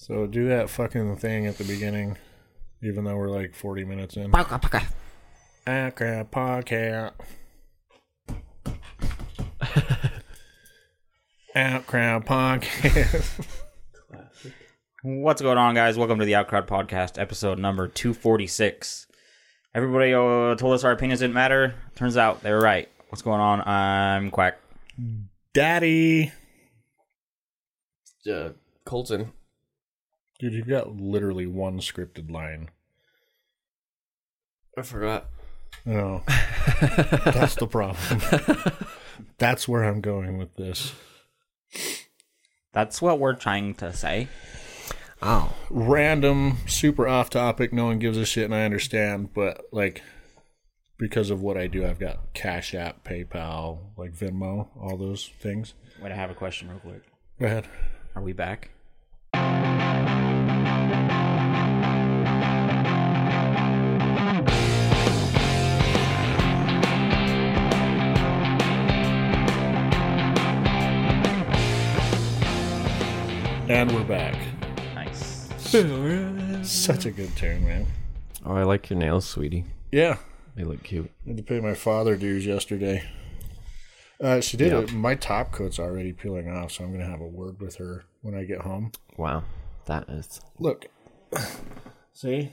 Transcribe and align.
So 0.00 0.26
do 0.26 0.48
that 0.48 0.70
fucking 0.70 1.16
thing 1.16 1.46
at 1.46 1.58
the 1.58 1.64
beginning, 1.64 2.16
even 2.82 3.04
though 3.04 3.16
we're 3.16 3.28
like 3.28 3.54
40 3.54 3.84
minutes 3.84 4.16
in. 4.16 4.30
Paka, 4.32 4.58
paka. 4.58 4.88
Acra 5.66 6.24
podcast. 6.24 7.12
Outcrowd 11.54 12.24
podcast. 12.24 13.46
What's 15.02 15.42
going 15.42 15.58
on, 15.58 15.74
guys? 15.74 15.98
Welcome 15.98 16.18
to 16.20 16.24
the 16.24 16.32
Outcrowd 16.32 16.66
Podcast, 16.66 17.20
episode 17.20 17.58
number 17.58 17.86
246. 17.86 19.06
Everybody 19.74 20.14
uh, 20.14 20.54
told 20.54 20.72
us 20.72 20.82
our 20.82 20.92
opinions 20.92 21.20
didn't 21.20 21.34
matter. 21.34 21.74
Turns 21.94 22.16
out 22.16 22.42
they 22.42 22.52
were 22.52 22.60
right. 22.60 22.88
What's 23.10 23.20
going 23.20 23.40
on? 23.42 23.60
I'm 23.68 24.30
Quack. 24.30 24.58
Daddy. 25.52 26.32
uh, 28.26 28.48
Colton. 28.86 29.32
Dude, 30.40 30.54
you've 30.54 30.68
got 30.68 30.96
literally 30.96 31.46
one 31.46 31.80
scripted 31.80 32.30
line. 32.30 32.70
I 34.76 34.80
forgot. 34.80 35.26
No. 35.84 36.22
That's 37.26 37.56
the 37.56 37.66
problem. 37.66 38.08
That's 39.36 39.68
where 39.68 39.84
I'm 39.84 40.00
going 40.00 40.38
with 40.38 40.54
this. 40.56 40.94
That's 42.72 43.02
what 43.02 43.18
we're 43.18 43.34
trying 43.34 43.74
to 43.74 43.92
say. 43.92 44.28
Oh, 45.20 45.52
Random, 45.68 46.56
super 46.66 47.06
off 47.06 47.28
topic, 47.28 47.74
no 47.74 47.84
one 47.84 47.98
gives 47.98 48.16
a 48.16 48.24
shit, 48.24 48.46
and 48.46 48.54
I 48.54 48.64
understand, 48.64 49.34
but 49.34 49.66
like, 49.70 50.02
because 50.96 51.28
of 51.28 51.42
what 51.42 51.58
I 51.58 51.66
do, 51.66 51.84
I've 51.84 51.98
got 51.98 52.32
Cash 52.32 52.74
App, 52.74 53.04
PayPal, 53.04 53.80
like 53.98 54.14
Venmo, 54.14 54.68
all 54.80 54.96
those 54.96 55.30
things. 55.40 55.74
Wait, 56.00 56.12
I 56.12 56.16
have 56.16 56.30
a 56.30 56.34
question 56.34 56.70
real 56.70 56.78
quick. 56.78 57.02
Go 57.38 57.46
ahead. 57.46 57.66
Are 58.14 58.22
we 58.22 58.32
back? 58.32 58.70
And 73.70 73.92
we're 73.92 74.02
back. 74.02 74.34
Nice. 74.96 75.48
Such 76.68 77.06
a 77.06 77.10
good 77.12 77.36
turn, 77.36 77.64
man. 77.64 77.86
oh, 78.44 78.56
I 78.56 78.64
like 78.64 78.90
your 78.90 78.98
nails, 78.98 79.26
sweetie. 79.28 79.64
Yeah. 79.92 80.16
They 80.56 80.64
look 80.64 80.82
cute. 80.82 81.08
I 81.24 81.28
had 81.28 81.36
to 81.36 81.42
pay 81.44 81.60
my 81.60 81.74
father 81.74 82.16
dues 82.16 82.44
yesterday. 82.44 83.04
Uh, 84.20 84.40
she 84.40 84.56
did 84.56 84.72
Yeah. 84.72 84.80
it. 84.80 84.92
My 84.92 85.14
top 85.14 85.52
coat's 85.52 85.78
already 85.78 86.12
peeling 86.12 86.50
off, 86.50 86.72
so 86.72 86.82
I'm 86.82 86.90
going 86.90 86.98
to 87.04 87.06
have 87.10 87.20
a 87.20 87.26
word 87.28 87.60
with 87.60 87.76
her 87.76 88.06
when 88.22 88.34
I 88.34 88.42
get 88.42 88.62
home. 88.62 88.90
Wow, 89.16 89.44
that 89.86 90.08
is 90.08 90.40
Look. 90.58 90.86
See? 92.12 92.50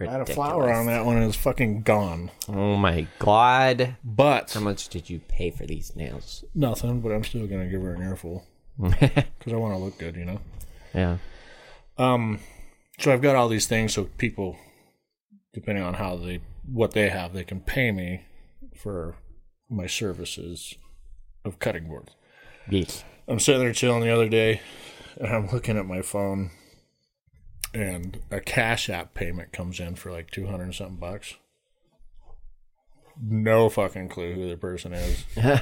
I 0.00 0.06
had 0.10 0.22
a 0.22 0.26
flower 0.26 0.72
on 0.72 0.86
that 0.86 1.04
one 1.04 1.16
and 1.18 1.26
it's 1.26 1.36
fucking 1.36 1.82
gone. 1.82 2.30
Oh 2.48 2.76
my 2.76 3.06
god! 3.18 3.96
But 4.02 4.52
How 4.54 4.60
much 4.60 4.88
did 4.88 5.10
you 5.10 5.20
pay 5.20 5.50
for 5.50 5.66
these 5.66 5.94
nails? 5.94 6.42
nothing, 6.54 7.02
but 7.02 7.12
I'm 7.12 7.22
still 7.22 7.46
going 7.46 7.60
to 7.62 7.68
give 7.68 7.82
her 7.82 7.92
an 7.94 8.02
earful 8.02 8.46
because 8.80 9.52
I 9.52 9.56
want 9.56 9.74
to 9.74 9.78
look 9.78 9.98
good, 9.98 10.16
you 10.16 10.24
know? 10.24 10.40
yeah. 10.94 11.18
Um, 11.96 12.40
so 12.98 13.12
I've 13.12 13.22
got 13.22 13.36
all 13.36 13.48
these 13.48 13.66
things 13.66 13.94
so 13.94 14.04
people, 14.04 14.56
depending 15.52 15.84
on 15.84 15.94
how 15.94 16.16
they, 16.16 16.40
what 16.66 16.92
they 16.92 17.08
have, 17.08 17.32
they 17.32 17.44
can 17.44 17.60
pay 17.60 17.92
me 17.92 18.24
for 18.74 19.16
my 19.68 19.86
services 19.86 20.74
of 21.44 21.58
cutting 21.58 21.88
boards. 21.88 22.14
Yes. 22.68 23.04
I'm 23.28 23.38
sitting 23.38 23.60
there 23.60 23.72
chilling 23.72 24.02
the 24.02 24.10
other 24.10 24.28
day, 24.28 24.60
and 25.18 25.32
I'm 25.32 25.48
looking 25.50 25.78
at 25.78 25.86
my 25.86 26.02
phone, 26.02 26.50
and 27.72 28.20
a 28.30 28.40
Cash 28.40 28.90
App 28.90 29.14
payment 29.14 29.52
comes 29.52 29.80
in 29.80 29.94
for 29.94 30.12
like 30.12 30.30
two 30.30 30.46
hundred 30.46 30.74
something 30.74 30.96
bucks. 30.96 31.34
No 33.20 33.68
fucking 33.68 34.08
clue 34.08 34.34
who 34.34 34.48
the 34.50 34.56
person 34.56 34.92
is. 34.92 35.24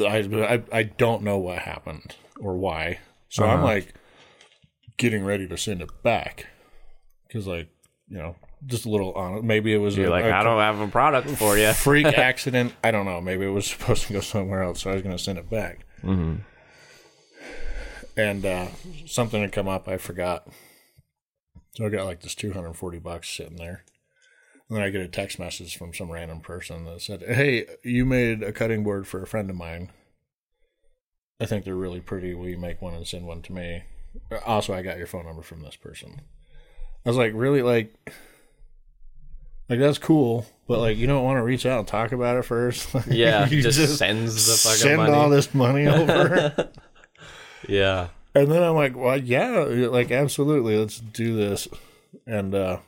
I, 0.00 0.18
I 0.18 0.62
I 0.72 0.82
don't 0.82 1.22
know 1.22 1.38
what 1.38 1.58
happened 1.58 2.16
or 2.40 2.56
why. 2.56 2.98
So 3.28 3.44
I'm 3.44 3.62
like 3.62 3.94
getting 4.96 5.24
ready 5.24 5.46
to 5.48 5.56
send 5.58 5.82
it 5.82 5.90
back 6.02 6.46
because 7.26 7.46
like 7.46 7.68
you 8.08 8.18
know 8.18 8.36
just 8.64 8.86
a 8.86 8.88
little 8.88 9.12
on 9.12 9.46
maybe 9.46 9.72
it 9.72 9.78
was 9.78 9.96
You're 9.96 10.06
a, 10.06 10.10
like, 10.10 10.24
I 10.24 10.42
don't 10.42 10.58
have 10.58 10.80
a 10.80 10.88
product 10.88 11.30
for 11.30 11.56
you. 11.56 11.72
freak 11.74 12.06
accident. 12.18 12.74
I 12.82 12.90
don't 12.90 13.04
know. 13.04 13.20
Maybe 13.20 13.44
it 13.46 13.50
was 13.50 13.66
supposed 13.70 14.06
to 14.06 14.12
go 14.14 14.20
somewhere 14.20 14.62
else, 14.62 14.82
so 14.82 14.90
I 14.90 14.94
was 14.94 15.02
going 15.02 15.16
to 15.16 15.22
send 15.22 15.38
it 15.38 15.50
back. 15.50 15.86
Mm-hmm. 16.02 16.36
And 18.18 18.46
uh, 18.46 18.68
something 19.06 19.42
had 19.42 19.52
come 19.52 19.68
up. 19.68 19.88
I 19.88 19.98
forgot. 19.98 20.48
So 21.74 21.84
I 21.84 21.90
got 21.90 22.06
like 22.06 22.22
this 22.22 22.34
240 22.34 22.98
bucks 22.98 23.28
sitting 23.28 23.56
there. 23.56 23.84
And 24.68 24.76
then 24.76 24.84
I 24.84 24.90
get 24.90 25.00
a 25.00 25.08
text 25.08 25.38
message 25.38 25.76
from 25.76 25.94
some 25.94 26.10
random 26.10 26.40
person 26.40 26.84
that 26.86 27.00
said, 27.00 27.22
Hey, 27.22 27.66
you 27.84 28.04
made 28.04 28.42
a 28.42 28.52
cutting 28.52 28.82
board 28.82 29.06
for 29.06 29.22
a 29.22 29.26
friend 29.26 29.48
of 29.48 29.56
mine. 29.56 29.90
I 31.40 31.46
think 31.46 31.64
they're 31.64 31.74
really 31.76 32.00
pretty. 32.00 32.34
Will 32.34 32.48
you 32.48 32.58
make 32.58 32.80
one 32.82 32.94
and 32.94 33.06
send 33.06 33.26
one 33.26 33.42
to 33.42 33.52
me? 33.52 33.84
Also, 34.44 34.72
I 34.74 34.82
got 34.82 34.98
your 34.98 35.06
phone 35.06 35.26
number 35.26 35.42
from 35.42 35.62
this 35.62 35.76
person. 35.76 36.22
I 37.04 37.08
was 37.10 37.16
like, 37.16 37.32
Really? 37.34 37.62
Like, 37.62 37.94
like 39.68 39.78
that's 39.80 39.98
cool, 39.98 40.46
but 40.68 40.78
like 40.78 40.96
you 40.96 41.06
don't 41.06 41.24
want 41.24 41.38
to 41.38 41.42
reach 41.42 41.66
out 41.66 41.80
and 41.80 41.88
talk 41.88 42.12
about 42.12 42.36
it 42.36 42.44
first. 42.44 42.92
Like, 42.94 43.06
Yeah, 43.08 43.46
you 43.48 43.62
just, 43.62 43.98
sends 43.98 44.46
the 44.46 44.54
fucking 44.68 44.78
send 44.80 44.96
money. 44.98 45.12
all 45.12 45.28
this 45.28 45.52
money 45.54 45.86
over. 45.88 46.70
Yeah. 47.68 48.08
and 48.34 48.50
then 48.50 48.62
I'm 48.62 48.74
like, 48.76 48.96
well, 48.96 49.16
yeah, 49.18 49.50
like 49.68 50.10
absolutely, 50.10 50.76
let's 50.76 50.98
do 50.98 51.36
this. 51.36 51.68
And 52.26 52.54
uh 52.54 52.78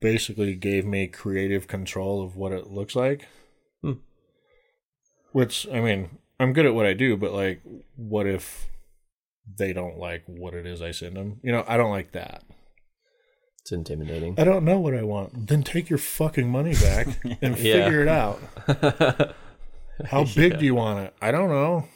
basically 0.00 0.54
gave 0.54 0.84
me 0.84 1.06
creative 1.06 1.66
control 1.68 2.22
of 2.22 2.36
what 2.36 2.52
it 2.52 2.68
looks 2.68 2.94
like. 2.96 3.26
Hmm. 3.82 3.92
Which 5.32 5.66
I 5.72 5.80
mean, 5.80 6.18
I'm 6.38 6.52
good 6.52 6.66
at 6.66 6.74
what 6.74 6.86
I 6.86 6.92
do, 6.94 7.16
but 7.16 7.32
like, 7.32 7.62
what 7.96 8.26
if 8.26 8.66
they 9.56 9.72
don't 9.72 9.98
like 9.98 10.24
what 10.26 10.54
it 10.54 10.66
is 10.66 10.80
I 10.82 10.90
send 10.90 11.16
them? 11.16 11.40
You 11.42 11.52
know, 11.52 11.64
I 11.66 11.76
don't 11.76 11.90
like 11.90 12.12
that. 12.12 12.42
It's 13.60 13.72
intimidating. 13.72 14.34
I 14.38 14.44
don't 14.44 14.64
know 14.64 14.80
what 14.80 14.94
I 14.94 15.02
want. 15.02 15.48
Then 15.48 15.62
take 15.62 15.90
your 15.90 15.98
fucking 15.98 16.48
money 16.48 16.74
back 16.74 17.06
and 17.42 17.58
Yeah. 17.58 17.84
figure 17.84 18.02
it 18.02 18.08
out. 18.08 18.40
How 20.06 20.24
big 20.24 20.58
do 20.58 20.64
you 20.64 20.74
want 20.74 21.00
it? 21.00 21.14
I 21.20 21.30
don't 21.30 21.50
know. 21.50 21.86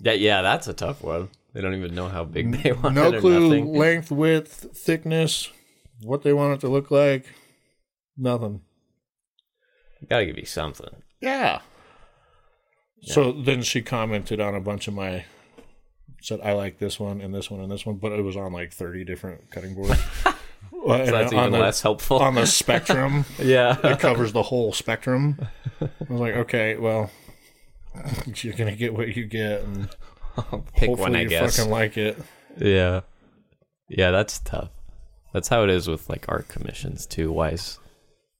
yeah, 0.00 0.12
yeah, 0.14 0.40
that's 0.42 0.66
a 0.66 0.72
tough 0.72 1.02
one. 1.02 1.28
They 1.52 1.60
don't 1.60 1.74
even 1.74 1.94
know 1.94 2.08
how 2.08 2.24
big 2.24 2.62
they 2.62 2.72
want 2.82 2.94
No 2.94 3.20
clue 3.20 3.62
length, 3.76 4.10
width, 4.10 4.68
thickness, 4.74 5.50
what 6.02 6.22
they 6.22 6.32
want 6.32 6.54
it 6.54 6.60
to 6.60 6.68
look 6.68 6.90
like. 6.90 7.26
Nothing. 8.16 8.60
Gotta 10.08 10.26
give 10.26 10.38
you 10.38 10.44
something. 10.46 11.02
Yeah. 11.20 11.60
So 13.02 13.32
then 13.32 13.62
she 13.62 13.82
commented 13.82 14.40
on 14.40 14.54
a 14.54 14.60
bunch 14.60 14.86
of 14.88 14.94
my 14.94 15.24
said 16.20 16.40
I 16.42 16.52
like 16.52 16.78
this 16.78 17.00
one 17.00 17.20
and 17.20 17.34
this 17.34 17.50
one 17.50 17.60
and 17.60 17.70
this 17.70 17.84
one, 17.84 17.96
but 17.96 18.12
it 18.12 18.22
was 18.22 18.36
on 18.36 18.52
like 18.52 18.72
thirty 18.72 19.04
different 19.04 19.50
cutting 19.50 19.74
boards. 19.74 20.00
Well, 20.70 20.98
and 20.98 21.08
So 21.08 21.12
that's 21.12 21.32
even 21.32 21.52
the, 21.52 21.58
less 21.58 21.80
helpful. 21.80 22.18
on 22.18 22.34
the 22.34 22.46
spectrum. 22.46 23.24
yeah. 23.38 23.78
it 23.86 24.00
covers 24.00 24.32
the 24.32 24.42
whole 24.42 24.72
spectrum. 24.72 25.38
I 25.80 25.88
was 26.08 26.20
like, 26.20 26.34
okay, 26.34 26.76
well, 26.76 27.08
you're 28.36 28.54
gonna 28.54 28.74
get 28.74 28.92
what 28.92 29.14
you 29.16 29.26
get, 29.26 29.62
and 29.62 29.88
Pick 30.74 30.88
hopefully 30.88 30.96
one, 30.96 31.16
I 31.16 31.20
you 31.22 31.28
guess. 31.28 31.56
fucking 31.56 31.70
like 31.70 31.96
it. 31.96 32.18
Yeah. 32.58 33.02
Yeah, 33.88 34.10
that's 34.10 34.40
tough. 34.40 34.70
That's 35.32 35.48
how 35.48 35.64
it 35.64 35.70
is 35.70 35.88
with 35.88 36.08
like 36.08 36.26
art 36.28 36.48
commissions 36.48 37.06
too. 37.06 37.32
Wise 37.32 37.78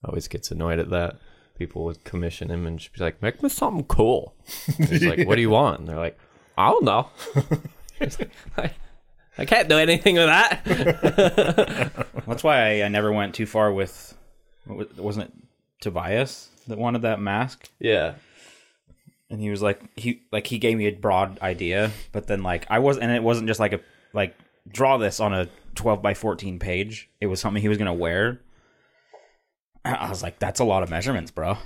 always 0.05 0.29
gets 0.29 0.51
annoyed 0.51 0.79
at 0.79 0.91
that. 0.91 1.17
People 1.59 1.85
would 1.85 2.05
commission 2.05 2.51
him 2.51 2.67
and 2.67 2.79
just 2.79 2.93
be 2.93 3.03
like, 3.03 3.23
"Make 3.23 3.43
me 3.43 3.49
something 3.49 3.85
cool." 3.85 4.35
And 4.79 4.89
He's 4.89 5.05
like, 5.05 5.27
"What 5.27 5.37
do 5.37 5.41
you 5.43 5.51
want?" 5.51 5.81
And 5.81 5.89
they're 5.89 5.99
like, 5.99 6.19
"I 6.59 6.71
don't 6.71 6.85
know. 6.85 7.09
He's 7.99 8.19
like, 8.19 8.31
I, 8.57 8.71
I 9.39 9.45
can't 9.45 9.69
do 9.69 9.79
anything 9.79 10.17
with 10.17 10.27
that." 10.27 10.65
That's 12.27 12.43
why 12.45 12.81
I, 12.81 12.85
I 12.85 12.89
never 12.89 13.13
went 13.13 13.35
too 13.35 13.47
far 13.47 13.73
with. 13.73 14.17
Wasn't 14.67 15.27
it 15.27 15.33
Tobias 15.81 16.49
that 16.69 16.79
wanted 16.79 17.03
that 17.03 17.21
mask? 17.21 17.69
yeah. 17.81 18.15
and 19.31 19.41
he 19.41 19.51
was 19.51 19.63
like 19.63 19.81
he 19.97 20.23
like 20.31 20.47
he 20.47 20.59
gave 20.59 20.77
me 20.79 20.87
a 20.87 20.93
broad 20.93 21.39
idea 21.41 21.91
but 22.13 22.27
then 22.29 22.43
like 22.43 22.65
i 22.71 22.79
was 22.79 22.99
and 22.99 23.11
it 23.11 23.23
wasn't 23.23 23.49
just 23.49 23.59
like 23.59 23.73
a 23.73 23.81
like 24.13 24.37
draw 24.69 24.97
this 24.99 25.19
on 25.19 25.33
a 25.33 25.49
12 25.75 26.03
by 26.03 26.15
14 26.15 26.59
page 26.59 27.11
it 27.21 27.27
was 27.27 27.41
something 27.41 27.63
he 27.63 27.69
was 27.69 27.79
gonna 27.79 27.95
wear 27.95 28.41
i 29.85 30.09
was 30.09 30.23
like 30.23 30.39
that's 30.39 30.61
a 30.61 30.65
lot 30.65 30.83
of 30.83 30.91
measurements 30.91 31.31
bro 31.31 31.57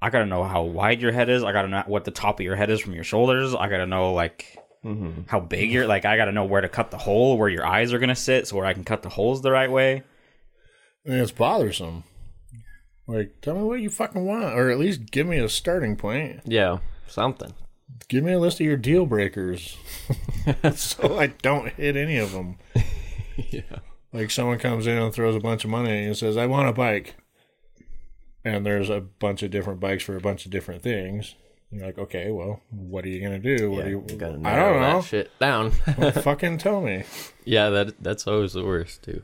i 0.00 0.10
gotta 0.10 0.26
know 0.26 0.44
how 0.44 0.62
wide 0.62 1.00
your 1.00 1.12
head 1.12 1.28
is 1.28 1.42
i 1.42 1.52
gotta 1.52 1.68
know 1.68 1.82
what 1.86 2.04
the 2.04 2.10
top 2.10 2.40
of 2.40 2.44
your 2.44 2.56
head 2.56 2.70
is 2.70 2.80
from 2.80 2.94
your 2.94 3.04
shoulders 3.04 3.54
i 3.54 3.68
gotta 3.68 3.86
know 3.86 4.12
like 4.14 4.58
mm-hmm. 4.84 5.22
how 5.26 5.40
big 5.40 5.70
you're 5.70 5.86
like 5.86 6.04
i 6.04 6.16
gotta 6.16 6.32
know 6.32 6.44
where 6.44 6.60
to 6.60 6.68
cut 6.68 6.90
the 6.90 6.98
hole 6.98 7.36
where 7.36 7.48
your 7.48 7.66
eyes 7.66 7.92
are 7.92 7.98
gonna 7.98 8.16
sit 8.16 8.46
so 8.46 8.56
where 8.56 8.66
i 8.66 8.72
can 8.72 8.84
cut 8.84 9.02
the 9.02 9.08
holes 9.08 9.42
the 9.42 9.50
right 9.50 9.70
way 9.70 10.02
And 11.04 11.14
it's 11.14 11.32
bothersome. 11.32 12.04
Like, 13.06 13.40
tell 13.40 13.54
me 13.56 13.62
what 13.62 13.80
you 13.80 13.90
fucking 13.90 14.24
want, 14.24 14.54
or 14.54 14.70
at 14.70 14.78
least 14.78 15.10
give 15.10 15.26
me 15.26 15.38
a 15.38 15.48
starting 15.48 15.96
point. 15.96 16.40
Yeah. 16.44 16.78
Something. 17.08 17.54
give 18.08 18.22
me 18.22 18.32
a 18.32 18.38
list 18.38 18.60
of 18.60 18.66
your 18.66 18.76
deal 18.76 19.06
breakers, 19.06 19.76
so 20.74 21.18
I 21.18 21.28
don't 21.28 21.72
hit 21.72 21.96
any 21.96 22.18
of 22.18 22.32
them. 22.32 22.58
yeah. 23.50 23.78
Like 24.12 24.30
someone 24.30 24.58
comes 24.58 24.86
in 24.86 24.98
and 24.98 25.12
throws 25.14 25.36
a 25.36 25.40
bunch 25.40 25.64
of 25.64 25.70
money 25.70 26.04
and 26.04 26.16
says, 26.16 26.36
"I 26.36 26.46
want 26.46 26.68
a 26.68 26.72
bike," 26.72 27.14
and 28.44 28.66
there's 28.66 28.90
a 28.90 29.00
bunch 29.00 29.42
of 29.42 29.50
different 29.50 29.80
bikes 29.80 30.02
for 30.04 30.16
a 30.16 30.20
bunch 30.20 30.44
of 30.44 30.50
different 30.50 30.82
things. 30.82 31.34
You're 31.72 31.86
like, 31.86 31.98
okay, 31.98 32.32
well, 32.32 32.60
what 32.70 33.04
are 33.04 33.08
you 33.08 33.22
gonna 33.22 33.38
do? 33.38 33.70
What 33.70 33.78
Yeah, 33.78 33.84
do 33.84 33.90
you? 33.90 34.04
you 34.08 34.14
I 34.16 34.18
don't 34.18 34.42
that 34.42 34.92
know. 34.92 35.02
shit 35.02 35.30
down. 35.38 35.70
Well, 35.96 36.10
fucking 36.22 36.58
tell 36.58 36.80
me. 36.80 37.04
yeah, 37.44 37.70
that 37.70 38.02
that's 38.02 38.26
always 38.26 38.54
the 38.54 38.64
worst 38.64 39.04
too. 39.04 39.22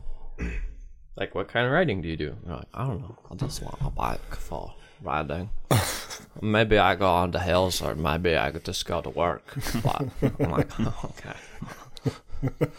Like, 1.17 1.35
what 1.35 1.49
kind 1.49 1.67
of 1.67 1.73
riding 1.73 2.03
do 2.03 2.09
you 2.09 2.17
do? 2.17 2.37
You're 2.47 2.57
like, 2.57 2.69
I 2.73 2.87
don't 2.87 3.01
know. 3.01 3.19
I 3.31 3.35
just 3.35 3.63
want 3.63 3.79
a 3.81 3.91
bike 3.91 4.37
for 4.37 4.75
riding. 5.03 5.51
maybe 6.41 6.79
I 6.79 6.95
go 6.95 7.09
on 7.09 7.33
the 7.33 7.41
hills, 7.41 7.83
or 7.83 7.97
maybe 7.97 8.37
I 8.37 8.53
could 8.53 8.65
just 8.65 8.87
go 8.87 9.01
to 9.01 9.11
work. 9.11 9.43
But 9.83 10.07
I'm 10.23 10.51
like, 10.53 10.71
okay. 11.05 12.71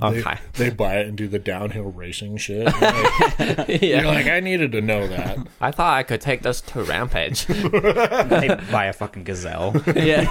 Okay. 0.00 0.38
They 0.54 0.70
buy 0.70 0.98
it 0.98 1.08
and 1.08 1.16
do 1.16 1.26
the 1.26 1.38
downhill 1.38 1.90
racing 1.90 2.36
shit. 2.36 2.72
You're 2.80 2.90
like, 2.90 3.68
yeah. 3.68 3.76
you're 3.80 4.04
like, 4.04 4.26
I 4.26 4.40
needed 4.40 4.72
to 4.72 4.80
know 4.80 5.06
that. 5.08 5.38
I 5.60 5.70
thought 5.72 5.96
I 5.98 6.02
could 6.04 6.20
take 6.20 6.42
this 6.42 6.60
to 6.62 6.82
Rampage. 6.84 7.46
they 7.46 8.58
buy 8.70 8.86
a 8.86 8.92
fucking 8.92 9.24
gazelle, 9.24 9.74
yeah. 9.94 10.24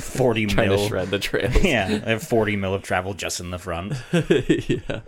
forty 0.00 0.46
Trying 0.46 0.68
mil. 0.68 0.78
to 0.78 0.88
shred 0.88 1.10
the 1.10 1.18
trails. 1.18 1.56
Yeah, 1.64 1.88
they 1.98 2.10
have 2.12 2.22
forty 2.22 2.56
mil 2.56 2.74
of 2.74 2.82
travel 2.82 3.14
just 3.14 3.40
in 3.40 3.50
the 3.50 3.58
front. 3.58 3.94
yeah. 4.68 5.00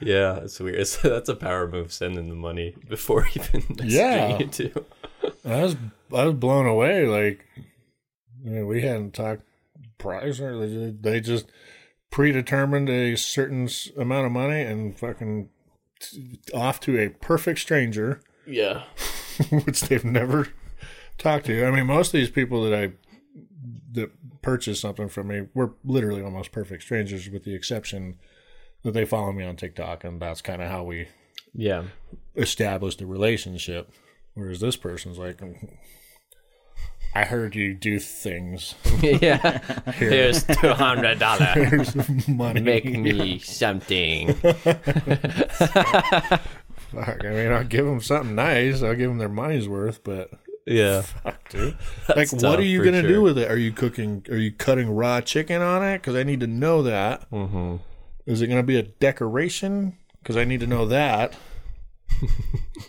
Yeah, 0.00 0.36
it's 0.36 0.58
weird. 0.58 0.86
So 0.86 1.10
that's 1.10 1.28
a 1.28 1.36
power 1.36 1.68
move, 1.68 1.92
sending 1.92 2.28
the 2.28 2.34
money 2.34 2.74
before 2.88 3.26
even 3.34 3.64
Yeah. 3.82 4.38
you 4.38 4.46
too. 4.46 4.84
I 5.44 5.62
was 5.62 5.76
I 6.14 6.24
was 6.24 6.34
blown 6.34 6.66
away. 6.66 7.06
Like, 7.06 7.44
you 8.42 8.50
know, 8.50 8.66
we 8.66 8.80
hadn't 8.82 9.12
talked 9.12 9.42
price 10.00 10.40
or 10.40 10.66
they, 10.66 10.90
they 10.90 11.20
just 11.20 11.46
predetermined 12.10 12.88
a 12.88 13.16
certain 13.16 13.68
amount 13.96 14.26
of 14.26 14.32
money 14.32 14.62
and 14.62 14.98
fucking 14.98 15.48
off 16.52 16.80
to 16.80 16.98
a 16.98 17.10
perfect 17.10 17.60
stranger, 17.60 18.20
Yeah. 18.46 18.82
which 19.64 19.82
they've 19.82 20.04
never 20.04 20.48
talked 21.18 21.46
to. 21.46 21.64
I 21.64 21.70
mean, 21.70 21.86
most 21.86 22.08
of 22.08 22.12
these 22.14 22.30
people 22.30 22.64
that 22.68 22.74
I 22.74 22.92
that 23.92 24.10
purchase 24.42 24.80
something 24.80 25.08
from 25.08 25.28
me 25.28 25.46
were 25.52 25.74
literally 25.84 26.22
almost 26.22 26.52
perfect 26.52 26.82
strangers, 26.82 27.28
with 27.28 27.44
the 27.44 27.54
exception 27.54 28.18
that 28.82 28.92
they 28.92 29.04
follow 29.04 29.32
me 29.32 29.44
on 29.44 29.56
TikTok, 29.56 30.04
and 30.04 30.20
that's 30.22 30.40
kind 30.40 30.62
of 30.62 30.70
how 30.70 30.84
we 30.84 31.08
Yeah. 31.52 31.84
established 32.36 33.00
a 33.02 33.06
relationship. 33.06 33.90
Whereas 34.34 34.60
this 34.60 34.76
person's 34.76 35.18
like, 35.18 35.40
I 37.14 37.24
heard 37.24 37.54
you 37.56 37.74
do 37.74 37.98
things. 37.98 38.74
yeah. 39.02 39.58
Here's 39.94 40.44
two 40.44 40.72
hundred 40.72 41.18
dollars. 41.18 41.48
Here's 41.54 42.28
money. 42.28 42.60
Make 42.60 42.84
me 42.84 43.38
something. 43.40 44.34
Fuck, 44.34 44.76
I 47.24 47.30
mean, 47.30 47.52
I'll 47.52 47.64
give 47.64 47.84
them 47.86 48.00
something 48.00 48.34
nice. 48.34 48.82
I'll 48.82 48.94
give 48.94 49.08
them 49.10 49.18
their 49.18 49.28
money's 49.28 49.68
worth, 49.68 50.02
but 50.02 50.30
Yeah. 50.66 51.02
fuck, 51.02 51.48
dude. 51.48 51.76
like, 52.16 52.30
tough, 52.30 52.42
what 52.42 52.58
are 52.58 52.62
you 52.64 52.82
gonna 52.84 53.06
do 53.06 53.22
with 53.22 53.38
it? 53.38 53.50
Are 53.50 53.56
you 53.58 53.72
cooking? 53.72 54.24
Are 54.30 54.36
you 54.36 54.52
cutting 54.52 54.90
raw 54.90 55.20
chicken 55.20 55.62
on 55.62 55.82
it? 55.84 55.98
Because 55.98 56.16
I 56.16 56.22
need 56.24 56.40
to 56.40 56.46
know 56.46 56.82
that. 56.82 57.30
Mm-hmm. 57.30 57.76
Is 58.26 58.42
it 58.42 58.48
gonna 58.48 58.62
be 58.62 58.76
a 58.76 58.82
decoration? 58.82 59.96
Because 60.22 60.36
I 60.36 60.44
need 60.44 60.60
to 60.60 60.66
know 60.66 60.86
that. 60.86 61.34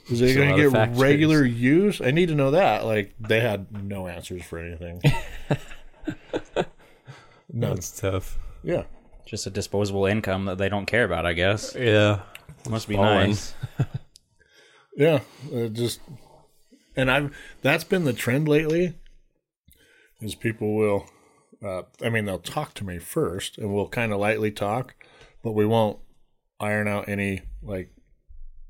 Is 0.10 0.22
it 0.22 0.36
gonna 0.36 0.56
get 0.56 0.72
factors. 0.72 1.00
regular 1.00 1.44
use? 1.45 2.01
I 2.01 2.12
need 2.12 2.28
to 2.30 2.36
know 2.36 2.51
that. 2.51 2.86
Like, 2.86 3.13
they 3.19 3.39
had 3.39 3.83
no 3.83 4.07
answers 4.07 4.44
for 4.44 4.60
anything. 4.60 5.01
None. 7.54 7.75
That's 7.75 8.00
tough. 8.00 8.38
Yeah. 8.63 8.83
Just 9.25 9.48
a 9.48 9.50
disposable 9.50 10.06
income 10.06 10.45
that 10.45 10.57
they 10.57 10.69
don't 10.69 10.86
care 10.86 11.04
about, 11.04 11.25
I 11.25 11.33
guess. 11.33 11.75
Yeah. 11.75 12.22
Must 12.69 12.88
be 12.88 12.95
Fallen. 12.95 13.30
nice. 13.30 13.54
Yeah, 14.98 15.22
uh, 15.56 15.68
just 15.68 16.01
and 16.98 17.10
I've 17.10 17.36
that's 17.62 17.86
been 17.86 18.04
the 18.04 18.13
trend 18.13 18.48
lately. 18.48 18.94
Is 20.19 20.36
people 20.36 20.75
will, 20.75 21.06
uh, 21.63 21.83
I 22.04 22.10
mean, 22.10 22.25
they'll 22.25 22.38
talk 22.39 22.74
to 22.75 22.83
me 22.83 23.00
first, 23.00 23.57
and 23.57 23.74
we'll 23.74 23.88
kind 23.88 24.12
of 24.12 24.19
lightly 24.19 24.51
talk, 24.51 24.95
but 25.44 25.54
we 25.54 25.66
won't 25.66 26.00
iron 26.60 26.88
out 26.88 27.07
any 27.10 27.42
like 27.63 27.92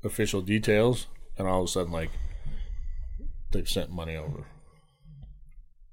official 0.04 0.40
details, 0.40 1.06
and 1.38 1.46
all 1.48 1.62
of 1.62 1.68
a 1.68 1.70
sudden, 1.70 1.92
like 1.92 2.10
they've 3.52 3.68
sent 3.68 3.90
money 3.90 4.16
over. 4.16 4.46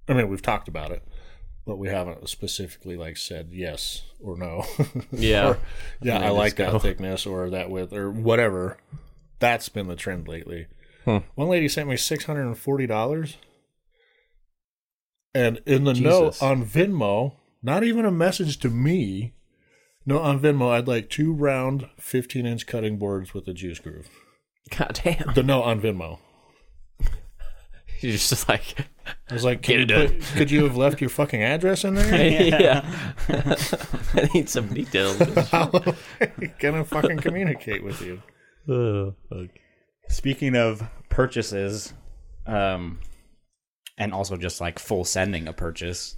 I 0.07 0.13
mean, 0.13 0.27
we've 0.29 0.41
talked 0.41 0.67
about 0.67 0.91
it, 0.91 1.03
but 1.67 1.77
we 1.77 1.88
haven't 1.89 2.27
specifically 2.29 2.97
like 2.97 3.17
said 3.17 3.50
yes 3.51 4.03
or 4.19 4.38
no. 4.38 4.65
Yeah. 5.11 5.50
Or, 5.50 5.57
yeah, 6.01 6.19
Yeah, 6.19 6.27
I 6.27 6.29
like 6.29 6.56
that 6.56 6.71
go. 6.71 6.79
thickness 6.79 7.25
or 7.25 7.50
that 7.51 7.69
width 7.69 7.94
or 7.94 8.09
whatever. 8.09 8.77
That's 9.39 9.69
been 9.69 9.88
the 9.88 9.95
trend 9.95 10.27
lately. 10.27 10.67
Hmm. 11.06 11.17
One 11.35 11.47
lady 11.50 11.69
sent 11.69 11.88
me 11.89 11.95
six 11.97 12.25
hundred 12.25 12.47
and 12.47 12.57
forty 12.57 12.85
dollars, 12.88 13.38
and 15.33 15.61
in 15.65 15.83
the 15.85 15.94
note 15.94 16.41
on 16.41 16.65
Venmo, 16.65 17.35
not 17.61 17.83
even 17.83 18.06
a 18.06 18.11
message 18.11 18.57
to 18.59 18.69
me. 18.69 19.33
No, 20.09 20.17
on 20.17 20.39
Venmo, 20.39 20.71
I'd 20.71 20.88
like 20.88 21.07
two 21.07 21.31
round 21.31 21.88
fifteen 22.00 22.47
inch 22.47 22.65
cutting 22.65 22.97
boards 22.97 23.35
with 23.35 23.47
a 23.47 23.53
juice 23.53 23.77
groove. 23.77 24.09
God 24.75 25.00
damn. 25.03 25.35
The 25.35 25.44
note 25.44 25.61
on 25.61 25.79
Venmo. 25.79 26.17
You're 28.00 28.13
just 28.13 28.50
like, 28.50 28.88
I 29.29 29.33
was 29.35 29.44
like, 29.44 29.61
can 29.61 29.85
Get 29.85 29.89
you 29.91 30.03
it 30.03 30.19
put, 30.19 30.35
could 30.35 30.50
you 30.50 30.63
have 30.63 30.75
left 30.75 31.00
your 31.00 31.11
fucking 31.11 31.44
address 31.44 31.83
in 31.83 31.94
there? 31.94 32.27
yeah. 32.59 32.91
I 34.15 34.29
need 34.33 34.50
some 34.50 34.73
details. 34.73 35.19
How 35.50 35.69
am 35.73 35.94
I 36.41 36.45
gonna 36.57 36.85
fucking 36.85 37.17
communicate 37.17 37.83
with 37.83 38.01
you? 38.01 38.19
oh, 38.67 39.13
fuck. 39.29 39.50
Speaking 40.07 40.56
of 40.56 40.81
purchases, 41.09 41.94
um, 42.47 43.00
and 44.00 44.11
also 44.11 44.38
just 44.38 44.59
like 44.59 44.79
full 44.79 45.06
sending 45.06 45.47
a 45.47 45.53
purchase, 45.53 46.17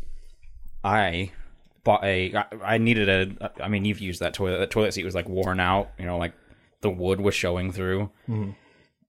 I 0.81 1.33
bought 1.83 2.03
a. 2.03 2.33
I, 2.35 2.45
I 2.63 2.77
needed 2.77 3.37
a. 3.39 3.51
I 3.63 3.67
mean, 3.67 3.85
you've 3.85 3.99
used 3.99 4.19
that 4.21 4.33
toilet. 4.33 4.59
That 4.59 4.71
toilet 4.71 4.93
seat 4.93 5.05
was 5.05 5.15
like 5.15 5.27
worn 5.29 5.59
out. 5.59 5.91
You 5.97 6.05
know, 6.05 6.17
like 6.17 6.33
the 6.81 6.89
wood 6.89 7.21
was 7.21 7.35
showing 7.35 7.71
through. 7.71 8.09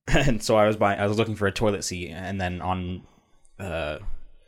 And 0.09 0.43
so 0.43 0.57
I 0.57 0.67
was 0.67 0.77
buying. 0.77 0.99
I 0.99 1.07
was 1.07 1.17
looking 1.17 1.37
for 1.37 1.47
a 1.47 1.53
toilet 1.53 1.85
seat, 1.85 2.11
and 2.11 2.41
then 2.41 2.61
on 2.61 3.03
uh, 3.61 3.99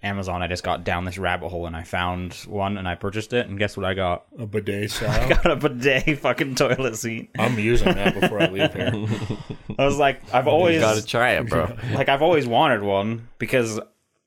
Amazon, 0.02 0.42
I 0.42 0.48
just 0.48 0.64
got 0.64 0.82
down 0.82 1.04
this 1.04 1.16
rabbit 1.16 1.48
hole, 1.48 1.66
and 1.66 1.76
I 1.76 1.84
found 1.84 2.34
one, 2.48 2.76
and 2.76 2.88
I 2.88 2.96
purchased 2.96 3.32
it. 3.32 3.46
And 3.46 3.56
guess 3.56 3.76
what 3.76 3.86
I 3.86 3.94
got? 3.94 4.24
A 4.36 4.46
bidet 4.46 4.90
style. 4.90 5.28
got 5.28 5.46
a 5.48 5.54
bidet 5.54 6.18
fucking 6.18 6.56
toilet 6.56 6.96
seat. 6.96 7.30
I'm 7.38 7.56
using 7.56 7.94
that 7.94 8.18
before 8.20 8.42
I 8.42 8.48
leave 8.48 8.74
here. 8.74 8.90
I 9.78 9.84
was 9.84 9.96
like, 9.96 10.20
I've 10.34 10.48
always 10.48 10.80
gotta 10.80 11.06
try 11.06 11.34
it, 11.34 11.48
bro. 11.48 11.72
like 11.94 12.08
I've 12.08 12.22
always 12.22 12.48
wanted 12.48 12.82
one 12.82 13.28
because 13.38 13.78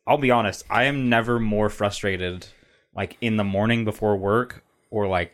I'll 0.08 0.18
be 0.18 0.32
honest, 0.32 0.63
I 0.70 0.86
am 0.86 1.10
never 1.10 1.42
more 1.42 1.70
frustrated 1.70 2.48
like 2.98 3.16
in 3.22 3.38
the 3.38 3.44
morning 3.44 3.86
before 3.86 4.18
work 4.18 4.63
or 4.89 5.08
like 5.08 5.32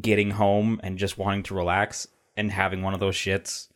getting 0.00 0.30
home 0.30 0.78
and 0.84 0.98
just 0.98 1.16
wanting 1.18 1.42
to 1.44 1.54
relax 1.54 2.06
and 2.36 2.50
having 2.52 2.82
one 2.82 2.94
of 2.94 3.00
those 3.00 3.16
shits 3.16 3.68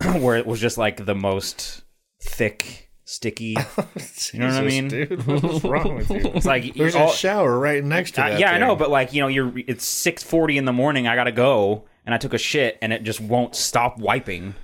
where 0.20 0.36
it 0.36 0.46
was 0.46 0.60
just 0.60 0.78
like 0.78 1.04
the 1.04 1.14
most 1.14 1.82
thick, 2.22 2.88
sticky. 3.04 3.50
you 4.32 4.38
know 4.40 4.46
what 4.46 4.54
I 4.56 4.62
mean? 4.62 4.88
dude? 4.88 5.26
What's 5.26 5.62
wrong 5.64 5.96
with 5.96 6.10
you? 6.10 6.16
It's 6.34 6.46
like 6.46 6.74
There's 6.74 6.94
all- 6.94 7.10
a 7.10 7.14
shower 7.14 7.58
right 7.58 7.84
next 7.84 8.12
to 8.12 8.24
Uh, 8.24 8.30
that. 8.30 8.40
yeah, 8.40 8.52
I 8.52 8.58
know, 8.58 8.74
but 8.76 8.90
like 8.90 9.12
you 9.12 9.20
know, 9.20 9.28
you're 9.28 9.52
it's 9.66 9.84
six 9.84 10.22
forty 10.22 10.56
in 10.58 10.64
the 10.64 10.72
morning. 10.72 11.06
I 11.06 11.14
gotta 11.14 11.32
go, 11.32 11.84
and 12.06 12.14
I 12.14 12.18
took 12.18 12.32
a 12.34 12.38
shit, 12.38 12.78
and 12.80 12.92
it 12.92 13.02
just 13.02 13.20
won't 13.20 13.54
stop 13.54 13.98
wiping. 13.98 14.54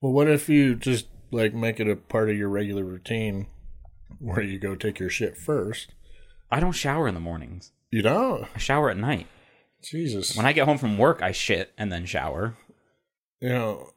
well, 0.00 0.12
what 0.12 0.28
if 0.28 0.48
you 0.48 0.74
just 0.74 1.06
like 1.30 1.54
make 1.54 1.78
it 1.80 1.88
a 1.88 1.96
part 1.96 2.28
of 2.30 2.36
your 2.36 2.48
regular 2.48 2.84
routine, 2.84 3.46
where 4.18 4.42
you 4.42 4.58
go 4.58 4.74
take 4.74 4.98
your 4.98 5.10
shit 5.10 5.36
first? 5.36 5.94
I 6.54 6.60
don't 6.60 6.70
shower 6.70 7.08
in 7.08 7.14
the 7.14 7.20
mornings. 7.20 7.72
You 7.90 8.00
don't. 8.02 8.46
I 8.54 8.58
shower 8.58 8.88
at 8.88 8.96
night. 8.96 9.26
Jesus. 9.82 10.36
When 10.36 10.46
I 10.46 10.52
get 10.52 10.66
home 10.66 10.78
from 10.78 10.96
work, 10.98 11.20
I 11.20 11.32
shit 11.32 11.72
and 11.76 11.90
then 11.90 12.06
shower. 12.06 12.54
you 13.40 13.48
know, 13.48 13.90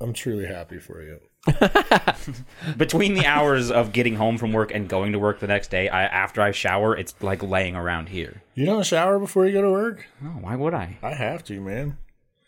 I'm 0.00 0.14
truly 0.14 0.46
happy 0.46 0.78
for 0.78 1.02
you. 1.02 1.18
Between 2.78 3.12
the 3.12 3.26
hours 3.26 3.70
of 3.70 3.92
getting 3.92 4.16
home 4.16 4.38
from 4.38 4.54
work 4.54 4.72
and 4.74 4.88
going 4.88 5.12
to 5.12 5.18
work 5.18 5.40
the 5.40 5.46
next 5.46 5.70
day, 5.70 5.90
I 5.90 6.04
after 6.04 6.40
I 6.40 6.50
shower, 6.52 6.96
it's 6.96 7.14
like 7.20 7.42
laying 7.42 7.76
around 7.76 8.08
here. 8.08 8.42
You 8.54 8.64
don't 8.64 8.86
shower 8.86 9.18
before 9.18 9.46
you 9.46 9.52
go 9.52 9.60
to 9.60 9.70
work? 9.70 10.06
No, 10.22 10.30
why 10.30 10.56
would 10.56 10.72
I? 10.72 10.96
I 11.02 11.12
have 11.12 11.44
to, 11.44 11.60
man. 11.60 11.98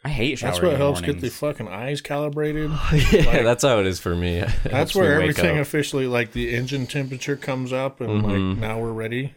I 0.04 0.08
hate 0.08 0.38
showering. 0.38 0.52
That's 0.52 0.62
what 0.62 0.72
in 0.72 0.78
helps 0.78 1.00
the 1.00 1.06
get 1.06 1.20
the 1.20 1.28
fucking 1.28 1.68
eyes 1.68 2.00
calibrated. 2.00 2.70
yeah, 3.12 3.42
that's 3.42 3.62
how 3.62 3.78
it 3.78 3.86
is 3.86 4.00
for 4.00 4.16
me. 4.16 4.38
It 4.38 4.48
That's 4.64 4.74
helps 4.74 4.94
me 4.96 5.02
where 5.02 5.20
everything 5.20 5.58
officially, 5.58 6.06
like 6.06 6.32
the 6.32 6.54
engine 6.54 6.86
temperature 6.86 7.36
comes 7.36 7.72
up, 7.72 8.00
and 8.00 8.22
like 8.22 8.32
mm-hmm. 8.32 8.60
now 8.60 8.80
we're 8.80 8.92
ready. 8.92 9.34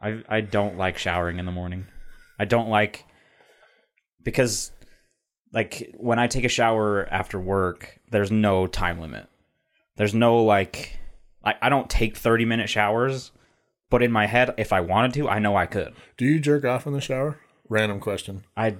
I 0.00 0.22
I 0.28 0.40
don't 0.40 0.76
like 0.76 0.98
showering 0.98 1.38
in 1.38 1.46
the 1.46 1.52
morning. 1.52 1.86
I 2.38 2.44
don't 2.44 2.68
like 2.68 3.04
because 4.22 4.72
like 5.52 5.94
when 5.96 6.18
I 6.18 6.26
take 6.26 6.44
a 6.44 6.48
shower 6.48 7.06
after 7.10 7.38
work, 7.38 8.00
there's 8.10 8.30
no 8.30 8.66
time 8.66 9.00
limit. 9.00 9.28
There's 9.96 10.14
no 10.14 10.42
like, 10.42 10.98
I, 11.44 11.54
I 11.60 11.68
don't 11.68 11.90
take 11.90 12.16
30 12.16 12.44
minute 12.44 12.68
showers, 12.68 13.32
but 13.90 14.02
in 14.02 14.12
my 14.12 14.26
head, 14.26 14.54
if 14.56 14.72
I 14.72 14.80
wanted 14.80 15.14
to, 15.14 15.28
I 15.28 15.38
know 15.38 15.56
I 15.56 15.66
could. 15.66 15.94
Do 16.16 16.24
you 16.24 16.38
jerk 16.38 16.64
off 16.64 16.86
in 16.86 16.92
the 16.92 17.00
shower? 17.00 17.38
Random 17.68 18.00
question. 18.00 18.44
I, 18.56 18.76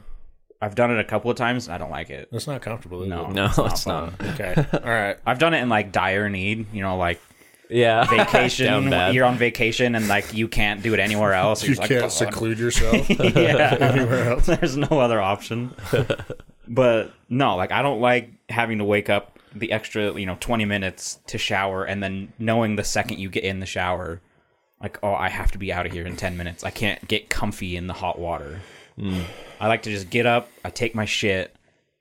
I've 0.62 0.74
done 0.74 0.90
it 0.90 0.98
a 0.98 1.04
couple 1.04 1.30
of 1.30 1.36
times. 1.36 1.68
I 1.68 1.78
don't 1.78 1.90
like 1.90 2.10
it. 2.10 2.28
It's 2.32 2.46
not 2.46 2.60
comfortable. 2.60 3.02
Is 3.02 3.08
No, 3.08 3.26
It? 3.26 3.32
No, 3.32 3.46
it's 3.46 3.56
not 3.56 3.72
it's 3.72 3.86
not. 3.86 4.12
Okay. 4.20 4.54
All 4.72 4.80
right. 4.80 5.16
I've 5.26 5.38
done 5.38 5.54
it 5.54 5.62
in 5.62 5.68
like 5.68 5.90
dire 5.92 6.28
need, 6.28 6.66
you 6.72 6.82
know, 6.82 6.96
like 6.96 7.20
Yeah. 7.68 8.04
Vacation. 8.10 8.92
you're 9.14 9.24
on 9.24 9.36
vacation 9.36 9.94
and 9.94 10.06
like 10.06 10.34
you 10.34 10.48
can't 10.48 10.82
do 10.82 10.92
it 10.92 11.00
anywhere 11.00 11.32
else. 11.44 11.62
You 11.62 11.76
can't 11.76 11.90
like, 11.90 12.02
"Oh, 12.02 12.08
seclude 12.08 12.58
yourself 12.58 13.08
yeah. 13.08 13.76
anywhere 13.80 14.30
else. 14.30 14.46
There's 14.46 14.76
no 14.76 14.98
other 15.00 15.20
option. 15.20 15.74
but 16.68 17.12
no, 17.28 17.56
like 17.56 17.72
I 17.72 17.80
don't 17.82 18.00
like 18.00 18.30
having 18.50 18.78
to 18.78 18.84
wake 18.84 19.08
up 19.08 19.38
the 19.54 19.72
extra, 19.72 20.12
you 20.18 20.26
know, 20.26 20.36
20 20.40 20.64
minutes 20.64 21.18
to 21.26 21.38
shower 21.38 21.84
and 21.84 22.02
then 22.02 22.32
knowing 22.38 22.76
the 22.76 22.84
second 22.84 23.18
you 23.18 23.28
get 23.28 23.44
in 23.44 23.60
the 23.60 23.66
shower, 23.66 24.20
like, 24.80 24.98
oh, 25.02 25.14
I 25.14 25.28
have 25.28 25.50
to 25.52 25.58
be 25.58 25.72
out 25.72 25.86
of 25.86 25.92
here 25.92 26.06
in 26.06 26.16
10 26.16 26.36
minutes. 26.36 26.64
I 26.64 26.70
can't 26.70 27.06
get 27.08 27.28
comfy 27.30 27.76
in 27.76 27.86
the 27.86 27.92
hot 27.92 28.18
water. 28.18 28.60
I 29.60 29.68
like 29.68 29.82
to 29.82 29.90
just 29.90 30.10
get 30.10 30.26
up, 30.26 30.50
I 30.64 30.70
take 30.70 30.94
my 30.94 31.04
shit, 31.04 31.54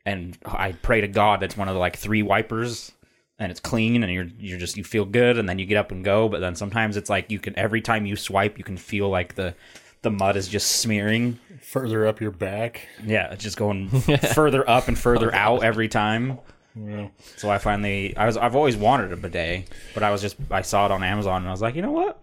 and 0.06 0.38
I 0.46 0.74
pray 0.74 1.01
to 1.01 1.08
God 1.08 1.39
that's 1.39 1.56
one 1.58 1.68
of 1.68 1.74
the 1.74 1.79
like 1.79 1.98
three 1.98 2.24
wipers 2.24 2.91
and 3.38 3.51
it's 3.51 3.60
clean 3.60 4.03
and 4.03 4.12
you're 4.12 4.27
you're 4.39 4.58
just 4.60 4.75
you 4.75 4.84
feel 4.84 5.06
good 5.06 5.38
and 5.38 5.48
then 5.48 5.60
you 5.60 5.65
get 5.65 5.77
up 5.77 5.91
and 5.91 6.03
go 6.03 6.27
but 6.27 6.41
then 6.41 6.56
sometimes 6.56 6.98
it's 6.98 7.10
like 7.10 7.29
you 7.32 7.39
can 7.39 7.58
every 7.58 7.82
time 7.82 8.06
you 8.06 8.15
swipe 8.15 8.58
you 8.58 8.63
can 8.63 8.75
feel 8.77 9.10
like 9.10 9.36
the 9.36 9.53
the 10.01 10.10
mud 10.10 10.36
is 10.36 10.48
just 10.48 10.77
smearing 10.77 11.38
Further 11.62 12.08
up 12.08 12.22
your 12.22 12.32
back. 12.32 12.88
yeah, 13.06 13.32
it's 13.32 13.44
just 13.44 13.58
going 13.58 13.89
further 14.34 14.68
up 14.68 14.88
and 14.88 14.98
further 14.98 15.34
out 15.36 15.63
every 15.63 15.88
time. 15.89 16.39
Yeah. 16.74 17.10
So 17.36 17.50
I 17.50 17.58
finally, 17.58 18.15
I 18.15 18.25
was, 18.25 18.38
I've 18.38 18.56
always 18.56 18.77
wanted 18.77 19.12
a 19.12 19.18
bidet, 19.18 19.70
but 19.94 20.01
I 20.01 20.10
was 20.10 20.22
just, 20.22 20.38
I 20.50 20.62
saw 20.62 20.86
it 20.86 20.91
on 20.91 21.03
Amazon 21.03 21.41
and 21.41 21.48
I 21.48 21.51
was 21.51 21.62
like, 21.62 21.75
you 21.75 21.82
know 21.82 21.91
what, 21.91 22.20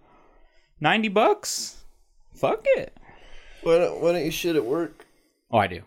ninety 0.80 1.08
bucks, 1.08 1.84
fuck 2.34 2.64
it. 2.76 2.96
Why 3.66 3.78
don't, 3.78 4.00
why 4.00 4.12
don't 4.12 4.24
you 4.24 4.30
shit 4.30 4.54
at 4.54 4.64
work? 4.64 5.04
Oh, 5.50 5.58
I 5.58 5.66
do. 5.66 5.82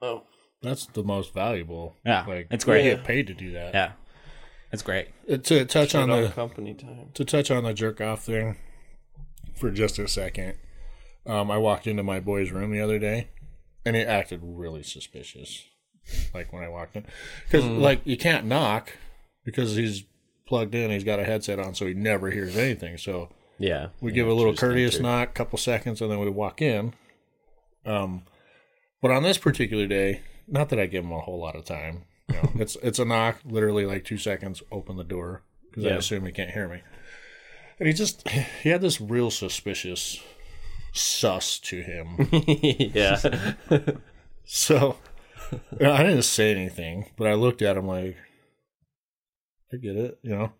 Oh, 0.00 0.22
That's 0.62 0.86
the 0.86 1.02
most 1.02 1.34
valuable. 1.34 1.96
Yeah, 2.06 2.24
Like 2.24 2.46
it's 2.52 2.64
great. 2.64 2.84
You 2.84 2.92
get 2.94 3.04
paid 3.04 3.26
to 3.26 3.34
do 3.34 3.50
that. 3.52 3.74
Yeah, 3.74 3.92
it's 4.70 4.82
great. 4.84 5.08
Uh, 5.28 5.38
To 5.38 5.64
touch 5.64 5.96
on 5.96 6.08
on 6.08 6.22
the 6.22 6.28
company 6.28 6.74
time. 6.74 7.10
to 7.14 7.24
touch 7.24 7.50
on 7.50 7.64
the 7.64 7.74
jerk 7.74 8.00
off 8.00 8.24
thing 8.24 8.58
for 9.56 9.72
just 9.72 9.98
a 9.98 10.06
second. 10.06 10.54
Um, 11.26 11.50
I 11.50 11.58
walked 11.58 11.88
into 11.88 12.04
my 12.04 12.20
boy's 12.20 12.52
room 12.52 12.70
the 12.70 12.80
other 12.80 13.00
day, 13.00 13.30
and 13.84 13.96
he 13.96 14.02
acted 14.02 14.38
really 14.44 14.84
suspicious. 14.84 15.64
Like 16.32 16.52
when 16.52 16.62
I 16.62 16.68
walked 16.68 16.94
in, 16.94 17.04
because 17.44 17.64
like 17.64 18.02
you 18.04 18.16
can't 18.16 18.46
knock 18.46 18.92
because 19.44 19.74
he's 19.74 20.04
plugged 20.46 20.76
in. 20.76 20.92
He's 20.92 21.02
got 21.04 21.18
a 21.18 21.24
headset 21.24 21.58
on, 21.58 21.74
so 21.74 21.86
he 21.86 21.92
never 21.94 22.30
hears 22.30 22.56
anything. 22.56 22.98
So 22.98 23.30
yeah. 23.58 23.88
we 24.00 24.12
give 24.12 24.28
a 24.28 24.32
little 24.32 24.54
courteous 24.54 24.96
enter. 24.96 25.04
knock, 25.04 25.34
couple 25.34 25.58
seconds, 25.58 26.00
and 26.00 26.10
then 26.10 26.18
we 26.18 26.30
walk 26.30 26.62
in. 26.62 26.94
Um, 27.84 28.22
but 29.00 29.10
on 29.10 29.22
this 29.22 29.38
particular 29.38 29.86
day, 29.86 30.22
not 30.46 30.68
that 30.70 30.80
I 30.80 30.86
give 30.86 31.04
him 31.04 31.12
a 31.12 31.20
whole 31.20 31.40
lot 31.40 31.56
of 31.56 31.64
time. 31.64 32.04
You 32.28 32.36
know, 32.36 32.50
it's 32.56 32.76
it's 32.82 32.98
a 32.98 33.04
knock, 33.04 33.40
literally 33.44 33.86
like 33.86 34.04
two 34.04 34.18
seconds. 34.18 34.62
Open 34.70 34.96
the 34.96 35.04
door 35.04 35.42
because 35.68 35.86
I 35.86 35.90
assume 35.90 36.26
he 36.26 36.32
can't 36.32 36.50
hear 36.50 36.68
me. 36.68 36.82
And 37.78 37.86
he 37.86 37.94
just 37.94 38.28
he 38.28 38.70
had 38.70 38.80
this 38.80 39.00
real 39.00 39.30
suspicious 39.30 40.20
sus 40.92 41.58
to 41.60 41.80
him. 41.82 42.28
yeah. 42.94 43.18
so 44.44 44.96
you 45.52 45.60
know, 45.80 45.92
I 45.92 46.02
didn't 46.02 46.22
say 46.22 46.50
anything, 46.50 47.10
but 47.16 47.26
I 47.26 47.34
looked 47.34 47.62
at 47.62 47.76
him 47.76 47.86
like, 47.86 48.16
I 49.72 49.76
get 49.76 49.96
it, 49.96 50.18
you 50.22 50.30
know. 50.30 50.52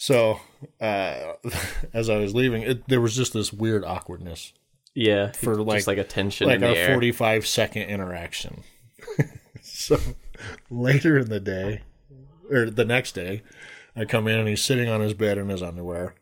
So 0.00 0.38
uh, 0.80 1.32
as 1.92 2.08
I 2.08 2.16
was 2.18 2.32
leaving, 2.34 2.62
it, 2.62 2.88
there 2.88 3.00
was 3.00 3.16
just 3.16 3.32
this 3.32 3.52
weird 3.52 3.84
awkwardness, 3.84 4.52
Yeah. 4.94 5.32
For, 5.32 5.56
just 5.56 5.66
like- 5.66 5.86
like 5.88 5.98
a 5.98 6.04
tension 6.04 6.46
like 6.46 6.62
a 6.62 6.86
forty-five 6.86 7.44
second 7.46 7.82
interaction. 7.82 8.62
so 9.62 9.98
later 10.70 11.18
in 11.18 11.28
the 11.28 11.40
day, 11.40 11.82
or 12.48 12.70
the 12.70 12.84
next 12.84 13.12
day, 13.12 13.42
I 13.96 14.04
come 14.04 14.28
in 14.28 14.38
and 14.38 14.48
he's 14.48 14.62
sitting 14.62 14.88
on 14.88 15.00
his 15.00 15.14
bed 15.14 15.36
in 15.36 15.48
his 15.48 15.62
underwear, 15.64 16.14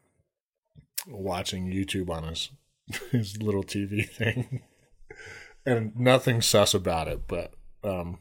watching 1.06 1.66
YouTube 1.70 2.08
on 2.08 2.24
his 2.24 2.50
his 3.12 3.42
little 3.42 3.62
TV 3.62 4.08
thing, 4.08 4.62
and 5.66 5.94
nothing 5.96 6.40
sus 6.40 6.72
about 6.72 7.08
it. 7.08 7.28
But 7.28 7.52
um, 7.84 8.20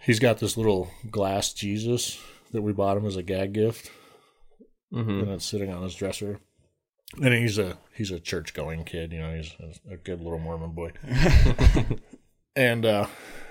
he's 0.00 0.18
got 0.18 0.38
this 0.38 0.56
little 0.56 0.90
glass 1.10 1.52
Jesus 1.52 2.18
that 2.52 2.62
we 2.62 2.72
bought 2.72 2.96
him 2.96 3.04
as 3.04 3.16
a 3.16 3.22
gag 3.22 3.52
gift, 3.52 3.90
Mhm. 4.92 5.22
and 5.22 5.30
it's 5.32 5.44
sitting 5.44 5.70
on 5.70 5.82
his 5.82 5.94
dresser. 5.94 6.40
And 7.22 7.32
he's 7.34 7.56
a 7.58 7.78
he's 7.94 8.10
a 8.10 8.18
church 8.20 8.52
going 8.54 8.84
kid, 8.84 9.12
you 9.12 9.20
know. 9.20 9.34
He's 9.34 9.54
a, 9.90 9.96
good 9.96 10.20
little 10.20 10.38
Mormon 10.40 10.72
boy. 10.72 10.90
and 12.56 12.84
uh, 12.84 13.06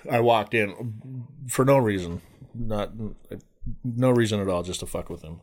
I 0.10 0.20
walked 0.20 0.54
in 0.54 1.26
for 1.48 1.64
no 1.64 1.78
reason, 1.78 2.22
not 2.54 2.92
no 3.84 4.12
reason 4.12 4.40
at 4.42 4.50
all, 4.50 4.64
just 4.64 4.82
to 4.82 4.86
fuck 4.86 5.10
with 5.10 5.22
him. 5.22 5.42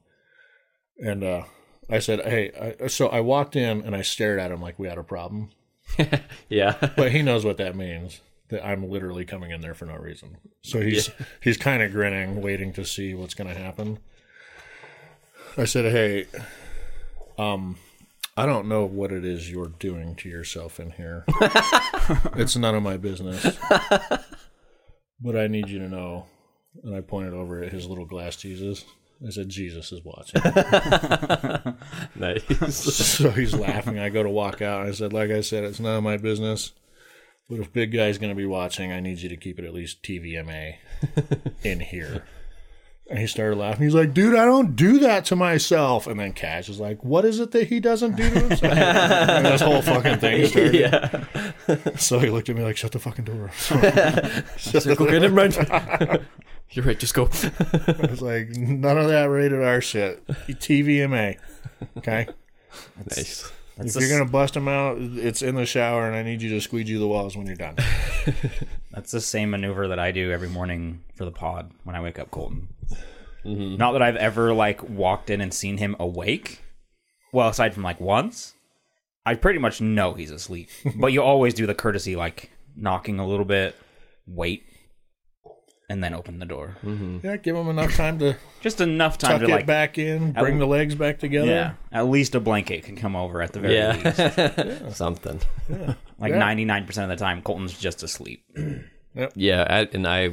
And 0.99 1.25
uh, 1.25 1.45
I 1.89 2.01
said, 2.01 2.21
"Hey," 2.21 2.77
I, 2.81 2.87
so 2.89 3.09
I 3.09 3.21
walked 3.21 3.57
in 3.57 3.81
and 3.83 3.97
I 3.97 4.03
stared 4.03 4.39
at 4.39 4.51
him 4.53 4.61
like 4.61 4.79
we 4.79 4.89
had 4.89 4.99
a 4.99 5.03
problem, 5.03 5.51
Yeah. 6.49 6.77
but 6.97 7.13
he 7.13 7.23
knows 7.23 7.45
what 7.45 7.57
that 7.59 7.77
means. 7.77 8.21
That 8.51 8.67
I'm 8.67 8.91
literally 8.91 9.25
coming 9.25 9.51
in 9.51 9.63
there 9.63 9.75
for 9.75 9.87
no 9.87 9.97
reason. 9.97 10.37
So 10.63 10.81
he's 10.83 11.11
he's 11.41 11.57
kind 11.57 11.83
of 11.83 11.93
grinning, 11.93 12.43
waiting 12.43 12.73
to 12.75 12.85
see 12.85 13.15
what's 13.15 13.35
going 13.35 13.49
to 13.49 13.59
happen. 13.59 13.99
I 15.57 15.65
said, 15.65 15.93
"Hey, 15.93 16.27
um, 17.39 17.77
I 18.37 18.47
don't 18.47 18.69
know 18.69 18.85
what 18.85 19.13
it 19.13 19.25
is 19.25 19.51
you're 19.51 19.69
doing 19.69 20.15
to 20.17 20.29
yourself 20.29 20.81
in 20.81 20.91
here. 20.93 21.25
it's 22.37 22.57
none 22.57 22.75
of 22.75 22.83
my 22.83 22.97
business. 22.97 23.59
But 25.21 25.37
I 25.37 25.47
need 25.47 25.69
you 25.69 25.79
to 25.81 25.89
know." 25.89 26.27
And 26.83 26.97
I 26.97 27.03
pointed 27.03 27.35
over 27.35 27.63
at 27.63 27.71
his 27.73 27.87
little 27.87 28.07
glass 28.07 28.37
Jesus. 28.37 28.85
I 29.27 29.31
said, 29.31 29.49
"Jesus 29.49 29.93
is 29.93 30.01
watching." 30.05 30.41
nice. 32.15 32.43
so 32.77 33.31
he's 33.31 33.55
laughing. 33.55 33.99
I 33.99 34.09
go 34.09 34.23
to 34.23 34.31
walk 34.31 34.63
out. 34.63 34.87
I 34.87 34.93
said, 34.93 35.13
like 35.13 35.31
I 35.31 35.43
said, 35.43 35.65
it's 35.65 35.81
none 35.81 35.97
of 35.97 36.03
my 36.03 36.17
business. 36.17 36.73
But 37.49 37.61
if 37.61 37.73
Big 37.73 37.93
Guy's 37.93 38.19
going 38.19 38.31
to 38.33 38.37
be 38.37 38.47
watching, 38.47 38.93
I 38.93 39.01
need 39.01 39.19
you 39.19 39.29
to 39.29 39.37
keep 39.37 39.59
it 39.59 39.65
at 39.65 39.75
least 39.75 40.03
TVMA 40.03 40.77
in 41.63 41.81
here. 41.81 42.25
And 43.13 43.19
he 43.21 43.27
started 43.27 43.57
laughing. 43.57 43.85
He's 43.85 43.95
like, 43.95 44.15
dude, 44.15 44.35
I 44.35 44.47
don't 44.47 44.75
do 44.75 44.99
that 45.01 45.27
to 45.27 45.37
myself. 45.37 46.07
And 46.07 46.19
then 46.19 46.33
Cash 46.33 46.71
is 46.71 46.81
like, 46.81 47.05
what 47.05 47.27
is 47.27 47.41
it 47.41 47.51
that 47.51 47.69
he 47.69 47.79
doesn't 47.79 48.17
do 48.17 48.23
to 48.23 48.41
himself? 48.41 48.73
and 48.73 49.45
this 49.45 49.61
whole 49.61 49.83
fucking 49.83 50.17
thing 50.19 50.47
started. 50.47 50.75
yeah. 50.75 51.97
So 51.99 52.21
he 52.21 52.31
looked 52.31 52.49
at 52.49 52.57
me 52.57 52.63
like, 52.63 52.79
shut 52.79 52.93
the 52.93 52.99
fucking 52.99 53.27
door. 53.27 53.51
Okay, 55.03 55.19
never 55.19 55.35
mind. 55.35 56.27
You're 56.71 56.87
right. 56.87 56.99
Just 56.99 57.13
go. 57.13 57.25
I 57.25 58.07
was 58.09 58.23
like, 58.23 58.49
none 58.49 58.97
of 58.97 59.09
that 59.09 59.25
rated 59.25 59.63
R 59.63 59.83
shit. 59.83 60.27
TVMA. 60.27 61.37
Okay? 61.99 62.29
nice. 62.97 63.53
That's 63.77 63.89
if 63.89 63.93
the, 63.93 64.01
you're 64.01 64.17
going 64.17 64.27
to 64.27 64.33
bust 64.33 64.57
him 64.57 64.69
out, 64.69 64.97
it's 64.99 65.43
in 65.43 65.55
the 65.57 65.67
shower, 65.67 66.07
and 66.07 66.17
I 66.17 66.23
need 66.23 66.41
you 66.41 66.49
to 66.49 66.63
squeegee 66.63 66.97
the 66.97 67.07
walls 67.07 67.37
when 67.37 67.47
you're 67.47 67.57
done. 67.57 67.77
That's 68.93 69.11
the 69.11 69.21
same 69.21 69.51
maneuver 69.51 69.89
that 69.89 69.99
I 69.99 70.13
do 70.13 70.31
every 70.31 70.49
morning 70.49 71.03
for 71.15 71.25
the 71.25 71.31
pod 71.31 71.71
when 71.85 71.97
I 71.97 72.03
wake 72.03 72.19
up 72.19 72.31
Colton. 72.31 72.69
Mm-hmm. 73.45 73.77
Not 73.77 73.93
that 73.93 74.03
I've 74.03 74.17
ever 74.17 74.53
like 74.53 74.89
walked 74.89 75.31
in 75.31 75.41
and 75.41 75.53
seen 75.53 75.79
him 75.79 75.97
awake. 75.99 76.63
Well, 77.33 77.49
aside 77.49 77.75
from 77.75 77.83
like 77.83 78.01
once, 78.01 78.55
I 79.25 79.35
pretty 79.35 79.59
much 79.59 79.81
know 79.81 80.13
he's 80.13 80.31
asleep. 80.31 80.69
but 80.97 81.13
you 81.13 81.23
always 81.23 81.55
do 81.55 81.67
the 81.67 81.75
courtesy 81.75 82.17
like 82.17 82.51
knocking 82.77 83.19
a 83.19 83.27
little 83.27 83.45
bit, 83.45 83.75
wait, 84.27 84.65
and 85.93 86.03
then 86.03 86.15
open 86.15 86.39
the 86.39 86.47
door. 86.47 86.77
Mm-hmm. 86.83 87.19
Yeah, 87.23 87.37
give 87.37 87.55
them 87.55 87.69
enough 87.69 87.95
time 87.95 88.19
to 88.21 88.35
Just 88.63 88.81
enough 88.81 89.19
time 89.19 89.33
tuck 89.33 89.41
to 89.41 89.47
it 89.47 89.51
like 89.57 89.67
back 89.67 89.99
in, 89.99 90.33
bring 90.33 90.59
the 90.59 90.67
legs 90.67 90.95
back 90.95 91.19
together. 91.19 91.47
Yeah, 91.47 91.73
at 91.93 92.07
least 92.09 92.35
a 92.35 92.41
blanket 92.41 92.85
can 92.85 92.97
come 92.97 93.15
over 93.15 93.43
at 93.43 93.53
the 93.53 93.61
very 93.61 93.93
least. 93.93 94.19
Yeah. 94.19 94.89
Something. 94.93 95.41
Like 96.19 96.33
ninety 96.35 96.65
nine 96.65 96.87
percent 96.87 97.13
of 97.13 97.19
the 97.19 97.23
time, 97.23 97.43
Colton's 97.43 97.79
just 97.79 98.03
asleep. 98.03 98.45
Yeah, 99.35 99.67
I, 99.69 99.81
and 99.93 100.07
I 100.09 100.31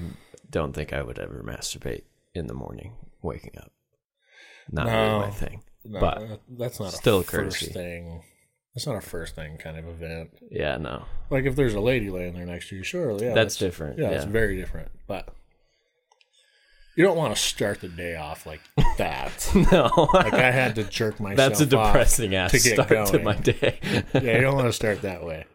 don't 0.49 0.71
think 0.71 0.93
I 0.93 1.01
would 1.03 1.19
ever 1.19 1.43
masturbate 1.45 2.03
in 2.33 2.47
the 2.47 2.53
morning, 2.53 2.93
waking 3.21 3.55
up. 3.57 3.73
Not 4.71 4.85
No. 4.85 4.93
really 5.03 5.19
my 5.27 5.31
thing. 5.31 5.63
No, 5.83 5.99
But 5.99 6.41
that's 6.57 6.79
not 6.79 6.93
still 6.93 7.17
a 7.17 7.19
a 7.19 7.23
courtesy. 7.25 7.65
first 7.65 7.73
thing. 7.73 8.23
That's 8.73 8.87
not 8.87 8.95
a 8.95 9.01
first 9.01 9.35
thing 9.35 9.57
kind 9.57 9.77
of 9.77 9.85
event. 9.85 10.29
Yeah, 10.49 10.77
no, 10.77 11.03
Like 11.29 11.43
if 11.43 11.57
there's 11.57 11.73
a 11.73 11.81
lady 11.81 12.09
laying 12.09 12.33
there 12.35 12.45
next 12.45 12.69
to 12.69 12.77
you, 12.77 12.83
sure, 12.83 13.21
yeah, 13.21 13.33
that's, 13.33 13.57
different. 13.57 13.99
Yeah, 13.99 14.11
Yeah, 14.11 14.15
it's 14.17 14.23
very 14.25 14.55
different. 14.55 14.89
But 15.07 15.27
you 16.99 17.05
don't 17.05 17.15
want 17.15 17.33
to 17.33 17.41
start 17.41 17.79
the 17.79 17.87
day 17.87 18.17
off 18.17 18.45
like 18.45 18.59
that. 18.97 19.49
no, 19.71 20.09
like 20.13 20.33
I 20.33 20.51
had 20.51 20.75
to 20.75 20.83
jerk 20.83 21.17
myself. 21.21 21.37
that's 21.37 21.61
a 21.61 21.77
off 21.77 21.93
depressing 21.93 22.35
ass 22.35 22.51
to 22.51 22.59
get 22.59 22.85
start 22.85 23.07
to 23.07 23.19
my 23.19 23.35
day. 23.35 23.79
Yeah, 24.15 24.35
you 24.35 24.41
don't 24.41 24.55
want 24.55 24.67
to 24.67 24.73
start 24.73 25.01
that 25.03 25.23
way. 25.23 25.45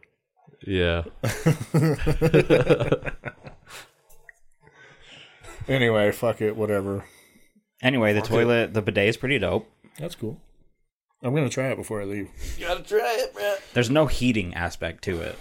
yeah, 0.66 1.02
Anyway, 5.68 6.12
fuck 6.12 6.40
it, 6.40 6.56
whatever. 6.56 7.04
Anyway, 7.82 8.14
the 8.14 8.22
toilet, 8.22 8.72
the 8.72 8.80
bidet 8.80 9.08
is 9.08 9.18
pretty 9.18 9.38
dope. 9.38 9.70
That's 9.98 10.14
cool. 10.14 10.40
I'm 11.22 11.34
gonna 11.34 11.50
try 11.50 11.68
it 11.68 11.76
before 11.76 12.00
I 12.00 12.04
leave. 12.06 12.30
You 12.58 12.68
gotta 12.68 12.82
try 12.82 13.16
it, 13.18 13.34
bro. 13.34 13.54
There's 13.74 13.90
no 13.90 14.06
heating 14.06 14.54
aspect 14.54 15.04
to 15.04 15.20
it. 15.20 15.38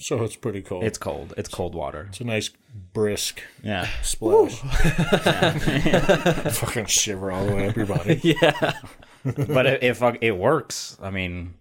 So 0.00 0.22
it's 0.22 0.36
pretty 0.36 0.62
cold. 0.62 0.84
It's 0.84 0.96
cold. 0.98 1.34
It's 1.36 1.48
cold 1.48 1.74
water. 1.74 2.06
it's 2.08 2.20
a 2.20 2.24
nice 2.24 2.50
brisk 2.92 3.42
Yeah. 3.64 3.88
splash. 4.02 4.60
Fucking 6.52 6.86
shiver 6.86 7.30
all 7.32 7.44
the 7.44 7.54
way 7.54 7.68
up 7.68 7.76
your 7.76 7.86
body. 7.86 8.20
Yeah. 8.22 8.74
but 9.24 9.66
it, 9.66 9.82
it 9.82 9.96
fuck- 9.96 10.18
it 10.22 10.32
works. 10.32 10.96
I 11.02 11.10
mean, 11.10 11.54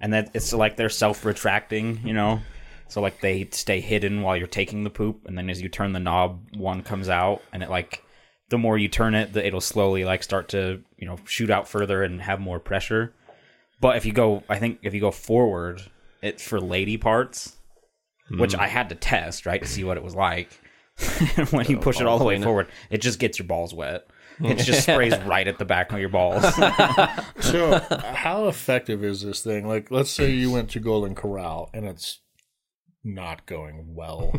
and 0.00 0.12
that 0.12 0.30
it's 0.34 0.52
like 0.52 0.76
they're 0.76 0.88
self 0.88 1.24
retracting, 1.24 2.00
you 2.06 2.12
know. 2.14 2.40
So 2.88 3.00
like 3.00 3.20
they 3.20 3.48
stay 3.50 3.80
hidden 3.80 4.22
while 4.22 4.36
you're 4.36 4.46
taking 4.46 4.84
the 4.84 4.90
poop, 4.90 5.26
and 5.26 5.36
then 5.36 5.50
as 5.50 5.60
you 5.60 5.68
turn 5.68 5.92
the 5.92 5.98
knob, 6.00 6.40
one 6.56 6.82
comes 6.82 7.08
out, 7.08 7.42
and 7.52 7.62
it 7.62 7.70
like 7.70 8.04
the 8.50 8.58
more 8.58 8.78
you 8.78 8.88
turn 8.88 9.14
it, 9.14 9.32
the, 9.32 9.44
it'll 9.46 9.60
slowly 9.60 10.04
like 10.04 10.22
start 10.22 10.48
to 10.50 10.82
you 10.96 11.06
know 11.06 11.16
shoot 11.24 11.50
out 11.50 11.66
further 11.68 12.02
and 12.04 12.22
have 12.22 12.38
more 12.40 12.60
pressure. 12.60 13.12
But 13.80 13.96
if 13.96 14.06
you 14.06 14.12
go, 14.12 14.44
I 14.48 14.58
think 14.58 14.78
if 14.82 14.94
you 14.94 15.00
go 15.00 15.10
forward, 15.10 15.82
it's 16.22 16.46
for 16.46 16.60
lady 16.60 16.96
parts, 16.96 17.56
which 18.38 18.54
mm. 18.54 18.58
I 18.58 18.68
had 18.68 18.88
to 18.90 18.94
test 18.94 19.46
right 19.46 19.60
to 19.60 19.68
see 19.68 19.84
what 19.84 19.96
it 19.96 20.02
was 20.02 20.14
like. 20.14 20.50
when 21.50 21.66
you 21.66 21.78
push 21.78 22.00
it 22.00 22.06
all 22.06 22.18
the 22.18 22.24
way 22.24 22.40
forward, 22.40 22.68
it 22.90 23.00
just 23.00 23.18
gets 23.18 23.38
your 23.38 23.46
balls 23.46 23.72
wet. 23.72 24.06
It 24.40 24.56
just 24.56 24.82
sprays 24.88 25.16
right 25.20 25.46
at 25.46 25.58
the 25.58 25.64
back 25.64 25.92
of 25.92 25.98
your 25.98 26.08
balls. 26.08 26.44
So, 27.40 27.80
how 28.14 28.46
effective 28.46 29.04
is 29.04 29.22
this 29.22 29.42
thing? 29.42 29.66
Like, 29.66 29.90
let's 29.90 30.10
say 30.10 30.30
you 30.30 30.50
went 30.50 30.70
to 30.70 30.80
Golden 30.80 31.14
Corral 31.14 31.68
and 31.74 31.84
it's 31.86 32.20
not 33.04 33.44
going 33.46 33.94
well. 33.94 34.32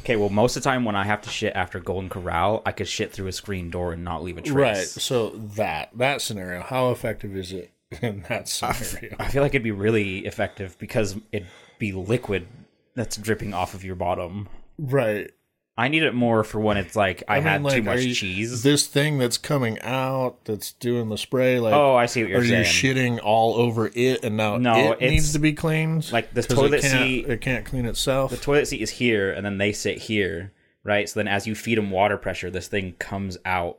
Okay, 0.00 0.16
well, 0.16 0.28
most 0.28 0.56
of 0.56 0.62
the 0.62 0.68
time 0.68 0.84
when 0.84 0.96
I 0.96 1.04
have 1.04 1.22
to 1.22 1.30
shit 1.30 1.54
after 1.54 1.80
Golden 1.80 2.10
Corral, 2.10 2.62
I 2.66 2.72
could 2.72 2.88
shit 2.88 3.12
through 3.12 3.28
a 3.28 3.32
screen 3.32 3.70
door 3.70 3.92
and 3.92 4.04
not 4.04 4.22
leave 4.22 4.36
a 4.36 4.42
trace. 4.42 4.56
right. 4.56 4.86
So 4.86 5.30
that 5.30 5.90
that 5.96 6.20
scenario, 6.20 6.62
how 6.62 6.90
effective 6.90 7.36
is 7.36 7.52
it 7.52 7.72
in 8.02 8.24
that 8.28 8.48
scenario? 8.48 9.16
I 9.18 9.28
feel 9.28 9.42
like 9.42 9.52
it'd 9.52 9.62
be 9.62 9.70
really 9.70 10.26
effective 10.26 10.76
because 10.78 11.16
it'd 11.32 11.48
be 11.78 11.92
liquid 11.92 12.46
that's 12.94 13.16
dripping 13.16 13.54
off 13.54 13.74
of 13.74 13.84
your 13.84 13.94
bottom. 13.96 14.48
right. 14.78 15.30
I 15.76 15.86
need 15.86 16.02
it 16.02 16.12
more 16.12 16.42
for 16.42 16.58
when 16.58 16.76
it's 16.76 16.96
like 16.96 17.22
I, 17.28 17.36
mean, 17.36 17.44
had 17.44 17.62
like, 17.62 17.74
too 17.76 17.82
much 17.84 18.00
you- 18.00 18.12
cheese. 18.12 18.64
This 18.64 18.88
thing 18.88 19.16
that's 19.18 19.38
coming 19.38 19.78
out, 19.82 20.44
that's 20.44 20.72
doing 20.72 21.08
the 21.08 21.16
spray, 21.16 21.60
like, 21.60 21.72
oh, 21.72 21.94
I 21.94 22.06
see 22.06 22.22
what 22.24 22.30
you're 22.30 22.40
are 22.40 22.44
you 22.44 22.56
shitting 22.64 23.20
all 23.22 23.54
over 23.54 23.88
it, 23.94 24.24
and 24.24 24.36
now 24.36 24.56
No, 24.56 24.90
it 24.94 25.00
needs 25.08 25.34
to 25.34 25.38
be 25.38 25.52
cleaned? 25.52 26.10
like 26.10 26.34
the 26.34 26.42
toilet 26.42 26.82
it 26.84 26.90
seat- 26.90 27.26
it 27.28 27.40
can't 27.40 27.64
clean 27.64 27.86
itself. 27.86 28.32
the 28.32 28.36
toilet 28.38 28.66
seat 28.66 28.80
is 28.82 28.90
here, 28.90 29.30
and 29.30 29.46
then 29.46 29.58
they 29.58 29.72
sit 29.72 29.98
here, 29.98 30.52
right? 30.82 31.08
So 31.08 31.20
then 31.20 31.28
as 31.28 31.46
you 31.46 31.54
feed 31.54 31.78
them 31.78 31.92
water 31.92 32.16
pressure, 32.16 32.50
this 32.50 32.66
thing 32.66 32.94
comes 32.98 33.38
out. 33.44 33.78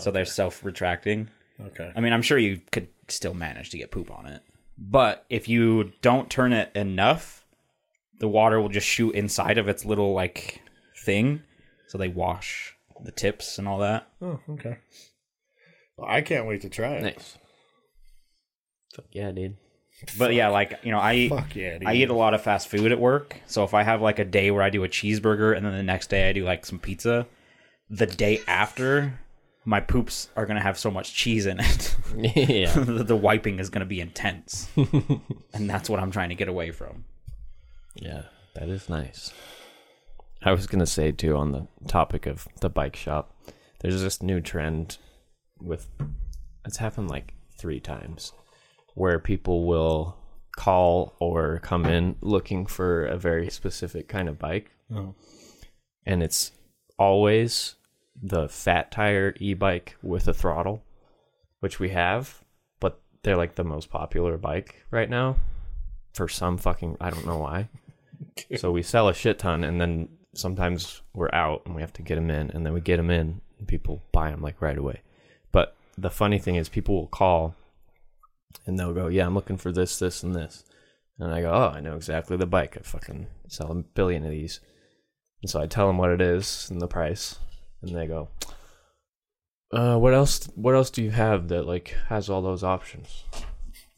So 0.00 0.10
they're 0.10 0.26
self 0.26 0.62
retracting. 0.62 1.30
okay. 1.68 1.92
I 1.96 2.00
mean, 2.00 2.12
I'm 2.12 2.20
sure 2.22 2.36
you 2.36 2.60
could 2.72 2.88
still 3.08 3.32
manage 3.32 3.70
to 3.70 3.78
get 3.78 3.90
poop 3.90 4.10
on 4.10 4.26
it. 4.26 4.42
But 4.76 5.24
if 5.30 5.48
you 5.48 5.92
don't 6.02 6.28
turn 6.28 6.52
it 6.52 6.70
enough, 6.76 7.39
the 8.20 8.28
water 8.28 8.60
will 8.60 8.68
just 8.68 8.86
shoot 8.86 9.14
inside 9.14 9.58
of 9.58 9.68
its 9.68 9.84
little 9.84 10.14
like 10.14 10.62
thing. 11.04 11.42
So 11.88 11.98
they 11.98 12.08
wash 12.08 12.76
the 13.02 13.10
tips 13.10 13.58
and 13.58 13.66
all 13.66 13.78
that. 13.78 14.06
Oh, 14.22 14.38
okay. 14.50 14.78
Well, 15.96 16.08
I 16.08 16.20
can't 16.20 16.46
wait 16.46 16.60
to 16.62 16.68
try 16.68 16.92
it. 16.92 17.02
Nice. 17.02 17.36
Fuck 18.94 19.06
yeah, 19.10 19.32
dude. 19.32 19.56
But 20.18 20.34
yeah, 20.34 20.48
like, 20.48 20.78
you 20.82 20.92
know, 20.92 20.98
I 20.98 21.14
eat, 21.14 21.28
Fuck 21.30 21.56
yeah, 21.56 21.78
dude. 21.78 21.88
I 21.88 21.94
eat 21.94 22.08
a 22.08 22.14
lot 22.14 22.32
of 22.32 22.42
fast 22.42 22.68
food 22.68 22.92
at 22.92 23.00
work. 23.00 23.36
So 23.46 23.64
if 23.64 23.74
I 23.74 23.82
have 23.82 24.00
like 24.00 24.18
a 24.18 24.24
day 24.24 24.50
where 24.50 24.62
I 24.62 24.70
do 24.70 24.84
a 24.84 24.88
cheeseburger 24.88 25.56
and 25.56 25.64
then 25.64 25.72
the 25.72 25.82
next 25.82 26.08
day 26.08 26.28
I 26.28 26.32
do 26.32 26.44
like 26.44 26.64
some 26.64 26.78
pizza, 26.78 27.26
the 27.88 28.06
day 28.06 28.40
after 28.46 29.18
my 29.64 29.80
poops 29.80 30.30
are 30.36 30.46
going 30.46 30.56
to 30.56 30.62
have 30.62 30.78
so 30.78 30.90
much 30.90 31.14
cheese 31.14 31.46
in 31.46 31.60
it. 31.60 31.96
yeah. 32.36 32.72
the 32.72 33.04
the 33.04 33.16
wiping 33.16 33.58
is 33.58 33.68
going 33.68 33.80
to 33.80 33.86
be 33.86 34.00
intense. 34.00 34.70
and 35.52 35.68
that's 35.68 35.90
what 35.90 36.00
I'm 36.00 36.10
trying 36.10 36.30
to 36.30 36.34
get 36.34 36.48
away 36.48 36.70
from. 36.70 37.04
Yeah, 37.94 38.22
that 38.54 38.68
is 38.68 38.88
nice. 38.88 39.32
I 40.42 40.52
was 40.52 40.66
gonna 40.66 40.86
say 40.86 41.12
too 41.12 41.36
on 41.36 41.52
the 41.52 41.66
topic 41.86 42.26
of 42.26 42.48
the 42.60 42.70
bike 42.70 42.96
shop, 42.96 43.34
there's 43.80 44.00
this 44.00 44.22
new 44.22 44.40
trend 44.40 44.98
with 45.60 45.88
it's 46.64 46.78
happened 46.78 47.10
like 47.10 47.34
three 47.58 47.80
times 47.80 48.32
where 48.94 49.18
people 49.18 49.66
will 49.66 50.16
call 50.56 51.14
or 51.20 51.58
come 51.60 51.86
in 51.86 52.16
looking 52.20 52.66
for 52.66 53.06
a 53.06 53.16
very 53.16 53.50
specific 53.50 54.08
kind 54.08 54.28
of 54.28 54.38
bike. 54.38 54.70
Oh. 54.94 55.14
And 56.06 56.22
it's 56.22 56.52
always 56.98 57.76
the 58.20 58.48
fat 58.48 58.90
tire 58.90 59.34
e 59.38 59.54
bike 59.54 59.96
with 60.02 60.28
a 60.28 60.34
throttle, 60.34 60.82
which 61.60 61.78
we 61.78 61.90
have, 61.90 62.42
but 62.80 63.00
they're 63.22 63.36
like 63.36 63.54
the 63.54 63.64
most 63.64 63.90
popular 63.90 64.36
bike 64.36 64.84
right 64.90 65.08
now 65.08 65.36
for 66.12 66.28
some 66.28 66.58
fucking 66.58 66.96
I 67.00 67.10
don't 67.10 67.26
know 67.26 67.38
why. 67.38 67.68
so 68.56 68.70
we 68.70 68.82
sell 68.82 69.08
a 69.08 69.14
shit 69.14 69.38
ton, 69.38 69.64
and 69.64 69.80
then 69.80 70.08
sometimes 70.34 71.02
we're 71.14 71.32
out 71.32 71.62
and 71.66 71.74
we 71.74 71.80
have 71.80 71.92
to 71.94 72.02
get 72.02 72.16
them 72.16 72.30
in, 72.30 72.50
and 72.50 72.64
then 72.64 72.72
we 72.72 72.80
get 72.80 72.96
them 72.96 73.10
in, 73.10 73.40
and 73.58 73.68
people 73.68 74.02
buy 74.12 74.30
them 74.30 74.42
like 74.42 74.60
right 74.60 74.78
away. 74.78 75.00
But 75.52 75.76
the 75.96 76.10
funny 76.10 76.38
thing 76.38 76.56
is, 76.56 76.68
people 76.68 76.94
will 76.94 77.08
call, 77.08 77.54
and 78.66 78.78
they'll 78.78 78.94
go, 78.94 79.08
"Yeah, 79.08 79.26
I'm 79.26 79.34
looking 79.34 79.56
for 79.56 79.72
this, 79.72 79.98
this, 79.98 80.22
and 80.22 80.34
this," 80.34 80.64
and 81.18 81.32
I 81.32 81.40
go, 81.40 81.50
"Oh, 81.52 81.76
I 81.76 81.80
know 81.80 81.96
exactly 81.96 82.36
the 82.36 82.46
bike. 82.46 82.76
I 82.76 82.82
fucking 82.82 83.26
sell 83.48 83.72
a 83.72 83.76
billion 83.76 84.24
of 84.24 84.30
these." 84.30 84.60
And 85.42 85.50
so 85.50 85.60
I 85.60 85.66
tell 85.66 85.86
them 85.86 85.98
what 85.98 86.10
it 86.10 86.20
is 86.20 86.68
and 86.70 86.80
the 86.80 86.86
price, 86.86 87.38
and 87.82 87.94
they 87.94 88.06
go, 88.06 88.28
uh, 89.72 89.96
what 89.96 90.14
else? 90.14 90.48
What 90.54 90.74
else 90.74 90.90
do 90.90 91.02
you 91.02 91.10
have 91.10 91.48
that 91.48 91.66
like 91.66 91.96
has 92.08 92.28
all 92.28 92.42
those 92.42 92.64
options? 92.64 93.24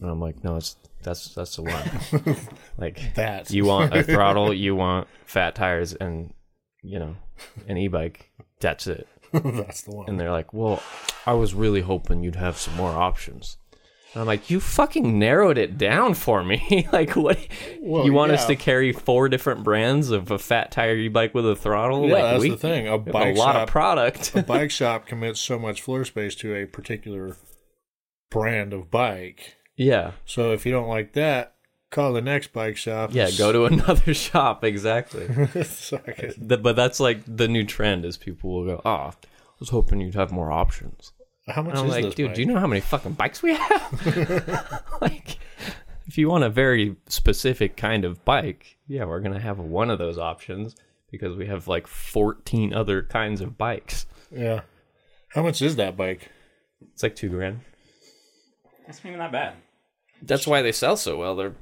And 0.01 0.11
I'm 0.11 0.21
like, 0.21 0.45
no, 0.45 0.57
it's 0.57 0.77
that's 1.03 1.35
that's 1.35 1.57
the 1.57 1.63
one. 1.63 2.37
like 2.79 3.15
That. 3.15 3.51
you 3.51 3.65
want 3.65 3.95
a 3.95 4.03
throttle, 4.05 4.53
you 4.53 4.75
want 4.77 5.09
fat 5.27 5.55
tires, 5.55 5.95
and 5.95 6.33
you 6.83 6.99
know, 6.99 7.17
an 7.69 7.77
e-bike. 7.77 8.31
That's 8.61 8.87
it. 8.87 9.09
That's 9.33 9.83
the 9.83 9.93
one. 9.93 10.09
And 10.09 10.21
they're 10.21 10.31
like, 10.31 10.53
well, 10.53 10.83
I 11.25 11.33
was 11.33 11.55
really 11.55 11.81
hoping 11.81 12.23
you'd 12.23 12.37
have 12.37 12.59
some 12.59 12.77
more 12.77 12.91
options. 12.91 13.57
And 14.13 14.21
I'm 14.21 14.27
like, 14.27 14.51
you 14.51 14.61
fucking 14.61 15.19
narrowed 15.19 15.57
it 15.57 15.79
down 15.79 16.13
for 16.13 16.45
me. 16.45 16.87
like, 16.93 17.17
what? 17.17 17.39
Well, 17.81 18.05
you 18.05 18.13
want 18.13 18.33
us 18.33 18.45
to 18.47 18.57
carry 18.57 18.93
four 18.93 19.31
different 19.31 19.65
brands 19.65 20.11
of 20.11 20.31
a 20.31 20.39
fat 20.39 20.71
tire 20.71 20.97
e-bike 20.97 21.33
with 21.35 21.49
a 21.49 21.57
throttle? 21.57 22.07
Yeah, 22.09 22.13
like, 22.13 22.23
that's 22.25 22.41
we, 22.43 22.51
the 22.51 22.57
thing. 22.59 22.89
A 22.89 22.99
bike 22.99 23.37
a 23.37 23.39
lot 23.39 23.55
shop, 23.55 23.63
of 23.63 23.69
product. 23.71 24.37
a 24.37 24.43
bike 24.43 24.71
shop 24.71 25.07
commits 25.07 25.41
so 25.41 25.59
much 25.59 25.81
floor 25.81 26.05
space 26.05 26.35
to 26.37 26.55
a 26.55 26.67
particular 26.67 27.37
brand 28.31 28.75
of 28.75 28.91
bike. 28.91 29.57
Yeah. 29.83 30.13
So 30.25 30.53
if 30.53 30.65
you 30.67 30.73
don't 30.73 30.89
like 30.89 31.13
that, 31.15 31.55
call 31.91 32.13
the 32.13 32.23
next 32.23 32.53
bike 32.53 32.77
shop. 32.77 33.11
Yeah, 33.13 33.31
go 33.37 33.53
to 33.53 33.65
another 33.73 34.15
shop. 34.15 34.65
Exactly. 34.65 35.27
so 35.65 36.01
I 36.07 36.13
guess- 36.13 36.35
Th- 36.37 36.63
but 36.63 36.77
that's 36.77 37.01
like 37.01 37.21
the 37.27 37.49
new 37.49 37.65
trend 37.65 38.05
is 38.05 38.17
people 38.17 38.51
will 38.53 38.65
go, 38.65 38.83
oh, 38.85 38.91
I 38.91 39.13
was 39.59 39.69
hoping 39.71 40.01
you'd 40.01 40.15
have 40.15 40.33
more 40.33 40.51
options. 40.53 41.13
How 41.49 41.63
much 41.63 41.71
And 41.73 41.81
I'm 41.81 41.87
is 41.87 41.93
like, 41.93 42.05
this 42.05 42.15
dude, 42.15 42.29
bike? 42.29 42.35
do 42.37 42.41
you 42.43 42.47
know 42.47 42.59
how 42.61 42.67
many 42.69 42.81
fucking 42.81 43.13
bikes 43.15 43.43
we 43.43 43.55
have? 43.55 44.83
like, 45.01 45.39
if 46.07 46.17
you 46.17 46.29
want 46.29 46.45
a 46.45 46.49
very 46.49 46.97
specific 47.09 47.77
kind 47.77 48.05
of 48.05 48.25
bike, 48.25 48.77
yeah, 48.87 49.05
we're 49.05 49.21
gonna 49.21 49.41
have 49.41 49.59
one 49.59 49.91
of 49.91 49.99
those 49.99 50.19
options 50.19 50.77
because 51.11 51.37
we 51.37 51.47
have 51.47 51.67
like 51.69 51.87
14 51.89 52.73
other 52.73 53.03
kinds 53.03 53.41
of 53.41 53.59
bikes. 53.59 54.07
Yeah. 54.31 54.61
How 55.29 55.43
much 55.43 55.61
is 55.63 55.77
that 55.77 55.97
bike? 55.97 56.31
It's 56.93 57.03
like 57.03 57.17
two 57.17 57.29
grand. 57.29 57.61
That's 58.87 59.03
maybe 59.05 59.17
not 59.17 59.29
even 59.29 59.33
that 59.33 59.55
bad. 59.55 59.55
That's 60.23 60.47
why 60.47 60.63
they 60.63 60.73
sell 60.73 60.97
so 60.97 61.19
well. 61.19 61.37
They're 61.37 61.55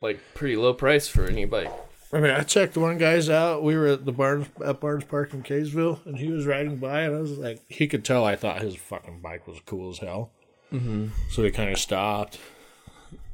like 0.00 0.20
pretty 0.34 0.56
low 0.56 0.74
price 0.74 1.08
for 1.08 1.26
any 1.26 1.44
bike. 1.44 1.72
I 2.12 2.20
mean, 2.20 2.30
I 2.30 2.42
checked 2.42 2.76
one 2.76 2.96
guy's 2.96 3.28
out. 3.28 3.62
We 3.62 3.76
were 3.76 3.88
at 3.88 4.06
the 4.06 4.12
Barnes 4.12 4.48
at 4.64 4.80
Barnes 4.80 5.04
Park 5.04 5.34
in 5.34 5.42
Kaysville, 5.42 6.04
and 6.06 6.18
he 6.18 6.30
was 6.30 6.46
riding 6.46 6.76
by, 6.76 7.02
and 7.02 7.14
I 7.14 7.20
was 7.20 7.36
like, 7.36 7.60
he 7.68 7.86
could 7.86 8.04
tell 8.04 8.24
I 8.24 8.34
thought 8.34 8.62
his 8.62 8.76
fucking 8.76 9.20
bike 9.20 9.46
was 9.46 9.58
cool 9.66 9.90
as 9.90 9.98
hell. 9.98 10.30
Mm-hmm. 10.72 11.08
So 11.30 11.42
he 11.42 11.50
kind 11.50 11.70
of 11.70 11.78
stopped. 11.78 12.38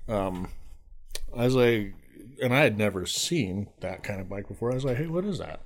Um, 0.08 0.48
I 1.37 1.44
was 1.44 1.54
like, 1.54 1.94
and 2.42 2.52
I 2.52 2.60
had 2.60 2.76
never 2.76 3.06
seen 3.06 3.68
that 3.80 4.02
kind 4.02 4.20
of 4.20 4.28
bike 4.28 4.48
before. 4.48 4.72
I 4.72 4.74
was 4.74 4.84
like, 4.84 4.96
hey, 4.96 5.06
what 5.06 5.24
is 5.24 5.38
that? 5.38 5.60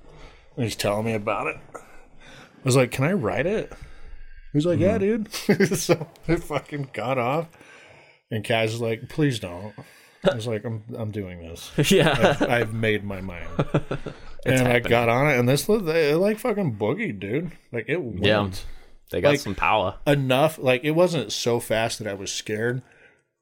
And 0.55 0.65
he's 0.65 0.75
telling 0.75 1.05
me 1.05 1.13
about 1.13 1.47
it. 1.47 1.57
I 1.75 1.81
was 2.63 2.75
like, 2.75 2.91
can 2.91 3.05
I 3.05 3.13
ride 3.13 3.47
it? 3.47 3.71
He 4.51 4.57
was 4.57 4.65
like, 4.65 4.79
yeah, 4.79 4.97
dude. 4.97 5.31
so 5.77 6.07
I 6.27 6.35
fucking 6.35 6.89
got 6.93 7.17
off, 7.17 7.47
and 8.31 8.43
Kaz 8.43 8.65
was 8.65 8.81
like, 8.81 9.09
please 9.09 9.39
don't. 9.39 9.73
I 10.29 10.35
was 10.35 10.47
like, 10.47 10.65
I'm 10.65 10.83
I'm 10.97 11.11
doing 11.11 11.39
this. 11.39 11.71
yeah. 11.91 12.35
I've, 12.39 12.49
I've 12.49 12.73
made 12.73 13.03
my 13.03 13.21
mind. 13.21 13.47
and 14.45 14.67
I 14.67 14.79
got 14.79 15.07
on 15.09 15.29
it, 15.29 15.39
and 15.39 15.47
this 15.47 15.67
it 15.69 16.15
like 16.17 16.39
fucking 16.39 16.75
boogied, 16.77 17.19
dude. 17.19 17.51
Like 17.71 17.85
it 17.87 18.01
went 18.01 18.25
Yeah. 18.25 18.49
They 19.11 19.21
got 19.21 19.29
Like- 19.29 19.39
some 19.39 19.55
power. 19.55 19.95
enough. 20.05 20.57
Like 20.59 20.83
it 20.83 20.91
wasn't 20.91 21.31
so 21.31 21.59
fast 21.59 21.99
that 21.99 22.07
I 22.07 22.13
was 22.13 22.31
scared, 22.31 22.81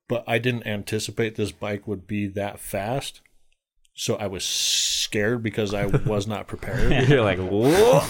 but 0.07 0.23
I 0.27 0.37
didn't 0.37 0.67
anticipate 0.67 1.35
this 1.35 1.51
bike 1.51 1.87
would 1.87 2.07
be 2.07 2.27
that 2.27 2.59
fast. 2.59 3.21
So 3.99 4.15
I 4.15 4.27
was 4.27 4.45
scared 4.45 5.41
because 5.41 5.73
I 5.73 5.87
was 5.87 6.27
not 6.27 6.45
prepared. 6.47 7.09
You're 7.09 7.23
like, 7.23 7.39
whoa. 7.39 8.03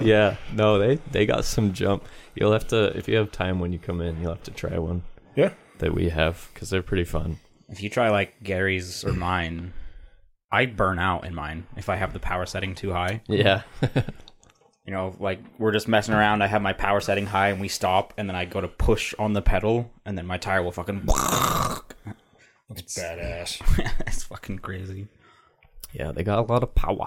yeah. 0.00 0.36
No, 0.54 0.78
they 0.78 0.96
they 1.12 1.26
got 1.26 1.44
some 1.44 1.74
jump. 1.74 2.04
You'll 2.34 2.52
have 2.52 2.66
to 2.68 2.96
if 2.96 3.06
you 3.06 3.16
have 3.16 3.30
time 3.30 3.60
when 3.60 3.72
you 3.74 3.78
come 3.78 4.00
in, 4.00 4.18
you'll 4.22 4.30
have 4.30 4.42
to 4.44 4.50
try 4.50 4.78
one 4.78 5.02
yeah. 5.34 5.52
that 5.78 5.94
we 5.94 6.08
have 6.08 6.48
because 6.52 6.70
they're 6.70 6.82
pretty 6.82 7.04
fun. 7.04 7.38
If 7.68 7.82
you 7.82 7.88
try 7.90 8.10
like 8.10 8.42
Gary's 8.42 9.04
or 9.04 9.12
mine, 9.12 9.72
I 10.50 10.66
burn 10.66 10.98
out 10.98 11.24
in 11.24 11.34
mine 11.34 11.66
if 11.76 11.88
I 11.88 11.96
have 11.96 12.12
the 12.12 12.18
power 12.18 12.46
setting 12.46 12.74
too 12.74 12.92
high. 12.92 13.22
Yeah. 13.28 13.62
You 14.90 14.96
know, 14.96 15.14
like 15.20 15.38
we're 15.56 15.70
just 15.70 15.86
messing 15.86 16.14
around. 16.14 16.42
I 16.42 16.48
have 16.48 16.62
my 16.62 16.72
power 16.72 17.00
setting 17.00 17.26
high, 17.26 17.50
and 17.50 17.60
we 17.60 17.68
stop, 17.68 18.12
and 18.16 18.28
then 18.28 18.34
I 18.34 18.44
go 18.44 18.60
to 18.60 18.66
push 18.66 19.14
on 19.20 19.34
the 19.34 19.40
pedal, 19.40 19.88
and 20.04 20.18
then 20.18 20.26
my 20.26 20.36
tire 20.36 20.64
will 20.64 20.72
fucking. 20.72 21.02
That's 21.06 22.98
badass. 22.98 23.60
it's 24.06 24.24
fucking 24.24 24.58
crazy. 24.58 25.06
yeah, 25.92 26.10
they 26.10 26.24
got 26.24 26.40
a 26.40 26.42
lot 26.42 26.64
of 26.64 26.74
power. 26.74 27.06